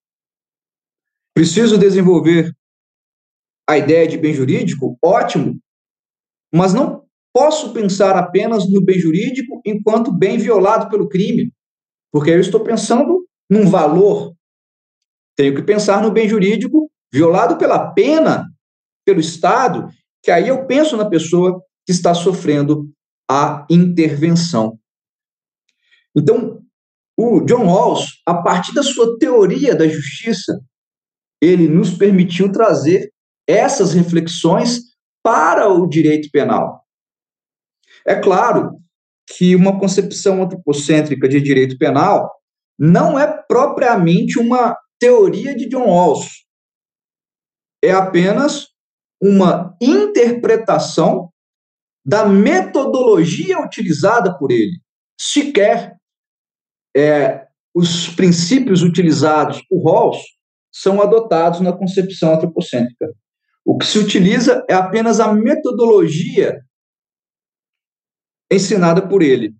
Preciso 1.34 1.78
desenvolver 1.78 2.52
a 3.68 3.78
ideia 3.78 4.06
de 4.06 4.18
bem 4.18 4.34
jurídico? 4.34 4.98
Ótimo, 5.02 5.58
mas 6.52 6.74
não 6.74 7.05
posso 7.36 7.74
pensar 7.74 8.16
apenas 8.16 8.66
no 8.66 8.80
bem 8.80 8.98
jurídico 8.98 9.60
enquanto 9.62 10.10
bem 10.10 10.38
violado 10.38 10.88
pelo 10.88 11.06
crime, 11.06 11.52
porque 12.10 12.30
eu 12.30 12.40
estou 12.40 12.60
pensando 12.60 13.28
num 13.50 13.68
valor. 13.68 14.34
Tenho 15.36 15.54
que 15.54 15.60
pensar 15.60 16.00
no 16.00 16.10
bem 16.10 16.26
jurídico 16.26 16.90
violado 17.12 17.58
pela 17.58 17.92
pena 17.92 18.46
pelo 19.04 19.20
Estado, 19.20 19.86
que 20.22 20.30
aí 20.30 20.48
eu 20.48 20.66
penso 20.66 20.96
na 20.96 21.10
pessoa 21.10 21.62
que 21.84 21.92
está 21.92 22.14
sofrendo 22.14 22.90
a 23.30 23.66
intervenção. 23.68 24.78
Então, 26.16 26.62
o 27.18 27.42
John 27.42 27.66
Rawls, 27.66 28.22
a 28.24 28.42
partir 28.42 28.72
da 28.72 28.82
sua 28.82 29.18
teoria 29.18 29.74
da 29.74 29.86
justiça, 29.86 30.58
ele 31.38 31.68
nos 31.68 31.90
permitiu 31.90 32.50
trazer 32.50 33.12
essas 33.46 33.92
reflexões 33.92 34.80
para 35.22 35.68
o 35.68 35.86
direito 35.86 36.30
penal. 36.32 36.85
É 38.06 38.14
claro 38.14 38.78
que 39.26 39.56
uma 39.56 39.78
concepção 39.78 40.42
antropocêntrica 40.42 41.28
de 41.28 41.40
direito 41.40 41.76
penal 41.76 42.32
não 42.78 43.18
é 43.18 43.26
propriamente 43.26 44.38
uma 44.38 44.76
teoria 44.98 45.56
de 45.56 45.68
John 45.68 45.86
Rawls. 45.86 46.46
É 47.82 47.90
apenas 47.90 48.68
uma 49.20 49.76
interpretação 49.80 51.30
da 52.04 52.24
metodologia 52.24 53.58
utilizada 53.58 54.36
por 54.38 54.52
ele. 54.52 54.78
Sequer 55.20 55.96
é, 56.96 57.46
os 57.74 58.08
princípios 58.08 58.82
utilizados 58.82 59.60
por 59.68 59.82
Rawls 59.82 60.22
são 60.72 61.02
adotados 61.02 61.60
na 61.60 61.72
concepção 61.72 62.34
antropocêntrica. 62.34 63.12
O 63.64 63.76
que 63.76 63.86
se 63.86 63.98
utiliza 63.98 64.64
é 64.68 64.74
apenas 64.74 65.18
a 65.18 65.32
metodologia 65.32 66.62
ensinada 68.50 69.06
por 69.06 69.22
ele. 69.22 69.54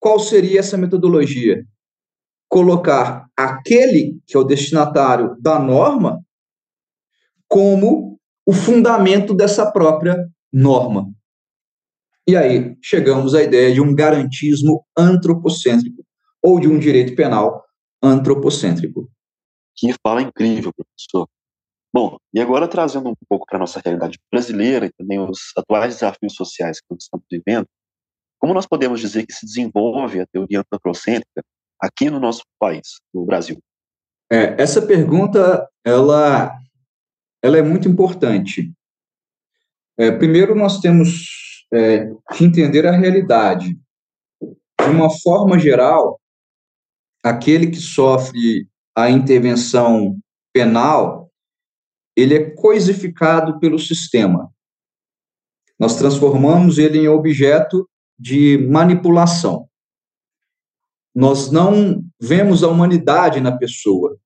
Qual 0.00 0.18
seria 0.18 0.60
essa 0.60 0.76
metodologia? 0.76 1.64
Colocar 2.48 3.26
aquele 3.36 4.20
que 4.26 4.36
é 4.36 4.40
o 4.40 4.44
destinatário 4.44 5.36
da 5.40 5.58
norma 5.58 6.24
como 7.48 8.18
o 8.46 8.52
fundamento 8.52 9.34
dessa 9.34 9.70
própria 9.70 10.28
norma. 10.52 11.12
E 12.26 12.36
aí 12.36 12.76
chegamos 12.82 13.34
à 13.34 13.42
ideia 13.42 13.72
de 13.72 13.80
um 13.80 13.94
garantismo 13.94 14.84
antropocêntrico 14.96 16.04
ou 16.42 16.58
de 16.58 16.68
um 16.68 16.78
direito 16.78 17.14
penal 17.14 17.64
antropocêntrico. 18.02 19.10
Que 19.76 19.94
fala 20.02 20.22
incrível, 20.22 20.72
professor. 20.72 21.28
Bom, 21.94 22.16
e 22.32 22.40
agora 22.40 22.66
trazendo 22.66 23.10
um 23.10 23.14
pouco 23.28 23.44
para 23.46 23.58
a 23.58 23.60
nossa 23.60 23.80
realidade 23.84 24.18
brasileira 24.30 24.86
e 24.86 24.92
também 24.92 25.20
os 25.20 25.52
atuais 25.56 25.94
desafios 25.94 26.34
sociais 26.34 26.80
que 26.80 26.86
nós 26.90 27.02
estamos 27.02 27.26
vivendo, 27.30 27.66
como 28.42 28.54
nós 28.54 28.66
podemos 28.66 28.98
dizer 28.98 29.24
que 29.24 29.32
se 29.32 29.46
desenvolve 29.46 30.18
a 30.20 30.26
teoria 30.26 30.58
antropocêntrica 30.58 31.44
aqui 31.80 32.10
no 32.10 32.18
nosso 32.18 32.42
país, 32.58 32.98
no 33.14 33.24
Brasil? 33.24 33.62
É, 34.28 34.60
essa 34.60 34.84
pergunta, 34.84 35.70
ela, 35.84 36.52
ela 37.40 37.56
é 37.56 37.62
muito 37.62 37.88
importante. 37.88 38.72
É, 39.96 40.10
primeiro, 40.10 40.56
nós 40.56 40.80
temos 40.80 41.68
é, 41.72 42.10
que 42.32 42.44
entender 42.44 42.84
a 42.84 42.90
realidade. 42.90 43.78
De 44.40 44.90
uma 44.90 45.08
forma 45.08 45.56
geral, 45.56 46.20
aquele 47.22 47.68
que 47.68 47.78
sofre 47.78 48.66
a 48.92 49.08
intervenção 49.08 50.18
penal, 50.52 51.30
ele 52.16 52.34
é 52.34 52.50
coisificado 52.50 53.60
pelo 53.60 53.78
sistema. 53.78 54.52
Nós 55.78 55.94
transformamos 55.94 56.78
ele 56.78 56.98
em 56.98 57.06
objeto 57.08 57.88
de 58.22 58.56
manipulação. 58.70 59.68
Nós 61.12 61.50
não 61.50 62.04
vemos 62.20 62.62
a 62.62 62.68
humanidade 62.68 63.40
na 63.40 63.58
pessoa. 63.58 64.16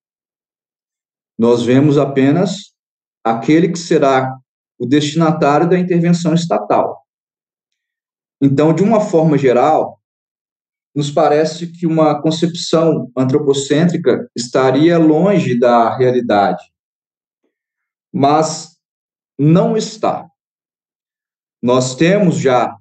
Nós 1.39 1.63
vemos 1.63 1.97
apenas 1.97 2.75
aquele 3.25 3.73
que 3.73 3.79
será 3.79 4.39
o 4.79 4.85
destinatário 4.87 5.69
da 5.69 5.79
intervenção 5.79 6.35
estatal. 6.35 7.07
Então, 8.39 8.75
de 8.75 8.83
uma 8.83 9.01
forma 9.01 9.39
geral, 9.39 9.99
nos 10.95 11.11
parece 11.11 11.67
que 11.67 11.87
uma 11.87 12.21
concepção 12.21 13.11
antropocêntrica 13.17 14.31
estaria 14.37 14.99
longe 14.99 15.59
da 15.59 15.97
realidade. 15.97 16.63
Mas 18.13 18.77
não 19.39 19.75
está. 19.75 20.29
Nós 21.63 21.95
temos 21.95 22.39
já, 22.39 22.77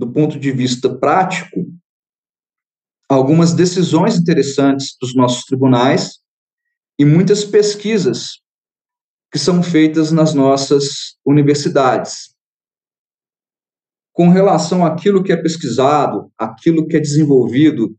do 0.00 0.10
ponto 0.10 0.38
de 0.38 0.50
vista 0.50 0.96
prático, 0.98 1.66
algumas 3.06 3.52
decisões 3.52 4.16
interessantes 4.16 4.96
dos 4.98 5.14
nossos 5.14 5.44
tribunais 5.44 6.20
e 6.98 7.04
muitas 7.04 7.44
pesquisas 7.44 8.40
que 9.30 9.38
são 9.38 9.62
feitas 9.62 10.10
nas 10.10 10.32
nossas 10.32 11.16
universidades 11.24 12.34
com 14.12 14.28
relação 14.28 14.84
àquilo 14.84 15.22
que 15.22 15.32
é 15.32 15.36
pesquisado, 15.36 16.30
aquilo 16.36 16.86
que 16.86 16.96
é 16.96 17.00
desenvolvido 17.00 17.96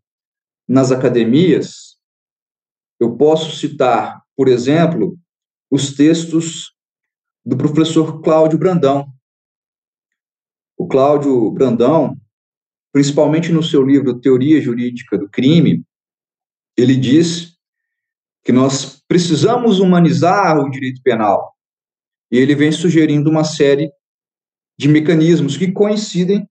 nas 0.68 0.91
academias, 0.91 1.97
eu 2.99 3.16
posso 3.16 3.56
citar, 3.56 4.22
por 4.36 4.47
exemplo, 4.47 5.18
os 5.70 5.95
textos 5.95 6.76
do 7.43 7.58
professor 7.58 8.22
Cláudio 8.22 8.60
Brandão. 8.60 9.12
O 10.78 10.88
Cláudio 10.88 11.52
Brandão, 11.52 12.18
principalmente 12.92 13.52
no 13.52 13.64
seu 13.64 13.84
livro 13.84 14.20
Teoria 14.20 14.62
Jurídica 14.62 15.18
do 15.18 15.30
Crime, 15.30 15.86
ele 16.78 16.96
diz 16.96 17.58
que 18.44 18.52
nós 18.52 19.04
precisamos 19.08 19.80
humanizar 19.80 20.58
o 20.60 20.70
direito 20.70 21.02
penal. 21.04 21.56
E 22.32 22.38
ele 22.38 22.56
vem 22.56 22.72
sugerindo 22.72 23.30
uma 23.30 23.44
série 23.44 23.92
de 24.78 24.88
mecanismos 24.88 25.58
que 25.58 25.72
coincidem 25.72 26.50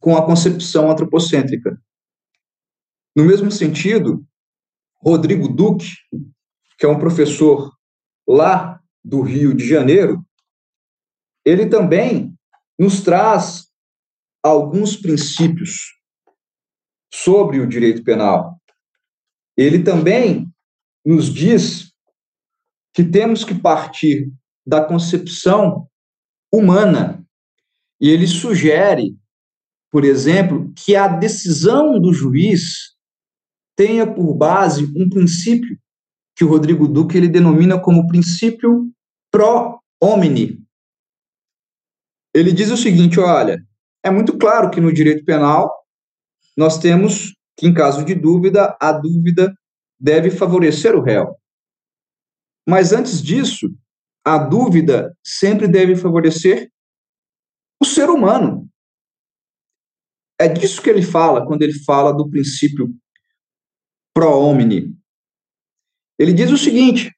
com 0.00 0.16
a 0.16 0.24
concepção 0.24 0.90
antropocêntrica. 0.90 1.80
No 3.14 3.24
mesmo 3.24 3.50
sentido, 3.50 4.26
Rodrigo 4.96 5.48
Duque, 5.48 5.92
que 6.78 6.86
é 6.86 6.88
um 6.88 6.98
professor 6.98 7.72
lá 8.26 8.80
do 9.04 9.20
Rio 9.20 9.54
de 9.54 9.68
Janeiro, 9.68 10.24
ele 11.44 11.66
também 11.66 12.29
nos 12.80 13.02
traz 13.02 13.66
alguns 14.42 14.96
princípios 14.96 15.98
sobre 17.12 17.60
o 17.60 17.66
direito 17.66 18.02
penal. 18.02 18.58
Ele 19.54 19.82
também 19.82 20.50
nos 21.04 21.26
diz 21.26 21.92
que 22.94 23.04
temos 23.04 23.44
que 23.44 23.54
partir 23.54 24.32
da 24.66 24.82
concepção 24.82 25.86
humana. 26.50 27.22
E 28.00 28.08
ele 28.08 28.26
sugere, 28.26 29.14
por 29.90 30.02
exemplo, 30.02 30.72
que 30.74 30.96
a 30.96 31.06
decisão 31.06 32.00
do 32.00 32.14
juiz 32.14 32.96
tenha 33.76 34.10
por 34.10 34.32
base 34.32 34.90
um 34.96 35.06
princípio 35.06 35.78
que 36.34 36.44
o 36.44 36.48
Rodrigo 36.48 36.88
Duque 36.88 37.18
ele 37.18 37.28
denomina 37.28 37.78
como 37.78 38.08
princípio 38.08 38.90
pro 39.30 39.78
homine. 40.00 40.64
Ele 42.34 42.52
diz 42.52 42.70
o 42.70 42.76
seguinte, 42.76 43.18
olha, 43.18 43.58
é 44.04 44.10
muito 44.10 44.38
claro 44.38 44.70
que 44.70 44.80
no 44.80 44.92
direito 44.92 45.24
penal 45.24 45.70
nós 46.56 46.78
temos 46.78 47.34
que 47.56 47.66
em 47.66 47.74
caso 47.74 48.04
de 48.04 48.14
dúvida, 48.14 48.74
a 48.80 48.90
dúvida 48.90 49.54
deve 49.98 50.30
favorecer 50.30 50.96
o 50.96 51.02
réu. 51.02 51.36
Mas 52.66 52.92
antes 52.92 53.22
disso, 53.22 53.68
a 54.24 54.38
dúvida 54.38 55.14
sempre 55.22 55.68
deve 55.68 55.94
favorecer 55.94 56.70
o 57.78 57.84
ser 57.84 58.08
humano. 58.08 58.66
É 60.40 60.48
disso 60.48 60.80
que 60.80 60.88
ele 60.88 61.02
fala 61.02 61.46
quando 61.46 61.60
ele 61.60 61.78
fala 61.84 62.12
do 62.12 62.30
princípio 62.30 62.88
pro 64.14 64.40
homine. 64.40 64.96
Ele 66.18 66.32
diz 66.32 66.50
o 66.50 66.56
seguinte: 66.56 67.14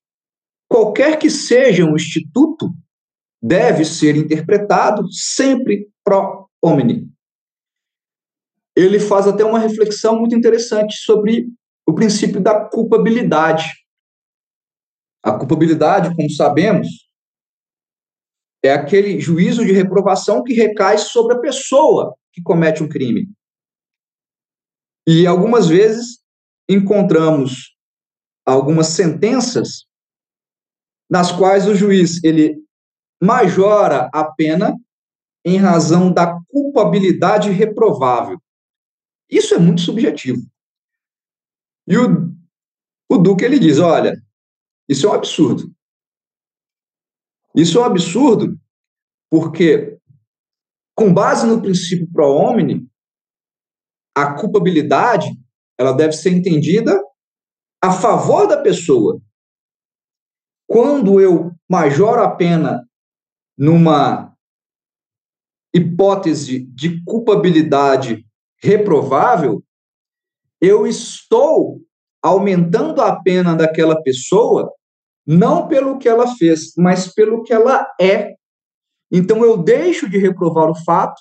qualquer 0.69 1.21
que 1.21 1.31
seja 1.31 1.85
um 1.85 1.95
instituto 1.95 2.75
deve 3.43 3.84
ser 3.84 4.16
interpretado 4.16 5.11
sempre 5.12 5.90
pro 6.05 6.49
homine. 6.62 7.11
Ele 8.76 9.01
faz 9.01 9.26
até 9.26 9.45
uma 9.45 9.59
reflexão 9.59 10.18
muito 10.18 10.36
interessante 10.36 10.97
sobre 10.97 11.49
o 11.86 11.93
princípio 11.93 12.40
da 12.40 12.68
culpabilidade. 12.68 13.64
A 15.22 15.36
culpabilidade, 15.36 16.14
como 16.14 16.30
sabemos, 16.30 16.88
é 18.64 18.72
aquele 18.72 19.20
juízo 19.20 19.64
de 19.64 19.72
reprovação 19.72 20.43
que 20.45 20.55
recai 20.55 20.97
sobre 20.97 21.36
a 21.36 21.40
pessoa 21.40 22.16
que 22.32 22.40
comete 22.40 22.82
um 22.82 22.88
crime. 22.88 23.28
E 25.07 25.26
algumas 25.26 25.66
vezes 25.66 26.22
encontramos 26.68 27.76
algumas 28.47 28.88
sentenças 28.88 29.84
nas 31.11 31.32
quais 31.32 31.66
o 31.66 31.74
juiz 31.74 32.22
ele 32.22 32.62
majora 33.23 34.11
a 34.12 34.25
pena 34.25 34.77
em 35.45 35.57
razão 35.57 36.12
da 36.12 36.41
culpabilidade 36.49 37.51
reprovável. 37.51 38.43
Isso 39.31 39.55
é 39.55 39.59
muito 39.59 39.81
subjetivo. 39.81 40.43
E 41.87 41.97
o, 41.97 42.35
o 43.09 43.18
Duque 43.18 43.45
ele 43.45 43.61
diz, 43.61 43.79
olha, 43.79 44.20
isso 44.89 45.07
é 45.07 45.11
um 45.11 45.14
absurdo. 45.14 45.73
Isso 47.55 47.79
é 47.79 47.83
um 47.83 47.85
absurdo 47.85 48.59
porque, 49.31 49.99
com 50.97 51.14
base 51.14 51.47
no 51.47 51.62
princípio 51.62 52.11
pro 52.12 52.27
homine, 52.27 52.89
a 54.16 54.35
culpabilidade 54.35 55.31
ela 55.79 55.93
deve 55.93 56.12
ser 56.12 56.31
entendida 56.31 57.01
a 57.81 57.93
favor 57.93 58.49
da 58.49 58.61
pessoa. 58.61 59.20
Quando 60.68 61.20
eu 61.20 61.53
majoro 61.68 62.23
a 62.23 62.31
pena 62.35 62.87
numa 63.57 64.35
hipótese 65.75 66.65
de 66.67 67.03
culpabilidade 67.05 68.27
reprovável, 68.63 69.63
eu 70.61 70.87
estou 70.87 71.81
aumentando 72.23 73.01
a 73.01 73.21
pena 73.21 73.55
daquela 73.55 74.01
pessoa 74.03 74.73
não 75.27 75.69
pelo 75.69 75.99
que 75.99 76.09
ela 76.09 76.37
fez, 76.37 76.75
mas 76.77 77.13
pelo 77.13 77.43
que 77.43 77.53
ela 77.53 77.87
é. 78.01 78.35
Então 79.11 79.45
eu 79.45 79.57
deixo 79.57 80.09
de 80.09 80.19
reprovar 80.19 80.69
o 80.69 80.85
fato 80.85 81.21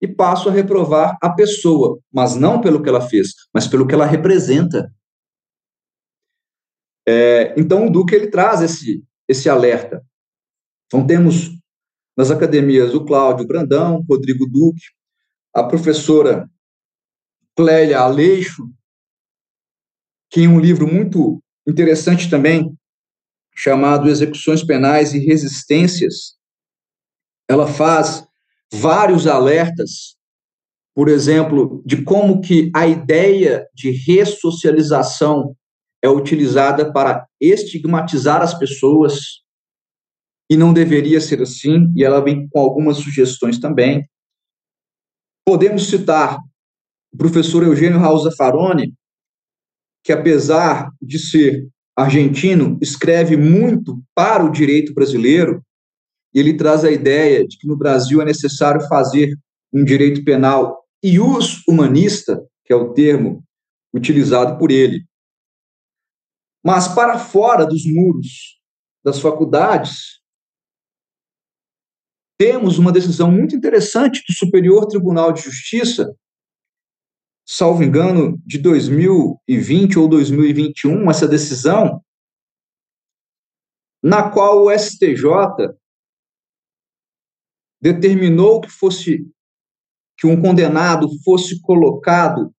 e 0.00 0.06
passo 0.06 0.48
a 0.48 0.52
reprovar 0.52 1.16
a 1.20 1.30
pessoa, 1.30 1.98
mas 2.12 2.36
não 2.36 2.60
pelo 2.60 2.82
que 2.82 2.88
ela 2.88 3.00
fez, 3.00 3.32
mas 3.52 3.66
pelo 3.66 3.86
que 3.86 3.94
ela 3.94 4.06
representa. 4.06 4.92
É, 7.06 7.54
então 7.58 7.86
o 7.86 7.90
Duque 7.90 8.14
ele 8.14 8.30
traz 8.30 8.60
esse 8.60 9.04
esse 9.26 9.48
alerta. 9.48 10.02
Então 10.86 11.06
temos 11.06 11.57
nas 12.18 12.32
academias 12.32 12.92
o 12.94 13.04
Cláudio 13.04 13.46
Brandão, 13.46 14.04
Rodrigo 14.08 14.44
Duque, 14.44 14.82
a 15.54 15.62
professora 15.62 16.50
Clélia 17.56 18.00
Aleixo, 18.00 18.68
que 20.28 20.40
em 20.40 20.48
um 20.48 20.58
livro 20.58 20.92
muito 20.92 21.40
interessante 21.64 22.28
também, 22.28 22.76
chamado 23.54 24.08
Execuções 24.08 24.64
Penais 24.64 25.14
e 25.14 25.20
Resistências, 25.20 26.36
ela 27.48 27.68
faz 27.68 28.26
vários 28.72 29.28
alertas, 29.28 30.16
por 30.96 31.08
exemplo, 31.08 31.80
de 31.86 32.02
como 32.02 32.40
que 32.40 32.68
a 32.74 32.84
ideia 32.84 33.64
de 33.72 33.92
ressocialização 33.92 35.56
é 36.02 36.08
utilizada 36.08 36.92
para 36.92 37.28
estigmatizar 37.40 38.42
as 38.42 38.58
pessoas 38.58 39.40
e 40.50 40.56
não 40.56 40.72
deveria 40.72 41.20
ser 41.20 41.42
assim, 41.42 41.92
e 41.94 42.02
ela 42.02 42.20
vem 42.20 42.48
com 42.48 42.58
algumas 42.58 42.96
sugestões 42.98 43.58
também. 43.58 44.08
Podemos 45.44 45.88
citar 45.88 46.38
o 47.12 47.16
professor 47.16 47.62
Eugênio 47.62 47.98
Raul 47.98 48.18
Zaffaroni, 48.18 48.94
que 50.02 50.12
apesar 50.12 50.90
de 51.00 51.18
ser 51.18 51.68
argentino, 51.96 52.78
escreve 52.80 53.36
muito 53.36 54.00
para 54.14 54.44
o 54.44 54.52
direito 54.52 54.94
brasileiro, 54.94 55.62
e 56.32 56.38
ele 56.38 56.56
traz 56.56 56.84
a 56.84 56.90
ideia 56.90 57.46
de 57.46 57.58
que 57.58 57.66
no 57.66 57.76
Brasil 57.76 58.22
é 58.22 58.24
necessário 58.24 58.86
fazer 58.88 59.36
um 59.72 59.84
direito 59.84 60.22
penal 60.24 60.84
ius 61.02 61.66
humanista, 61.66 62.40
que 62.64 62.72
é 62.72 62.76
o 62.76 62.92
termo 62.92 63.42
utilizado 63.92 64.58
por 64.58 64.70
ele. 64.70 65.04
Mas 66.64 66.86
para 66.88 67.18
fora 67.18 67.64
dos 67.64 67.84
muros 67.84 68.60
das 69.04 69.20
faculdades, 69.20 70.17
temos 72.38 72.78
uma 72.78 72.92
decisão 72.92 73.30
muito 73.30 73.56
interessante 73.56 74.22
do 74.26 74.32
Superior 74.32 74.86
Tribunal 74.86 75.32
de 75.32 75.42
Justiça, 75.42 76.16
salvo 77.44 77.82
engano, 77.82 78.40
de 78.46 78.58
2020 78.58 79.98
ou 79.98 80.08
2021, 80.08 81.10
essa 81.10 81.26
decisão, 81.26 82.00
na 84.00 84.30
qual 84.30 84.64
o 84.64 84.70
STJ 84.70 85.74
determinou 87.80 88.60
que 88.60 88.70
fosse 88.70 89.26
que 90.16 90.26
um 90.26 90.40
condenado 90.40 91.08
fosse 91.24 91.60
colocado 91.60 92.52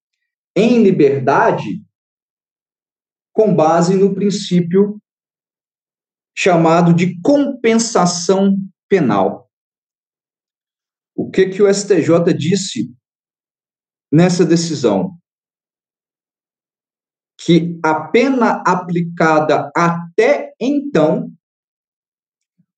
em 0.55 0.81
liberdade 0.81 1.83
com 3.33 3.53
base 3.53 3.95
no 3.95 4.13
princípio 4.13 4.97
chamado 6.35 6.93
de 6.93 7.19
compensação 7.21 8.57
penal. 8.87 9.48
O 11.19 11.29
que 11.29 11.49
que 11.49 11.61
o 11.61 11.67
STJ 11.67 12.33
disse 12.33 12.95
nessa 14.09 14.45
decisão 14.45 15.19
que 17.37 17.77
a 17.83 18.07
pena 18.07 18.63
aplicada 18.65 19.69
até 19.75 20.53
então 20.57 21.29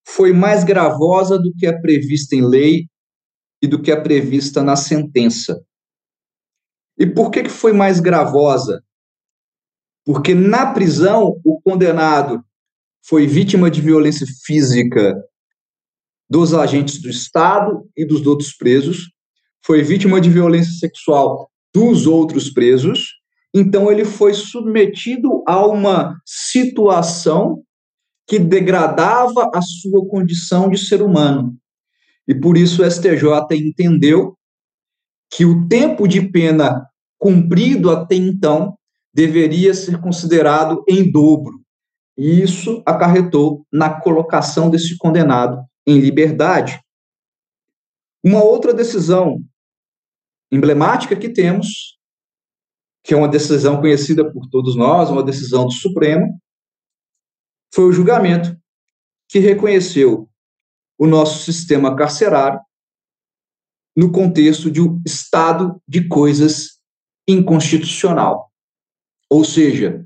foi 0.07 0.33
mais 0.33 0.63
gravosa 0.63 1.37
do 1.37 1.53
que 1.55 1.67
a 1.67 1.79
prevista 1.79 2.35
em 2.35 2.43
lei 2.43 2.87
e 3.61 3.67
do 3.67 3.79
que 3.79 3.91
a 3.91 4.01
prevista 4.01 4.63
na 4.63 4.75
sentença. 4.75 5.63
E 6.97 7.05
por 7.05 7.29
que, 7.29 7.43
que 7.43 7.49
foi 7.49 7.73
mais 7.73 7.99
gravosa? 7.99 8.83
Porque 10.03 10.33
na 10.33 10.73
prisão 10.73 11.39
o 11.45 11.61
condenado 11.61 12.43
foi 13.05 13.27
vítima 13.27 13.69
de 13.69 13.81
violência 13.81 14.25
física 14.43 15.13
dos 16.31 16.53
agentes 16.53 17.01
do 17.01 17.09
Estado 17.09 17.85
e 17.95 18.05
dos 18.05 18.25
outros 18.25 18.53
presos, 18.53 19.11
foi 19.65 19.83
vítima 19.83 20.21
de 20.21 20.29
violência 20.29 20.71
sexual 20.79 21.51
dos 21.75 22.07
outros 22.07 22.49
presos, 22.49 23.09
então 23.53 23.91
ele 23.91 24.05
foi 24.05 24.33
submetido 24.33 25.43
a 25.45 25.67
uma 25.67 26.15
situação 26.25 27.61
que 28.25 28.39
degradava 28.39 29.51
a 29.53 29.61
sua 29.61 30.07
condição 30.07 30.69
de 30.69 30.77
ser 30.77 31.01
humano. 31.01 31.53
E 32.25 32.33
por 32.33 32.57
isso 32.57 32.81
o 32.81 32.89
STJ 32.89 33.27
entendeu 33.51 34.37
que 35.29 35.43
o 35.43 35.67
tempo 35.67 36.07
de 36.07 36.21
pena 36.29 36.87
cumprido 37.17 37.91
até 37.91 38.15
então 38.15 38.77
deveria 39.13 39.73
ser 39.73 39.99
considerado 39.99 40.81
em 40.87 41.11
dobro. 41.11 41.59
E 42.17 42.41
isso 42.41 42.81
acarretou 42.85 43.65
na 43.69 43.89
colocação 43.89 44.69
desse 44.69 44.97
condenado 44.97 45.69
em 45.85 45.99
liberdade. 45.99 46.81
Uma 48.23 48.43
outra 48.43 48.73
decisão 48.73 49.43
emblemática 50.51 51.15
que 51.15 51.29
temos, 51.29 51.97
que 53.03 53.13
é 53.13 53.17
uma 53.17 53.27
decisão 53.27 53.79
conhecida 53.79 54.31
por 54.31 54.47
todos 54.49 54.75
nós, 54.75 55.09
uma 55.09 55.23
decisão 55.23 55.65
do 55.65 55.71
Supremo, 55.71 56.39
foi 57.73 57.85
o 57.85 57.93
julgamento 57.93 58.55
que 59.29 59.39
reconheceu 59.39 60.29
o 60.99 61.07
nosso 61.07 61.43
sistema 61.43 61.95
carcerário 61.95 62.59
no 63.95 64.11
contexto 64.11 64.69
de 64.69 64.81
um 64.81 65.01
estado 65.05 65.81
de 65.87 66.07
coisas 66.07 66.79
inconstitucional. 67.27 68.51
Ou 69.29 69.43
seja, 69.43 70.05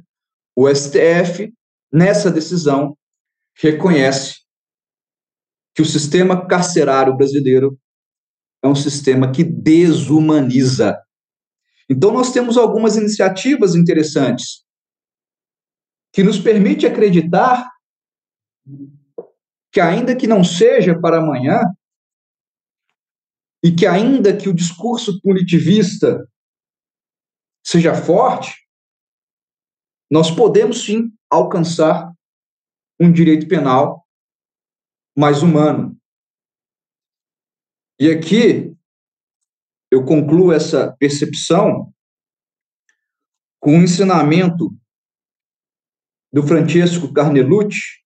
o 0.55 0.69
STF, 0.73 1.53
nessa 1.91 2.31
decisão, 2.31 2.97
reconhece 3.57 4.44
que 5.75 5.81
o 5.81 5.85
sistema 5.85 6.47
carcerário 6.47 7.15
brasileiro 7.15 7.77
é 8.63 8.67
um 8.67 8.73
sistema 8.73 9.29
que 9.31 9.43
desumaniza. 9.43 10.97
Então, 11.89 12.11
nós 12.11 12.31
temos 12.31 12.57
algumas 12.57 12.95
iniciativas 12.95 13.75
interessantes 13.75 14.63
que 16.13 16.23
nos 16.23 16.39
permite 16.39 16.87
acreditar 16.87 17.69
que, 19.69 19.81
ainda 19.81 20.15
que 20.15 20.25
não 20.25 20.45
seja 20.45 20.97
para 20.97 21.17
amanhã, 21.17 21.59
e 23.61 23.75
que, 23.75 23.85
ainda 23.85 24.35
que 24.35 24.47
o 24.47 24.53
discurso 24.53 25.19
punitivista 25.21 26.25
seja 27.61 27.93
forte, 27.93 28.55
nós 30.09 30.31
podemos 30.31 30.85
sim 30.85 31.11
alcançar 31.29 32.09
um 32.99 33.11
direito 33.11 33.47
penal 33.47 34.04
mais 35.15 35.41
humano, 35.41 35.97
e 37.99 38.09
aqui 38.09 38.75
eu 39.89 40.03
concluo 40.03 40.51
essa 40.51 40.93
percepção 40.97 41.93
com 43.59 43.77
um 43.77 43.83
ensinamento 43.83 44.69
do 46.31 46.43
Francesco 46.45 47.13
Carnelucci 47.13 48.03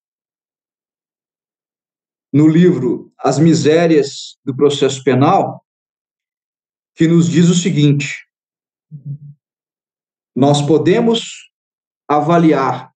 no 2.31 2.47
livro 2.47 3.11
As 3.17 3.39
Misérias 3.39 4.37
do 4.45 4.55
Processo 4.55 5.03
Penal, 5.03 5.65
que 6.95 7.07
nos 7.07 7.27
diz 7.27 7.49
o 7.49 7.55
seguinte: 7.55 8.27
nós 10.35 10.61
podemos 10.61 11.49
avaliar 12.07 12.93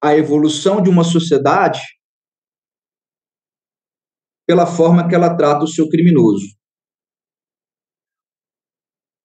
a 0.00 0.14
evolução 0.14 0.80
de 0.80 0.88
uma 0.88 1.02
sociedade 1.02 1.80
pela 4.48 4.66
forma 4.66 5.06
que 5.06 5.14
ela 5.14 5.36
trata 5.36 5.64
o 5.64 5.68
seu 5.68 5.90
criminoso. 5.90 6.56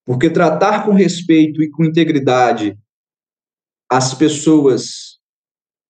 Porque 0.05 0.29
tratar 0.29 0.83
com 0.83 0.91
respeito 0.91 1.63
e 1.63 1.71
com 1.71 1.85
integridade 1.85 2.77
as 3.89 4.13
pessoas 4.13 5.21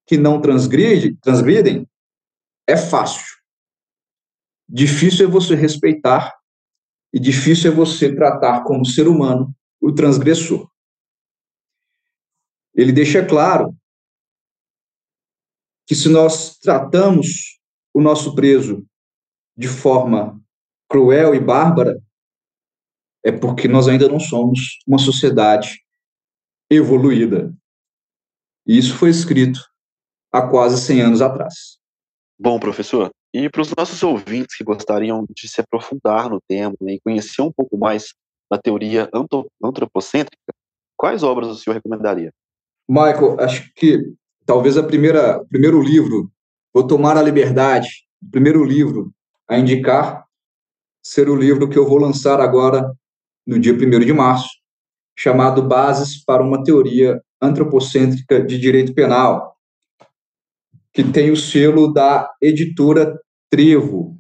que 0.06 0.18
não 0.18 0.40
transgridem, 0.40 1.16
transgridem 1.16 1.90
é 2.70 2.78
fácil. 2.78 3.26
Difícil 4.70 5.28
é 5.28 5.32
você 5.32 5.56
respeitar 5.56 6.32
e 7.12 7.20
difícil 7.20 7.72
é 7.72 7.76
você 7.76 8.16
tratar 8.16 8.64
como 8.64 8.86
ser 8.86 9.08
humano 9.08 9.52
o 9.82 9.92
transgressor. 9.92 10.70
ele 12.76 12.92
deixa 12.92 13.26
claro 13.26 13.76
que 15.88 15.96
se 15.96 16.08
nós 16.08 16.58
tratamos 16.60 17.60
o 17.94 18.00
nosso 18.00 18.36
preso 18.36 18.88
de 19.56 19.68
forma 19.68 20.42
cruel 20.90 21.34
e 21.34 21.40
bárbara, 21.40 22.00
é 23.24 23.32
porque 23.32 23.68
nós 23.68 23.88
ainda 23.88 24.08
não 24.08 24.20
somos 24.20 24.80
uma 24.86 25.00
sociedade 25.00 25.82
evoluída. 26.70 27.54
E 28.68 28.78
isso 28.78 28.96
foi 28.96 29.10
escrito 29.10 29.60
há 30.32 30.42
quase 30.42 30.82
100 30.82 31.02
anos 31.02 31.22
atrás. 31.22 31.78
Bom, 32.38 32.60
professor, 32.60 33.12
e 33.34 33.50
para 33.50 33.62
os 33.62 33.74
nossos 33.76 34.02
ouvintes 34.04 34.56
que 34.56 34.64
gostariam 34.64 35.26
de 35.30 35.48
se 35.48 35.62
aprofundar 35.62 36.30
no 36.30 36.42
tema 36.48 36.76
né, 36.82 36.94
e 36.94 37.02
conhecer 37.02 37.42
um 37.42 37.52
pouco 37.52 37.78
mais 37.78 38.14
da 38.52 38.58
teoria 38.58 39.10
antropocêntrica, 39.64 40.54
quais 40.98 41.24
obras 41.24 41.48
o 41.48 41.56
senhor 41.56 41.76
recomendaria? 41.76 42.32
Michael, 42.88 43.40
acho 43.40 43.72
que 43.76 44.14
talvez 44.46 44.78
a 44.78 44.84
primeira, 44.84 45.42
o 45.42 45.48
primeiro 45.48 45.82
livro, 45.82 46.32
Vou 46.74 46.86
Tomar 46.86 47.18
a 47.18 47.22
Liberdade, 47.22 47.88
o 48.22 48.30
primeiro 48.30 48.64
livro 48.64 49.14
a 49.54 49.60
indicar, 49.60 50.26
ser 51.02 51.30
o 51.30 51.36
livro 51.36 51.70
que 51.70 51.78
eu 51.78 51.88
vou 51.88 52.00
lançar 52.00 52.42
agora 52.42 52.92
no 53.46 53.60
dia 53.60 53.74
1 53.74 54.00
de 54.00 54.14
março, 54.14 54.50
chamado 55.16 55.62
Bases 55.62 56.24
para 56.24 56.42
uma 56.42 56.64
Teoria 56.64 57.22
Antropocêntrica 57.42 58.44
de 58.44 58.58
Direito 58.58 58.94
Penal, 58.96 59.56
que 60.92 61.04
tem 61.04 61.30
o 61.30 61.38
selo 61.38 61.94
da 61.94 62.32
editora 62.42 63.20
Trevo. 63.50 64.18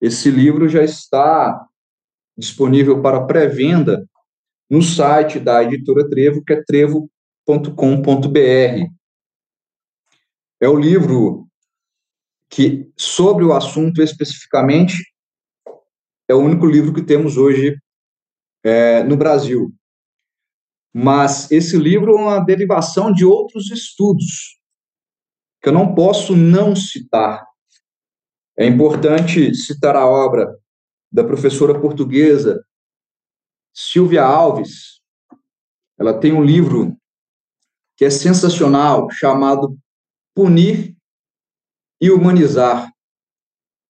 Esse 0.00 0.30
livro 0.30 0.68
já 0.68 0.82
está 0.82 1.66
disponível 2.36 3.00
para 3.00 3.26
pré-venda 3.26 4.08
no 4.68 4.82
site 4.82 5.38
da 5.38 5.62
editora 5.62 6.08
Trevo, 6.08 6.42
que 6.44 6.52
é 6.52 6.62
trevo.com.br. 6.64 7.08
É 10.60 10.68
o 10.68 10.76
livro 10.76 11.47
que, 12.50 12.90
sobre 12.96 13.44
o 13.44 13.52
assunto 13.52 14.02
especificamente, 14.02 14.94
é 16.28 16.34
o 16.34 16.40
único 16.40 16.66
livro 16.66 16.92
que 16.92 17.02
temos 17.02 17.36
hoje 17.36 17.76
é, 18.64 19.02
no 19.02 19.16
Brasil. 19.16 19.72
Mas 20.92 21.50
esse 21.50 21.76
livro 21.76 22.12
é 22.12 22.20
uma 22.20 22.40
derivação 22.40 23.12
de 23.12 23.24
outros 23.24 23.70
estudos 23.70 24.58
que 25.62 25.68
eu 25.68 25.72
não 25.72 25.94
posso 25.94 26.36
não 26.36 26.74
citar. 26.74 27.46
É 28.56 28.66
importante 28.66 29.54
citar 29.54 29.96
a 29.96 30.06
obra 30.06 30.56
da 31.10 31.24
professora 31.24 31.78
portuguesa 31.78 32.64
Silvia 33.72 34.24
Alves. 34.24 35.00
Ela 35.98 36.18
tem 36.18 36.32
um 36.32 36.42
livro 36.42 36.96
que 37.96 38.04
é 38.04 38.10
sensacional, 38.10 39.08
chamado 39.10 39.78
Punir 40.34 40.97
e 42.00 42.10
Humanizar: 42.10 42.92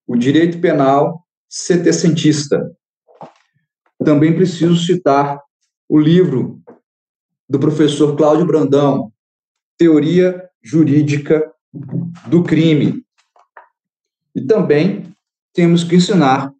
O 0.06 0.16
Direito 0.16 0.60
Penal 0.60 1.24
Setecentista. 1.48 2.74
Também 4.04 4.34
preciso 4.34 4.76
citar 4.76 5.40
o 5.88 5.98
livro 5.98 6.62
do 7.48 7.58
professor 7.58 8.16
Cláudio 8.16 8.46
Brandão, 8.46 9.12
Teoria 9.76 10.48
Jurídica 10.62 11.52
do 12.28 12.44
Crime. 12.44 13.04
E 14.34 14.46
também 14.46 15.12
temos 15.52 15.82
que 15.82 15.96
ensinar, 15.96 16.52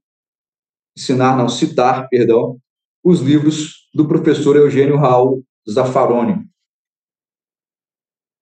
ensinar 0.97 1.37
não, 1.37 1.49
citar, 1.49 2.09
perdão, 2.09 2.59
os 3.05 3.21
livros 3.21 3.89
do 3.95 4.09
professor 4.09 4.57
Eugênio 4.57 4.97
Raul 4.97 5.45
Zaffaroni. 5.71 6.49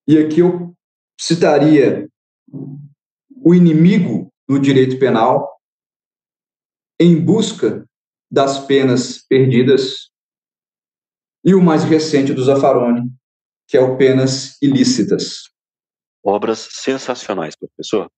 E 0.07 0.17
aqui 0.17 0.39
eu 0.39 0.73
citaria 1.19 2.09
o 3.47 3.55
inimigo 3.55 4.29
do 4.45 4.59
direito 4.59 4.99
penal 4.99 5.57
em 6.99 7.17
busca 7.23 7.87
das 8.29 8.65
penas 8.65 9.25
perdidas 9.25 10.09
e 11.45 11.55
o 11.55 11.61
mais 11.61 11.85
recente 11.85 12.33
do 12.33 12.43
Zaffaroni, 12.43 13.09
que 13.65 13.77
é 13.77 13.79
o 13.79 13.95
Penas 13.95 14.61
Ilícitas. 14.61 15.49
Obras 16.21 16.67
sensacionais, 16.71 17.55
professor. 17.55 18.11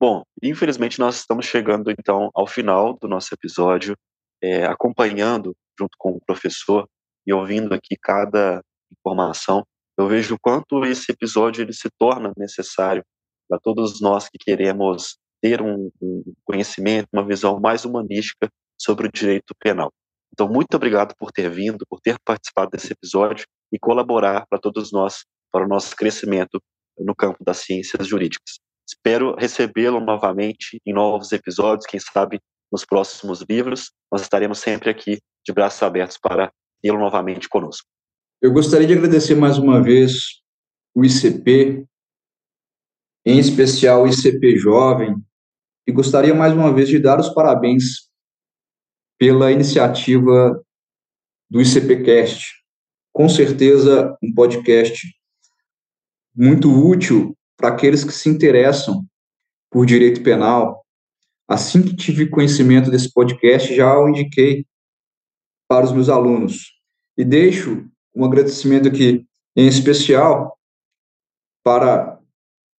Bom, 0.00 0.22
infelizmente 0.42 0.98
nós 0.98 1.16
estamos 1.16 1.44
chegando 1.44 1.90
então 1.90 2.30
ao 2.34 2.46
final 2.46 2.96
do 2.98 3.06
nosso 3.06 3.34
episódio, 3.34 3.94
é, 4.42 4.64
acompanhando 4.64 5.54
junto 5.78 5.98
com 5.98 6.12
o 6.12 6.20
professor 6.24 6.88
e 7.26 7.32
ouvindo 7.34 7.74
aqui 7.74 7.94
cada 8.00 8.62
informação. 8.90 9.66
Eu 9.98 10.08
vejo 10.08 10.34
o 10.34 10.38
quanto 10.40 10.82
esse 10.86 11.12
episódio 11.12 11.60
ele 11.60 11.74
se 11.74 11.90
torna 11.98 12.32
necessário 12.38 13.04
para 13.48 13.58
todos 13.58 14.00
nós 14.00 14.28
que 14.28 14.38
queremos 14.38 15.18
ter 15.40 15.62
um, 15.62 15.90
um 16.00 16.34
conhecimento, 16.44 17.08
uma 17.12 17.26
visão 17.26 17.60
mais 17.60 17.84
humanística 17.84 18.48
sobre 18.80 19.06
o 19.06 19.12
direito 19.12 19.54
penal. 19.58 19.92
Então, 20.32 20.48
muito 20.48 20.74
obrigado 20.74 21.14
por 21.16 21.32
ter 21.32 21.48
vindo, 21.48 21.84
por 21.88 22.00
ter 22.00 22.16
participado 22.24 22.70
desse 22.70 22.92
episódio 22.92 23.46
e 23.72 23.78
colaborar 23.78 24.46
para 24.48 24.58
todos 24.58 24.92
nós, 24.92 25.24
para 25.50 25.64
o 25.64 25.68
nosso 25.68 25.96
crescimento 25.96 26.60
no 26.98 27.14
campo 27.14 27.42
das 27.44 27.58
ciências 27.58 28.06
jurídicas. 28.06 28.58
Espero 28.88 29.34
recebê-lo 29.34 30.00
novamente 30.00 30.80
em 30.86 30.92
novos 30.92 31.32
episódios, 31.32 31.86
quem 31.86 31.98
sabe 31.98 32.40
nos 32.70 32.84
próximos 32.84 33.42
livros. 33.48 33.90
Nós 34.12 34.22
estaremos 34.22 34.58
sempre 34.58 34.90
aqui 34.90 35.18
de 35.44 35.52
braços 35.52 35.82
abertos 35.82 36.18
para 36.18 36.52
tê-lo 36.82 36.98
novamente 36.98 37.48
conosco. 37.48 37.86
Eu 38.40 38.52
gostaria 38.52 38.86
de 38.86 38.92
agradecer 38.92 39.34
mais 39.34 39.58
uma 39.58 39.82
vez 39.82 40.42
o 40.94 41.04
ICP, 41.04 41.84
em 43.26 43.40
especial 43.40 44.04
o 44.04 44.06
ICP 44.06 44.56
Jovem, 44.56 45.16
e 45.84 45.90
gostaria 45.90 46.32
mais 46.32 46.52
uma 46.52 46.72
vez 46.72 46.88
de 46.88 47.00
dar 47.00 47.18
os 47.18 47.28
parabéns 47.28 48.08
pela 49.18 49.50
iniciativa 49.50 50.62
do 51.50 51.60
ICPcast. 51.60 52.54
Com 53.12 53.28
certeza, 53.28 54.16
um 54.22 54.32
podcast 54.32 55.08
muito 56.34 56.70
útil 56.70 57.36
para 57.56 57.70
aqueles 57.70 58.04
que 58.04 58.12
se 58.12 58.28
interessam 58.28 59.04
por 59.70 59.84
direito 59.84 60.22
penal. 60.22 60.84
Assim 61.48 61.82
que 61.82 61.96
tive 61.96 62.28
conhecimento 62.28 62.90
desse 62.90 63.12
podcast, 63.12 63.74
já 63.74 63.98
o 63.98 64.08
indiquei 64.08 64.64
para 65.68 65.84
os 65.84 65.92
meus 65.92 66.08
alunos. 66.08 66.72
E 67.16 67.24
deixo 67.24 67.88
um 68.14 68.24
agradecimento 68.24 68.86
aqui, 68.86 69.26
em 69.56 69.66
especial, 69.66 70.56
para 71.64 72.15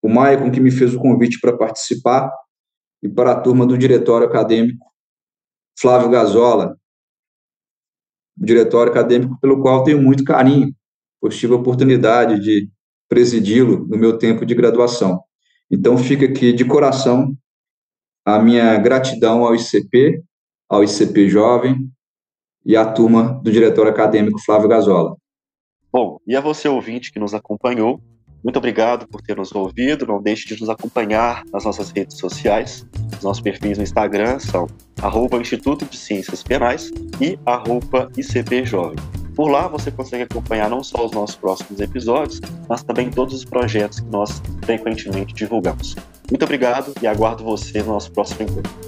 o 0.07 0.09
Maicon, 0.09 0.49
que 0.49 0.61
me 0.61 0.71
fez 0.71 0.95
o 0.95 0.99
convite 0.99 1.37
para 1.39 1.55
participar, 1.55 2.31
e 3.03 3.09
para 3.09 3.33
a 3.33 3.39
turma 3.39 3.65
do 3.65 3.77
diretório 3.77 4.25
acadêmico 4.25 4.87
Flávio 5.77 6.09
Gazola, 6.09 6.77
diretório 8.35 8.91
acadêmico 8.91 9.37
pelo 9.41 9.61
qual 9.61 9.83
tenho 9.83 10.01
muito 10.01 10.23
carinho, 10.23 10.73
pois 11.19 11.37
tive 11.37 11.53
a 11.53 11.57
oportunidade 11.57 12.39
de 12.39 12.69
presidi-lo 13.09 13.85
no 13.85 13.97
meu 13.97 14.17
tempo 14.17 14.45
de 14.45 14.55
graduação. 14.55 15.21
Então, 15.69 15.97
fica 15.97 16.25
aqui 16.25 16.53
de 16.53 16.63
coração 16.63 17.35
a 18.25 18.39
minha 18.39 18.77
gratidão 18.77 19.43
ao 19.43 19.55
ICP, 19.55 20.23
ao 20.69 20.83
ICP 20.83 21.29
Jovem 21.29 21.91
e 22.65 22.77
à 22.77 22.89
turma 22.91 23.41
do 23.43 23.51
diretório 23.51 23.91
acadêmico 23.91 24.39
Flávio 24.39 24.69
Gazola. 24.69 25.15
Bom, 25.91 26.19
e 26.25 26.35
a 26.35 26.41
você 26.41 26.67
ouvinte 26.67 27.11
que 27.11 27.19
nos 27.19 27.33
acompanhou, 27.33 28.01
muito 28.43 28.57
obrigado 28.57 29.07
por 29.07 29.21
ter 29.21 29.35
nos 29.35 29.53
ouvido. 29.53 30.05
Não 30.05 30.21
deixe 30.21 30.47
de 30.47 30.59
nos 30.59 30.69
acompanhar 30.69 31.43
nas 31.51 31.65
nossas 31.65 31.91
redes 31.91 32.17
sociais. 32.17 32.85
Os 33.17 33.23
nossos 33.23 33.41
perfis 33.41 33.77
no 33.77 33.83
Instagram 33.83 34.39
são 34.39 34.67
Instituto 35.41 35.85
de 35.85 35.97
Ciências 35.97 36.43
Penais 36.43 36.91
e 37.19 37.37
arroba 37.45 38.09
ICP 38.17 38.65
Jovem. 38.65 38.97
Por 39.35 39.49
lá 39.49 39.67
você 39.67 39.91
consegue 39.91 40.23
acompanhar 40.23 40.69
não 40.69 40.83
só 40.83 41.05
os 41.05 41.11
nossos 41.11 41.35
próximos 41.35 41.79
episódios, 41.79 42.41
mas 42.67 42.83
também 42.83 43.09
todos 43.11 43.35
os 43.35 43.45
projetos 43.45 43.99
que 43.99 44.09
nós 44.09 44.41
frequentemente 44.63 45.33
divulgamos. 45.33 45.95
Muito 46.29 46.43
obrigado 46.43 46.93
e 47.01 47.07
aguardo 47.07 47.43
você 47.43 47.83
no 47.83 47.93
nosso 47.93 48.11
próximo 48.11 48.43
encontro. 48.43 48.86